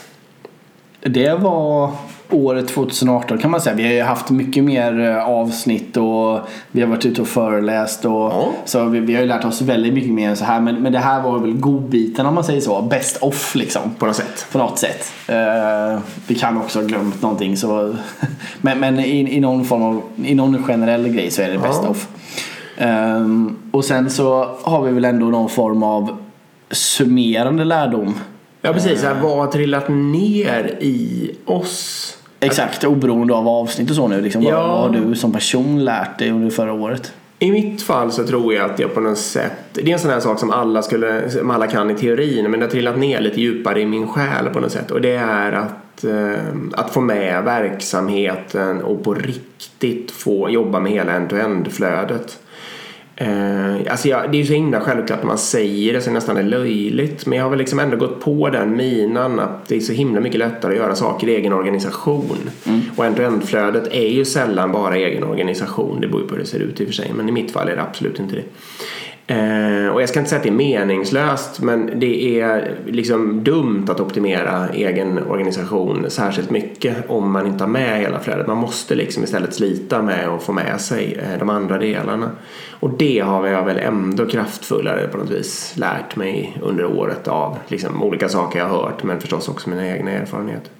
Det 1.00 1.34
var 1.34 1.92
året 2.30 2.68
2018 2.68 3.38
kan 3.38 3.50
man 3.50 3.60
säga. 3.60 3.76
Vi 3.76 3.82
har 3.84 3.92
ju 3.92 4.02
haft 4.02 4.30
mycket 4.30 4.64
mer 4.64 5.00
eh, 5.00 5.28
avsnitt 5.28 5.96
och 5.96 6.40
vi 6.70 6.80
har 6.80 6.88
varit 6.88 7.06
ute 7.06 7.20
och 7.22 7.28
föreläst. 7.28 8.04
Och, 8.04 8.12
Ja. 8.12 8.48
Så 8.64 8.84
vi, 8.84 9.00
vi 9.00 9.14
har 9.14 9.20
ju 9.22 9.28
lärt 9.28 9.44
oss 9.44 9.60
väldigt 9.62 9.94
mycket 9.94 10.10
mer 10.10 10.28
än 10.28 10.36
så 10.36 10.44
här. 10.44 10.60
Men, 10.60 10.82
men 10.82 10.92
det 10.92 10.98
här 10.98 11.22
var 11.22 11.38
väl 11.38 11.52
godbiten 11.52 12.26
om 12.26 12.34
man 12.34 12.44
säger 12.44 12.60
så. 12.60 12.82
Best 12.82 13.16
off 13.16 13.54
liksom. 13.54 13.82
På 13.98 14.06
något 14.06 14.16
sätt. 14.16 14.46
På 14.52 14.58
något 14.58 14.78
sätt. 14.78 15.12
Eh, 15.26 15.98
vi 16.26 16.34
kan 16.34 16.56
också 16.56 16.78
ha 16.78 16.86
glömt 16.86 17.22
någonting. 17.22 17.56
Så, 17.56 17.94
men 18.60 18.80
men 18.80 18.98
i, 18.98 19.36
i 19.36 19.40
någon 19.40 19.64
form 19.64 19.82
av, 19.82 20.02
i 20.24 20.34
någon 20.34 20.62
generell 20.62 21.08
grej 21.08 21.30
så 21.30 21.42
är 21.42 21.50
det 21.50 21.58
best 21.58 21.80
Ja. 21.82 21.88
off. 21.88 22.08
Ehm, 22.76 23.56
och 23.70 23.84
sen 23.84 24.10
så 24.10 24.56
har 24.62 24.82
vi 24.82 24.92
väl 24.92 25.04
ändå 25.04 25.26
någon 25.26 25.48
form 25.48 25.82
av 25.82 26.16
summerande 26.70 27.64
lärdom. 27.64 28.14
Ja 28.62 28.72
precis, 28.72 29.04
uh. 29.04 29.22
vad 29.22 29.36
har 29.38 29.46
trillat 29.46 29.88
ner 29.88 30.76
i 30.80 31.30
oss? 31.44 32.17
Exakt, 32.40 32.84
oberoende 32.84 33.34
av 33.34 33.48
avsnitt 33.48 33.90
och 33.90 33.96
så 33.96 34.08
nu. 34.08 34.20
Liksom, 34.20 34.42
Ja. 34.42 34.60
vad, 34.60 34.68
vad 34.68 34.78
har 34.80 35.06
du 35.10 35.14
som 35.14 35.32
person 35.32 35.84
lärt 35.84 36.18
dig 36.18 36.30
under 36.30 36.50
förra 36.50 36.72
året? 36.72 37.12
I 37.38 37.50
mitt 37.50 37.82
fall 37.82 38.12
så 38.12 38.26
tror 38.26 38.54
jag 38.54 38.70
att 38.70 38.78
jag 38.78 38.94
på 38.94 39.00
något 39.00 39.18
sätt, 39.18 39.52
det 39.72 39.80
är 39.90 39.92
en 39.92 39.98
sån 39.98 40.10
här 40.10 40.20
sak 40.20 40.38
som 40.38 40.50
alla, 40.50 40.82
skulle, 40.82 41.30
som 41.30 41.50
alla 41.50 41.66
kan 41.66 41.90
i 41.90 41.94
teorin 41.94 42.50
men 42.50 42.60
det 42.60 42.66
har 42.66 42.70
trillat 42.70 42.98
ner 42.98 43.20
lite 43.20 43.40
djupare 43.40 43.80
i 43.80 43.86
min 43.86 44.08
själ 44.08 44.46
på 44.52 44.60
något 44.60 44.72
sätt 44.72 44.90
och 44.90 45.00
det 45.00 45.14
är 45.14 45.52
att, 45.52 46.04
eh, 46.04 46.54
att 46.72 46.90
få 46.90 47.00
med 47.00 47.44
verksamheten 47.44 48.82
och 48.82 49.04
på 49.04 49.14
riktigt 49.14 50.10
få 50.10 50.50
jobba 50.50 50.80
med 50.80 50.92
hela 50.92 51.12
end-to-end-flödet. 51.12 52.38
Eh, 53.20 53.74
alltså 53.90 54.08
jag, 54.08 54.32
det 54.32 54.36
är 54.36 54.40
ju 54.40 54.46
så 54.46 54.52
himla 54.52 54.80
självklart 54.80 55.18
när 55.18 55.26
man 55.26 55.38
säger 55.38 55.92
det 55.92 56.00
så 56.00 56.10
nästan 56.10 56.36
är 56.36 56.42
löjligt 56.42 57.26
men 57.26 57.38
jag 57.38 57.44
har 57.44 57.50
väl 57.50 57.58
liksom 57.58 57.78
ändå 57.78 57.96
gått 57.96 58.20
på 58.20 58.50
den 58.50 58.76
minan 58.76 59.40
att 59.40 59.68
det 59.68 59.76
är 59.76 59.80
så 59.80 59.92
himla 59.92 60.20
mycket 60.20 60.38
lättare 60.38 60.72
att 60.72 60.78
göra 60.78 60.94
saker 60.94 61.28
i 61.28 61.34
egen 61.34 61.52
organisation. 61.52 62.50
Och 62.96 63.04
end-to-end-flödet 63.04 63.88
är 63.92 64.08
ju 64.08 64.24
sällan 64.24 64.72
bara 64.72 64.96
egen 64.96 65.24
organisation. 65.24 66.00
Det 66.00 66.08
beror 66.08 66.20
ju 66.20 66.28
på 66.28 66.34
hur 66.34 66.42
det 66.42 66.48
ser 66.48 66.60
ut 66.60 66.80
i 66.80 66.84
och 66.84 66.88
för 66.88 66.94
sig 66.94 67.12
men 67.14 67.28
i 67.28 67.32
mitt 67.32 67.50
fall 67.50 67.68
är 67.68 67.76
det 67.76 67.82
absolut 67.82 68.18
inte 68.18 68.36
det. 68.36 68.44
Eh, 69.30 69.88
och 69.88 70.02
jag 70.02 70.08
ska 70.08 70.18
inte 70.18 70.30
säga 70.30 70.38
att 70.38 70.42
det 70.42 70.48
är 70.48 70.52
meningslöst 70.52 71.60
men 71.60 72.00
det 72.00 72.40
är 72.40 72.76
liksom 72.86 73.44
dumt 73.44 73.86
att 73.88 74.00
optimera 74.00 74.68
egen 74.68 75.18
organisation 75.18 76.10
särskilt 76.10 76.50
mycket 76.50 77.10
om 77.10 77.32
man 77.32 77.46
inte 77.46 77.64
har 77.64 77.68
med 77.68 78.00
hela 78.00 78.20
flödet. 78.20 78.46
Man 78.46 78.56
måste 78.56 78.94
liksom 78.94 79.24
istället 79.24 79.54
slita 79.54 80.02
med 80.02 80.28
att 80.28 80.42
få 80.42 80.52
med 80.52 80.80
sig 80.80 81.14
eh, 81.14 81.38
de 81.38 81.50
andra 81.50 81.78
delarna. 81.78 82.30
Och 82.70 82.90
det 82.90 83.20
har 83.20 83.46
jag 83.46 83.64
väl 83.64 83.78
ändå 83.78 84.26
kraftfullare 84.26 85.08
på 85.08 85.18
något 85.18 85.30
vis 85.30 85.74
lärt 85.76 86.16
mig 86.16 86.58
under 86.62 86.84
året 86.84 87.28
av 87.28 87.58
liksom 87.66 88.02
olika 88.02 88.28
saker 88.28 88.58
jag 88.58 88.66
har 88.66 88.82
hört 88.82 89.02
men 89.02 89.20
förstås 89.20 89.48
också 89.48 89.70
mina 89.70 89.88
egna 89.88 90.10
erfarenheter. 90.10 90.70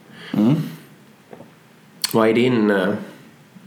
Vad 2.13 2.29
är 2.29 2.33
din 2.33 2.71
eh, 2.71 2.89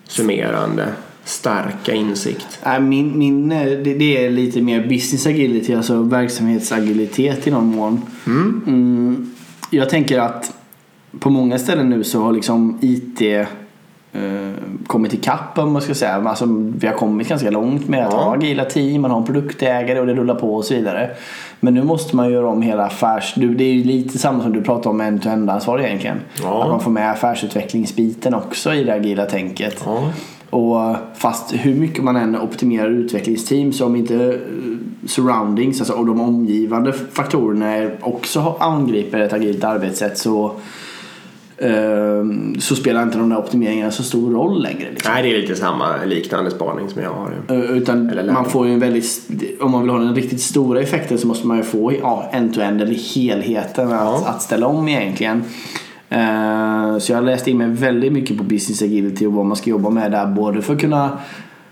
summerande 0.04 0.88
starka 1.24 1.94
insikt? 1.94 2.60
Min, 2.80 3.18
min, 3.18 3.52
eh, 3.52 3.66
det, 3.66 4.26
är 4.26 4.30
lite 4.30 4.62
mer 4.62 4.88
business 4.88 5.28
agility, 5.28 5.74
alltså 5.74 6.02
verksamhetsagilitet 6.02 7.48
i 7.48 7.52
någon 7.52 7.76
mån. 7.76 8.02
Mm, 8.68 9.34
jag 9.70 9.90
tänker 9.90 10.20
att 10.20 10.54
på 11.20 11.30
många 11.30 11.60
ställen 11.60 11.90
nu 11.90 12.04
så 12.04 12.22
har 12.22 12.32
liksom 12.32 12.78
IT 12.82 13.22
eh, 13.22 14.52
kommit 14.88 15.14
ikapp 15.14 15.58
om 15.58 15.72
man 15.72 15.82
ska 15.82 15.94
säga. 15.96 16.16
Alltså, 16.16 16.46
vi 16.78 16.88
har 16.88 16.94
kommit 16.94 17.28
ganska 17.30 17.50
långt 17.50 17.88
med 17.88 18.06
att 18.08 18.14
Ja. 18.14 18.20
ha 18.20 18.36
agila 18.36 18.66
team, 18.66 19.02
man 19.02 19.12
har 19.12 19.18
en 19.18 19.26
produktägare 19.26 20.00
och 20.00 20.08
det 20.08 20.14
rullar 20.14 20.36
på 20.36 20.56
och 20.56 20.66
så 20.66 20.74
vidare. 20.74 21.10
Men 21.60 21.74
nu 21.74 21.84
måste 21.84 22.16
man 22.16 22.32
göra 22.32 22.48
om 22.50 22.62
hela 22.62 22.86
affärs... 22.86 23.34
Det 23.36 23.64
är 23.64 23.74
ju 23.74 23.84
lite 23.84 24.18
samma 24.18 24.44
som 24.44 24.54
du 24.54 24.62
pratar 24.62 24.90
om 24.90 24.98
med 24.98 25.08
end-to-end-ansvar 25.08 25.80
egentligen. 25.80 26.18
Ja. 26.44 26.64
Att 26.64 26.70
man 26.70 26.80
får 26.82 26.92
med 26.92 27.12
affärsutvecklingsbiten 27.12 28.34
också 28.34 28.74
i 28.74 28.84
det 28.84 28.94
agila 28.94 29.26
tänket. 29.26 29.82
Ja. 29.86 30.12
Och 30.52 30.96
fast 31.16 31.54
hur 31.54 31.76
mycket 31.76 32.04
man 32.04 32.16
än 32.16 32.36
optimerar 32.42 32.90
utvecklingsteam 32.90 33.74
så 33.74 33.86
om 33.86 33.96
inte 33.96 34.16
eh, 34.16 34.40
surroundings 35.08 35.80
alltså, 35.82 35.94
och 35.94 36.06
de 36.06 36.22
omgivande 36.22 36.94
faktorerna 36.94 37.90
också 38.02 38.56
angriper 38.60 39.20
ett 39.20 39.34
agilt 39.34 39.64
arbetssätt 39.64 40.18
så 40.18 40.52
eh, 41.58 42.26
så 42.60 42.76
spelar 42.76 43.04
inte 43.04 43.18
de 43.18 43.30
där 43.30 43.38
optimeringarna 43.38 43.92
så 43.92 44.04
stor 44.04 44.32
roll 44.34 44.64
längre. 44.64 44.90
Liksom. 44.92 45.12
Nej, 45.14 45.24
det 45.24 45.38
är 45.38 45.42
lite 45.42 45.56
samma 45.56 46.04
liknande 46.06 46.52
spaning 46.52 46.90
som 46.90 47.02
jag 47.02 47.10
har. 47.10 47.32
Eh, 47.56 47.72
Utan 47.78 48.12
man 48.34 48.46
får 48.46 48.68
ju 48.68 48.74
en 48.74 48.80
väldigt, 48.80 49.22
om 49.62 49.72
man 49.72 49.82
vill 49.82 49.90
ha 49.92 50.00
den 50.00 50.16
riktigt 50.16 50.42
stora 50.42 50.82
effekten 50.82 51.18
så 51.18 51.28
måste 51.28 51.48
man 51.48 51.58
ju 51.58 51.64
få 51.64 51.94
ja, 52.02 52.30
end-to-end 52.34 52.82
eller 52.82 53.16
helheten 53.16 53.88
att, 53.88 53.94
Ja. 53.94 54.24
att 54.28 54.42
ställa 54.42 54.68
om 54.68 54.88
egentligen. 54.88 55.44
Eh, 56.12 56.97
Så 57.00 57.12
jag 57.12 57.17
har 57.17 57.21
läst 57.26 57.47
in 57.47 57.58
mig 57.58 57.67
väldigt 57.67 58.13
mycket 58.13 58.38
på 58.38 58.43
business 58.43 58.82
agility 58.82 59.26
och 59.26 59.34
vad 59.34 59.45
man 59.45 59.58
ska 59.58 59.69
jobba 59.69 59.89
med 59.89 60.12
där 60.12 60.26
både 60.26 60.62
för 60.62 60.74
att 60.74 60.82
kunna 60.82 61.17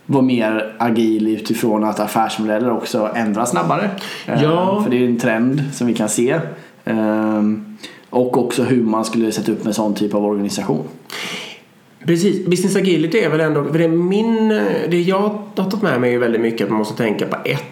vara 0.06 0.24
mer 0.24 0.76
agil 0.78 1.28
utifrån 1.28 1.84
att 1.84 2.00
affärsmodeller 2.00 2.72
också 2.72 3.10
ändras 3.16 3.50
snabbare. 3.50 3.90
Eh, 4.28 4.44
Ja. 4.44 4.82
För 4.84 4.92
det 4.92 4.98
är 5.04 5.08
en 5.08 5.18
trend 5.18 5.64
som 5.74 5.88
vi 5.88 5.94
kan 5.94 6.10
se. 6.10 6.40
Eh, 6.86 7.44
Och 8.12 8.38
också 8.38 8.64
hur 8.64 8.84
man 8.84 9.06
skulle 9.06 9.32
sätta 9.32 9.52
upp 9.52 9.66
en 9.66 9.74
sån 9.74 9.94
typ 9.94 10.14
av 10.14 10.26
organisation. 10.26 10.84
Precis, 12.06 12.46
business 12.46 12.76
agility 12.76 13.18
är 13.20 13.30
väl 13.30 13.40
ändå, 13.40 13.64
för 13.64 13.78
det 13.78 13.84
är 13.84 13.88
min, 13.90 14.50
det 14.90 15.02
jag 15.02 15.20
har 15.20 15.38
tagit 15.56 15.82
med 15.82 16.02
mig 16.02 16.14
är 16.14 16.20
väldigt 16.20 16.42
mycket 16.42 16.64
att 16.66 16.70
man 16.70 16.80
måste 16.80 16.98
tänka 17.04 17.26
på 17.26 17.36
ett, 17.46 17.64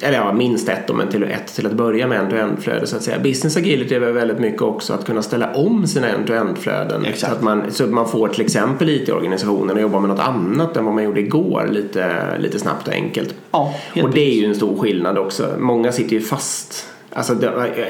eller 0.00 0.18
ja, 0.18 0.32
minst 0.32 0.68
ett 0.68 0.94
men 0.94 1.08
till 1.08 1.22
ett 1.22 1.54
till 1.54 1.66
att 1.66 1.72
börja 1.72 2.06
med 2.06 2.20
end-to-end-flöde 2.20 2.86
så 2.86 2.96
att 2.96 3.02
säga. 3.02 3.18
Business 3.18 3.56
agility 3.56 3.94
är 3.94 4.00
väl 4.00 4.12
väldigt 4.12 4.38
mycket 4.38 4.62
också 4.62 4.92
att 4.92 5.06
kunna 5.06 5.22
ställa 5.22 5.54
om 5.54 5.86
sina 5.86 6.08
end-to-end-flöden. 6.08 7.06
Så 7.14 7.26
att 7.26 7.42
man, 7.42 7.62
så 7.70 7.84
att 7.84 7.90
man 7.90 8.08
får 8.08 8.28
till 8.28 8.44
exempel 8.44 8.88
IT-organisationen 8.88 9.76
att 9.76 9.82
jobba 9.82 10.00
med 10.00 10.10
något 10.10 10.20
annat 10.20 10.76
än 10.76 10.84
vad 10.84 10.94
man 10.94 11.04
gjorde 11.04 11.20
igår 11.20 11.68
lite, 11.70 12.38
lite 12.38 12.58
snabbt 12.58 12.88
och 12.88 12.94
enkelt. 12.94 13.34
Ja, 13.50 13.74
Och 14.02 14.10
det 14.10 14.20
är 14.20 14.34
ju 14.34 14.44
en 14.44 14.54
stor 14.54 14.78
skillnad 14.78 15.18
också. 15.18 15.54
Många 15.58 15.92
sitter 15.92 16.12
ju 16.12 16.20
fast. 16.20 16.86
Alltså, 17.12 17.34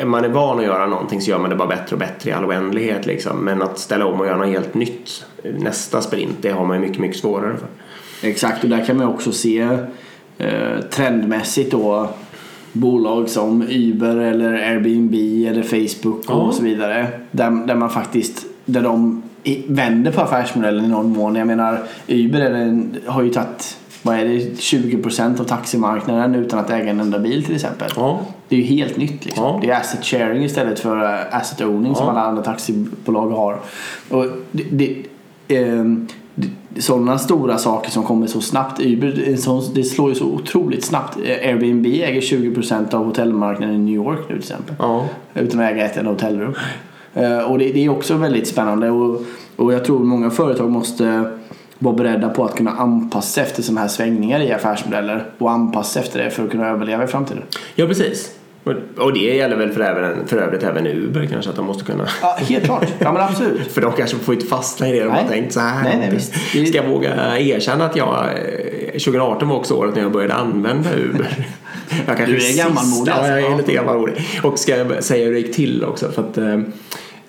man 0.05 0.25
är 0.25 0.29
van 0.29 0.59
att 0.59 0.65
göra 0.65 0.87
någonting 0.87 1.21
så 1.21 1.31
gör 1.31 1.39
man 1.39 1.51
det 1.51 1.57
bara 1.57 1.69
bättre 1.69 1.95
och 1.95 1.99
bättre 1.99 2.31
i 2.31 2.33
all 2.33 2.45
oändlighet. 2.45 3.07
Liksom. 3.07 3.45
Men 3.45 3.63
att 3.63 3.79
ställa 3.79 4.07
om 4.07 4.21
och 4.21 4.27
göra 4.27 4.37
något 4.37 4.49
helt 4.49 4.75
nytt 4.75 5.25
nästa 5.43 6.01
sprint, 6.01 6.37
det 6.41 6.51
har 6.51 6.65
man 6.65 6.77
ju 6.77 6.87
mycket, 6.87 6.99
mycket 6.99 7.21
svårare 7.21 7.57
för. 7.57 7.69
Exakt, 8.29 8.65
och 8.65 8.71
där 8.71 8.85
kan 8.85 8.97
man 8.97 9.07
också 9.07 9.33
se 9.33 9.79
eh, 10.39 10.81
trendmässigt 10.91 11.71
då 11.73 12.09
bolag 12.73 13.29
som 13.29 13.63
Uber 13.71 14.17
eller 14.17 14.53
Airbnb 14.53 15.15
eller 15.49 15.63
Facebook 15.63 16.19
och 16.31 16.49
Ja. 16.49 16.53
så 16.53 16.63
vidare. 16.63 17.07
Där, 17.31 17.51
där 17.67 17.75
man 17.75 17.91
faktiskt, 17.91 18.47
där 18.65 18.83
de 18.83 19.23
vänder 19.67 20.13
på 20.13 20.21
affärsmodellen 20.21 20.85
i 20.85 20.89
någon 20.89 21.11
mån. 21.13 21.35
Jag 21.35 21.47
menar 21.47 21.79
Uber 22.07 22.41
en, 22.41 22.97
har 23.07 23.23
ju 23.23 23.31
tagit 23.31 23.77
vad 24.03 24.15
är 24.19 24.25
det, 24.25 24.39
20% 24.39 25.41
av 25.41 25.45
taximarknaden 25.45 26.35
utan 26.35 26.59
att 26.59 26.71
äga 26.71 26.91
en 26.91 27.01
enda 27.01 27.19
bil 27.19 27.45
till 27.45 27.55
exempel. 27.55 27.91
Ja, 27.97 28.21
Det 28.49 28.57
är 28.57 28.61
ju 28.61 28.67
helt 28.67 28.97
nytt 28.97 29.25
liksom. 29.25 29.45
Ja. 29.45 29.59
Det 29.63 29.71
är 29.71 29.77
asset 29.81 30.05
sharing 30.05 30.45
istället 30.45 30.79
för 30.81 31.05
eh, 31.05 31.37
asset 31.37 31.61
owning 31.61 31.95
som 31.95 32.05
Ja. 32.07 32.11
alla 32.11 32.21
andra 32.21 32.43
taxibolag 32.43 33.31
har. 33.31 33.59
Och 34.11 34.27
det, 34.53 34.65
det, 34.71 34.97
det, 35.47 35.85
sådana 36.79 37.19
stora 37.19 37.59
saker 37.59 37.91
som 37.91 38.03
kommer 38.03 38.27
så 38.27 38.41
snabbt. 38.41 38.81
Uber, 38.81 39.37
det 39.75 39.85
slår 39.85 40.09
ju 40.09 40.15
så 40.15 40.25
otroligt 40.25 40.85
snabbt. 40.85 41.17
Airbnb 41.17 41.87
äger 41.87 42.21
20% 42.21 42.95
av 42.95 43.05
hotellmarknaden 43.05 43.75
i 43.75 43.79
New 43.79 43.95
York 43.95 44.19
nu 44.21 44.27
till 44.27 44.39
exempel. 44.39 44.75
ja. 44.79 45.05
Utan 45.35 45.61
att 45.61 45.71
äga 45.73 45.85
ett 45.85 45.97
enda 45.97 46.11
hotellrum. 46.11 46.55
Eh, 47.15 47.39
Och 47.39 47.59
det, 47.59 47.73
det 47.73 47.85
är 47.85 47.89
också 47.89 48.15
väldigt 48.15 48.49
spännande 48.49 48.91
och, 48.91 49.23
och 49.57 49.73
jag 49.73 49.85
tror 49.85 49.99
många 49.99 50.31
företag 50.31 50.71
måste 50.71 51.25
vara 51.79 51.95
beredda 51.95 52.29
på 52.29 52.45
att 52.45 52.55
kunna 52.57 52.71
anpassa 52.71 53.29
sig 53.29 53.43
efter 53.43 53.63
sådana 53.63 53.81
här 53.81 53.89
svängningar 53.89 54.41
i 54.41 54.53
affärsmodeller 54.53 55.25
och 55.39 55.51
anpassa 55.51 55.91
sig 55.93 56.03
efter 56.03 56.25
det 56.25 56.31
för 56.31 56.45
att 56.45 56.51
kunna 56.51 56.69
överleva 56.69 57.05
i 57.05 57.07
framtiden. 57.07 57.43
ja 57.75 57.87
precis. 57.87 58.38
Och- 58.69 59.05
Och 59.05 59.13
det 59.13 59.19
gäller 59.37 59.57
väl 59.57 59.71
för, 59.73 59.81
även, 59.81 60.27
för 60.27 60.37
övrigt 60.37 60.63
även 60.63 60.87
Uber 60.87 61.27
kanske 61.33 61.51
att 61.51 61.57
de 61.57 61.67
måste 61.67 61.85
kunna 61.85 62.09
Ja, 62.23 62.37
helt 62.41 62.65
klart. 62.65 62.87
Ja, 62.99 63.13
men 63.13 63.23
absolut. 63.23 63.67
För 63.73 63.81
de 63.81 63.93
kanske 63.93 64.17
får 64.17 64.35
inte 64.35 64.47
fastna 64.47 64.89
i 64.89 64.93
det 64.93 65.01
de 65.05 65.09
Nej. 65.09 65.23
har 65.23 65.29
tänkt 65.29 65.53
så 65.53 65.61
här. 65.61 65.85
Nej, 65.85 65.97
nej, 65.99 66.11
visst. 66.13 66.35
Är- 66.57 66.65
Ska 66.65 66.77
jag 66.79 66.89
våga 66.89 67.39
erkänna 67.39 67.85
att 67.87 67.97
jag 67.97 68.25
eh, 68.25 68.91
2018 68.93 69.49
var 69.49 69.57
också 69.57 69.75
året 69.75 69.95
när 69.95 70.03
jag 70.03 70.13
började 70.13 70.35
använda 70.35 70.89
Uber. 70.97 71.47
Jag 72.07 72.17
kanske 72.17 72.27
Du 72.37 72.47
är 72.47 72.57
gammalmodig, 72.57 73.13
Ja, 73.13 73.27
jag 73.29 73.39
är 73.39 73.43
alltså. 73.43 73.57
lite 73.59 73.73
gammalmodig. 73.73 74.15
Och 74.43 74.59
ska 74.59 74.77
jag 74.77 75.05
säga 75.05 75.25
hur 75.27 75.33
det 75.33 75.39
gick 75.41 75.55
till 75.57 75.85
också. 75.85 76.11
För 76.13 76.23
att 76.23 76.39
eh, 76.39 76.53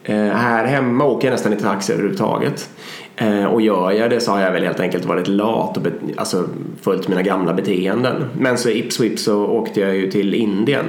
eh, 0.03 0.33
här 0.35 0.65
hemma 0.65 1.03
åker 1.05 1.27
jag 1.27 1.31
nästan 1.33 1.51
inte 1.53 1.63
taxi 1.63 1.93
överhuvudtaget. 1.93 2.69
Eh, 3.21 3.45
och 3.45 3.61
gör 3.61 3.91
jag 3.91 4.09
det 4.09 4.19
så 4.19 4.31
har 4.31 4.41
jag 4.41 4.51
väl 4.51 4.63
helt 4.63 4.79
enkelt 4.79 5.05
varit 5.05 5.27
lat 5.27 5.77
och 5.77 5.83
alltså, 6.17 6.47
följt 6.81 7.07
mina 7.07 7.21
gamla 7.21 7.53
beteenden. 7.53 8.25
Men 8.33 8.57
så 8.57 8.69
ips 8.69 9.23
så 9.23 9.45
åkte 9.45 9.79
jag 9.79 9.95
ju 9.95 10.11
till 10.11 10.33
Indien. 10.33 10.85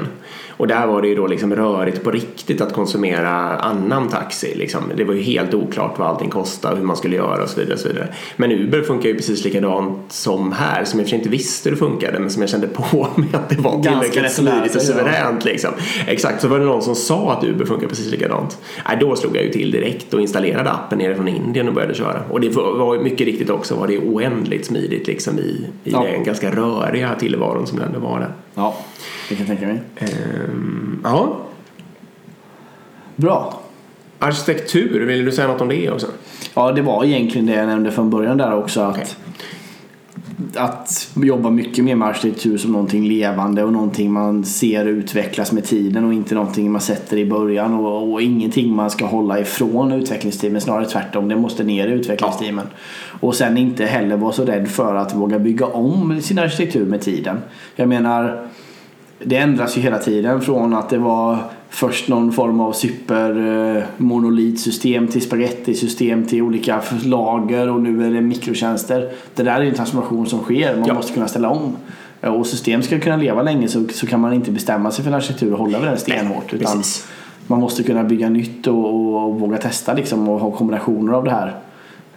Och 0.61 0.67
där 0.67 0.87
var 0.87 1.03
det 1.03 1.09
ju 1.09 1.15
då 1.15 1.27
liksom 1.27 1.55
rörigt 1.57 2.05
på 2.05 2.11
riktigt 2.11 2.61
att 2.61 2.73
konsumera 2.73 3.31
annan 3.59 4.09
taxi. 4.09 4.55
Liksom. 4.55 4.83
Det 4.97 5.05
var 5.05 5.15
ju 5.15 5.23
helt 5.23 5.55
oklart 5.55 5.99
vad 5.99 6.09
allting 6.09 6.31
kostade, 6.31 6.77
hur 6.77 6.85
man 6.85 6.97
skulle 6.97 7.17
göra 7.17 7.43
och 7.43 7.49
så 7.49 7.61
vidare. 7.61 7.75
Och 7.75 7.81
så 7.81 7.89
vidare. 7.89 8.09
Men 8.37 8.53
Uber 8.53 8.83
funkar 8.83 9.09
ju 9.09 9.15
precis 9.15 9.45
likadant 9.45 10.13
som 10.13 10.53
här, 10.53 10.85
som 10.85 10.99
jag 11.01 11.05
i 11.05 11.07
och 11.07 11.09
för 11.09 11.11
sig 11.11 11.19
inte 11.19 11.29
visste 11.29 11.69
hur 11.69 11.77
det 11.77 11.79
funkade 11.79 12.19
men 12.19 12.31
som 12.31 12.43
jag 12.43 12.51
kände 12.51 12.67
på 12.67 13.07
mig 13.17 13.29
att 13.33 13.49
det 13.49 13.61
var 13.61 13.83
tillräckligt 13.83 14.33
smidigt 14.33 14.77
och 14.77 14.83
suveränt. 14.83 15.45
Liksom. 15.45 15.71
Exakt, 16.07 16.41
så 16.43 16.49
var 16.49 16.59
det 16.59 16.65
någon 16.65 16.83
som 16.83 16.95
sa 16.95 17.33
att 17.33 17.45
Uber 17.45 17.65
funkar 17.65 17.89
precis 17.89 18.11
likadant. 18.11 18.59
Nej, 18.89 18.97
då 19.01 19.17
slog 19.17 19.37
jag 19.37 19.45
ju 19.45 19.51
till 19.51 19.71
direkt 19.71 20.15
och 20.15 20.21
installerade 20.21 20.71
appen 20.71 20.99
nere 20.99 21.15
från 21.15 21.29
Indien 21.29 21.69
och 21.69 21.75
började 21.75 21.95
köra. 21.95 22.23
Och 22.31 22.41
det 22.41 22.49
var 22.57 22.99
mycket 22.99 23.27
riktigt 23.27 23.51
också 23.51 23.75
var 23.75 23.87
det 23.87 23.99
oändligt 23.99 24.67
smidigt 24.67 25.07
liksom 25.07 25.39
i, 25.39 25.67
i 25.85 25.91
Ja. 25.91 26.03
den 26.03 26.25
ganska 26.25 26.51
röriga 26.51 27.15
tillvaron 27.15 27.67
som 27.67 27.79
det 27.79 27.85
ändå 27.85 27.99
var 28.01 28.19
där. 28.21 28.33
Ja, 28.55 28.77
det 29.29 29.35
kan 29.35 29.47
jag 29.47 29.59
tänka 29.59 29.67
mig. 29.67 29.81
Ehm, 29.99 31.01
ja, 31.05 31.37
Bra. 33.17 33.61
arkitektur, 34.19 35.07
vill 35.07 35.25
du 35.25 35.33
säga 35.33 35.49
något 35.49 35.61
om 35.61 35.69
det 35.69 35.91
också? 35.91 36.07
Ja, 36.55 36.73
det 36.73 36.83
var 36.83 37.05
egentligen 37.05 37.47
det 37.47 37.55
jag 37.55 37.67
nämnde 37.67 37.91
från 37.91 38.11
början 38.11 38.37
där 38.37 38.55
också. 38.55 38.81
Att, 38.81 38.97
Okej. 38.97 39.07
att 40.55 41.11
jobba 41.15 41.51
mycket 41.51 41.85
mer 41.85 41.95
med 41.95 42.09
arkitektur 42.09 42.59
som 42.59 42.73
någonting 42.73 43.09
levande 43.09 43.65
och 43.65 43.73
någonting 43.73 44.13
man 44.13 44.45
ser 44.45 44.85
utvecklas 44.85 45.53
med 45.53 45.65
tiden 45.65 46.05
och 46.05 46.13
inte 46.13 46.35
någonting 46.35 46.73
man 46.73 46.81
sätter 46.81 47.17
i 47.17 47.27
början 47.27 47.75
och, 47.75 48.13
och 48.13 48.23
ingenting 48.23 48.75
man 48.75 48.91
ska 48.91 49.07
hålla 49.07 49.41
ifrån 49.41 49.93
utvecklingsteamen. 49.93 50.61
Snarare 50.61 50.87
tvärtom, 50.87 51.29
det 51.29 51.37
måste 51.37 51.65
ner 51.65 51.89
i 51.89 51.91
utvecklingsteamen. 51.93 52.67
Och 53.21 53.35
sen 53.35 53.59
inte 53.59 53.85
heller 53.85 54.17
vara 54.17 54.33
så 54.33 54.45
rädd 54.45 54.69
för 54.69 54.95
att 54.95 55.15
våga 55.15 55.39
bygga 55.39 55.67
om 55.67 56.23
sin 56.23 56.39
arkitektur 56.39 56.87
med 56.87 57.01
tiden. 57.01 57.39
Jag 57.77 57.89
menar, 57.89 58.49
det 59.25 59.37
ändras 59.37 59.77
ju 59.79 59.81
hela 59.81 59.99
tiden 59.99 60.41
från 60.41 60.75
att 60.75 60.89
det 60.89 60.99
var 60.99 61.39
först 61.69 62.09
någon 62.09 62.33
form 62.33 62.61
av 62.61 62.73
supermonolitsystem 62.73 65.09
till 65.09 65.23
spagettisystem 65.23 66.27
till 66.27 66.43
olika 66.43 66.83
lager 67.05 67.69
och 67.69 67.81
nu 67.81 68.07
är 68.07 68.11
det 68.11 68.21
mikrotjänster. 68.21 69.11
Det 69.35 69.43
där 69.43 69.57
är 69.57 69.63
ju 69.63 69.69
en 69.69 69.75
transformation 69.75 70.27
som 70.27 70.39
sker. 70.39 70.77
Man 70.77 70.85
Ja. 70.89 70.95
måste 70.95 71.13
kunna 71.13 71.29
ställa 71.29 71.49
om. 71.49 71.77
Och 72.21 72.47
system 72.47 72.83
ska 72.83 73.01
kunna 73.01 73.17
leva 73.17 73.43
länge 73.43 73.69
så, 73.69 73.85
så 73.93 74.07
kan 74.07 74.21
man 74.21 74.33
inte 74.33 74.51
bestämma 74.51 74.91
sig 74.91 75.05
för 75.05 75.11
en 75.11 75.17
arkitektur 75.17 75.53
och 75.53 75.59
hålla 75.59 75.79
vid 75.79 75.89
den 75.89 75.99
stenhårt. 75.99 76.55
Utan 76.55 76.77
precis. 76.79 77.09
man 77.47 77.61
måste 77.61 77.83
kunna 77.83 78.05
bygga 78.05 78.29
nytt 78.29 78.67
och, 78.67 78.95
och, 78.95 79.29
och 79.29 79.41
våga 79.41 79.57
testa 79.57 79.95
liksom 79.95 80.29
och 80.29 80.41
ha 80.41 80.51
kombinationer 80.51 81.13
av 81.13 81.25
det 81.25 81.31
här. 81.31 81.57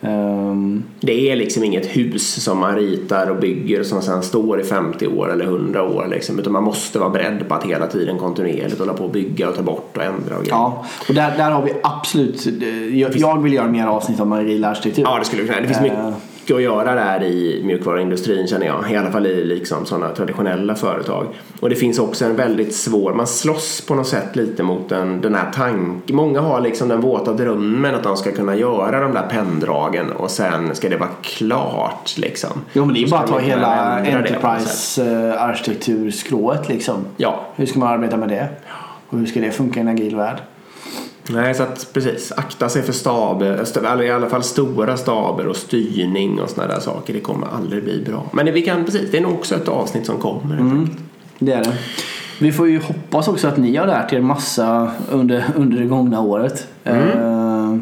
Ehm, 0.04 0.84
Det 1.00 1.32
är 1.32 1.36
liksom 1.36 1.64
inget 1.64 1.86
hus 1.86 2.44
som 2.44 2.58
man 2.60 2.76
ritar 2.76 3.30
och 3.30 3.38
bygger 3.38 3.84
som 3.84 4.02
sen 4.02 4.24
står 4.24 4.62
i 4.62 4.64
50 4.64 5.08
år 5.08 5.32
eller 5.32 5.46
100 5.46 5.84
år 5.84 6.08
liksom, 6.10 6.40
utan 6.40 6.54
man 6.54 6.64
måste 6.64 7.00
vara 7.00 7.10
beredd 7.10 7.48
på 7.48 7.56
att 7.56 7.64
hela 7.64 7.88
tiden 7.88 8.18
kontinuerligt 8.18 8.80
hålla 8.80 8.94
på 8.94 9.04
och 9.04 9.12
bygga 9.12 9.50
och 9.50 9.56
ta 9.56 9.62
bort 9.62 9.98
och 9.98 10.04
ändra 10.04 10.38
och 10.38 10.44
ja, 10.50 10.86
och 11.08 11.14
där, 11.14 11.38
där 11.38 11.52
har 11.52 11.62
vi 11.62 11.74
absolut, 11.84 12.48
eh, 12.62 13.00
jag, 13.00 13.16
jag 13.16 13.42
vill 13.42 13.54
göra 13.54 13.68
mer 13.68 13.86
avsnitt 13.86 14.20
om 14.20 14.32
agil 14.32 14.66
arkitektur. 14.66 15.04
Ja, 15.04 15.20
det 15.20 15.26
skulle 15.26 15.42
vi 15.42 15.48
kunna. 15.48 15.62
Det 15.62 15.68
finns 15.68 15.80
Eh. 15.80 16.14
Mycket 16.44 16.56
att 16.56 16.62
göra 16.62 16.96
där 16.96 17.24
i 17.24 17.62
mjukvaruindustrin 17.64 18.48
känner 18.48 18.66
jag. 18.66 18.92
I 18.92 18.96
alla 18.96 19.12
fall 19.12 19.26
i 19.26 19.46
liksom 19.46 19.86
sådana 19.86 20.10
traditionella 20.10 20.76
företag. 20.76 21.28
Och 21.60 21.70
det 21.70 21.76
finns 21.76 22.00
också 22.00 22.26
en 22.26 22.36
väldigt 22.36 22.76
svår, 22.76 23.14
man 23.14 23.28
slåss 23.28 23.82
på 23.88 23.96
något 23.96 24.08
sätt 24.08 24.36
lite 24.36 24.64
mot 24.64 24.90
den, 24.90 25.22
den 25.22 25.36
här 25.36 25.52
tanken. 25.52 26.16
Många 26.16 26.42
har 26.42 26.62
liksom 26.62 26.88
den 26.88 27.02
våta 27.02 27.34
drömmen 27.34 27.96
att 27.96 28.04
de 28.04 28.18
ska 28.18 28.32
kunna 28.32 28.56
göra 28.56 29.00
de 29.00 29.14
där 29.14 29.28
penndragen 29.30 30.12
och 30.12 30.32
sen 30.32 30.76
ska 30.76 30.90
det 30.90 30.98
vara 30.98 31.10
klart 31.22 32.18
liksom. 32.18 32.52
Jo 32.74 32.86
men 32.86 32.96
det 32.96 33.04
är 33.04 33.10
bara 33.10 33.22
att 33.22 33.28
ta 33.28 33.40
hela 33.40 34.00
enterprise-arkitekturskrået 34.00 36.70
liksom. 36.70 37.06
Ja, 37.18 37.46
Hur 37.56 37.66
ska 37.66 37.80
man 37.80 37.94
arbeta 37.94 38.18
med 38.18 38.30
det? 38.30 38.48
Och 39.10 39.20
hur 39.20 39.26
ska 39.26 39.40
det 39.40 39.52
funka 39.52 39.80
i 39.80 39.82
en 39.82 39.88
agil 39.88 40.16
värld? 40.16 40.38
Nej, 41.30 41.54
så 41.56 41.64
att 41.64 41.90
precis. 41.94 42.32
Akta 42.38 42.70
sig 42.70 42.82
för 42.82 42.94
staber, 42.94 43.54
st- 43.62 43.80
eller 43.86 44.04
i 44.04 44.12
alla 44.12 44.30
fall 44.30 44.44
stora 44.44 44.98
staber 44.98 45.48
och 45.48 45.56
styrning 45.56 46.40
och 46.42 46.50
sådana 46.50 46.74
där 46.74 46.80
saker. 46.80 47.14
Det 47.14 47.20
kommer 47.20 47.48
aldrig 47.48 47.84
bli 47.84 48.04
bra. 48.06 48.26
Men 48.34 48.46
det, 48.46 48.52
vi 48.52 48.62
kan, 48.62 48.86
precis, 48.86 49.12
det 49.12 49.18
är 49.18 49.22
nog 49.22 49.34
också 49.34 49.56
ett 49.56 49.68
avsnitt 49.68 50.06
som 50.06 50.18
kommer. 50.18 50.56
Mm. 50.60 50.90
Det 51.40 51.52
är 51.54 51.64
det. 51.64 51.74
Vi 52.40 52.52
får 52.52 52.68
ju 52.70 52.80
hoppas 52.80 53.28
också 53.28 53.48
att 53.48 53.58
ni 53.58 53.76
har 53.76 53.88
lärt 53.88 54.14
er 54.14 54.22
massa 54.22 54.92
under, 55.12 55.44
under 55.56 55.78
det 55.78 55.86
gångna 55.86 56.22
året. 56.22 56.68
Eh, 56.84 57.76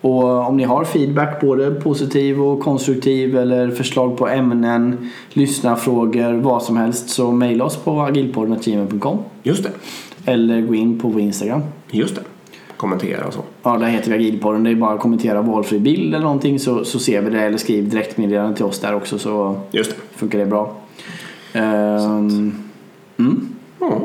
och 0.00 0.24
om 0.48 0.56
ni 0.56 0.64
har 0.64 0.84
feedback, 0.84 1.40
både 1.40 1.70
positiv 1.70 2.42
och 2.42 2.60
konstruktiv 2.60 3.36
eller 3.38 3.70
förslag 3.70 4.16
på 4.18 4.28
ämnen, 4.28 5.10
lyssnarfrågor, 5.32 6.32
vad 6.32 6.62
som 6.62 6.76
helst 6.76 7.08
så 7.10 7.32
mejla 7.32 7.64
oss 7.64 7.76
på 7.76 8.00
agilpodden.gmail.com 8.00 9.18
Just 9.42 9.62
det. 9.62 9.70
eller 10.32 10.60
gå 10.60 10.74
in 10.74 11.00
på 11.00 11.08
vår 11.08 11.20
Instagram. 11.20 11.62
Just 11.90 12.14
det. 12.14 12.22
Kommentera 12.76 13.26
och 13.26 13.34
så. 13.34 13.40
Ja, 13.62 13.76
där 13.78 13.86
heter 13.86 14.10
vi 14.10 14.16
Agilpodden. 14.16 14.64
Det 14.64 14.70
är 14.70 14.74
bara 14.74 14.94
att 14.94 15.00
kommentera 15.00 15.42
valfri 15.42 15.78
bild 15.78 16.14
eller 16.14 16.24
någonting 16.24 16.58
så, 16.58 16.84
så 16.84 16.98
ser 16.98 17.20
vi 17.20 17.30
det. 17.30 17.40
Eller 17.42 17.58
skriv 17.58 17.88
direktmeddelande 17.88 18.56
till 18.56 18.64
oss 18.64 18.80
där 18.80 18.94
också 18.94 19.18
så 19.18 19.60
Just 19.70 19.90
det. 19.90 19.96
funkar 20.18 20.38
det 20.38 20.46
bra. 20.46 20.72
Ehm, 21.52 22.54
mm, 23.18 23.48
Ja. 23.80 24.00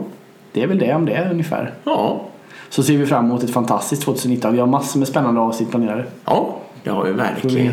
det 0.52 0.64
är 0.64 0.68
väl 0.68 0.80
det 0.80 0.94
om 0.96 1.06
det 1.06 1.28
ungefär. 1.32 1.74
Ja. 1.84 2.22
Så 2.70 2.84
ser 2.84 2.98
vi 2.98 3.06
fram 3.06 3.26
emot 3.26 3.44
ett 3.44 3.50
fantastiskt 3.54 4.02
2019. 4.04 4.54
Vi 4.54 4.60
har 4.60 4.68
massor 4.68 5.00
med 5.00 5.08
spännande 5.08 5.42
avsnitt 5.42 5.70
planerade. 5.70 6.06
Ja, 6.26 6.58
det 6.84 6.90
har 6.90 7.04
vi 7.04 7.12
Får 7.12 7.18
verkligen. 7.18 7.72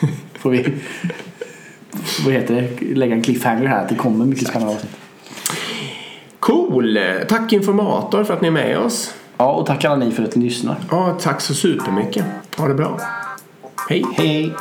vi, 0.00 0.08
får 0.38 0.50
vi 0.50 0.74
vad 2.24 2.34
heter 2.34 2.54
det? 2.54 2.94
lägga 2.94 3.14
en 3.14 3.22
cliffhanger 3.22 3.66
här 3.66 3.82
att 3.82 3.88
det 3.88 3.94
kommer 3.94 4.24
mycket 4.24 4.48
spännande 4.48 4.74
avsnitt. 4.74 4.92
Cool! 6.40 6.98
Tack 7.28 7.52
Informator 7.52 8.24
för 8.24 8.34
att 8.34 8.40
ni 8.40 8.48
är 8.48 8.52
med 8.52 8.78
oss. 8.78 9.14
Ja, 9.38 9.52
och 9.52 9.66
tack 9.66 9.84
alla 9.84 9.96
ni 9.96 10.10
för 10.10 10.22
att 10.24 10.34
ni 10.34 10.44
lyssnar. 10.44 10.76
Ja, 10.90 11.16
tack 11.20 11.40
så 11.40 11.54
supermycket. 11.54 12.24
Ha 12.56 12.68
det 12.68 12.74
bra. 12.74 13.00
Hej! 13.88 14.04
Hej! 14.16 14.54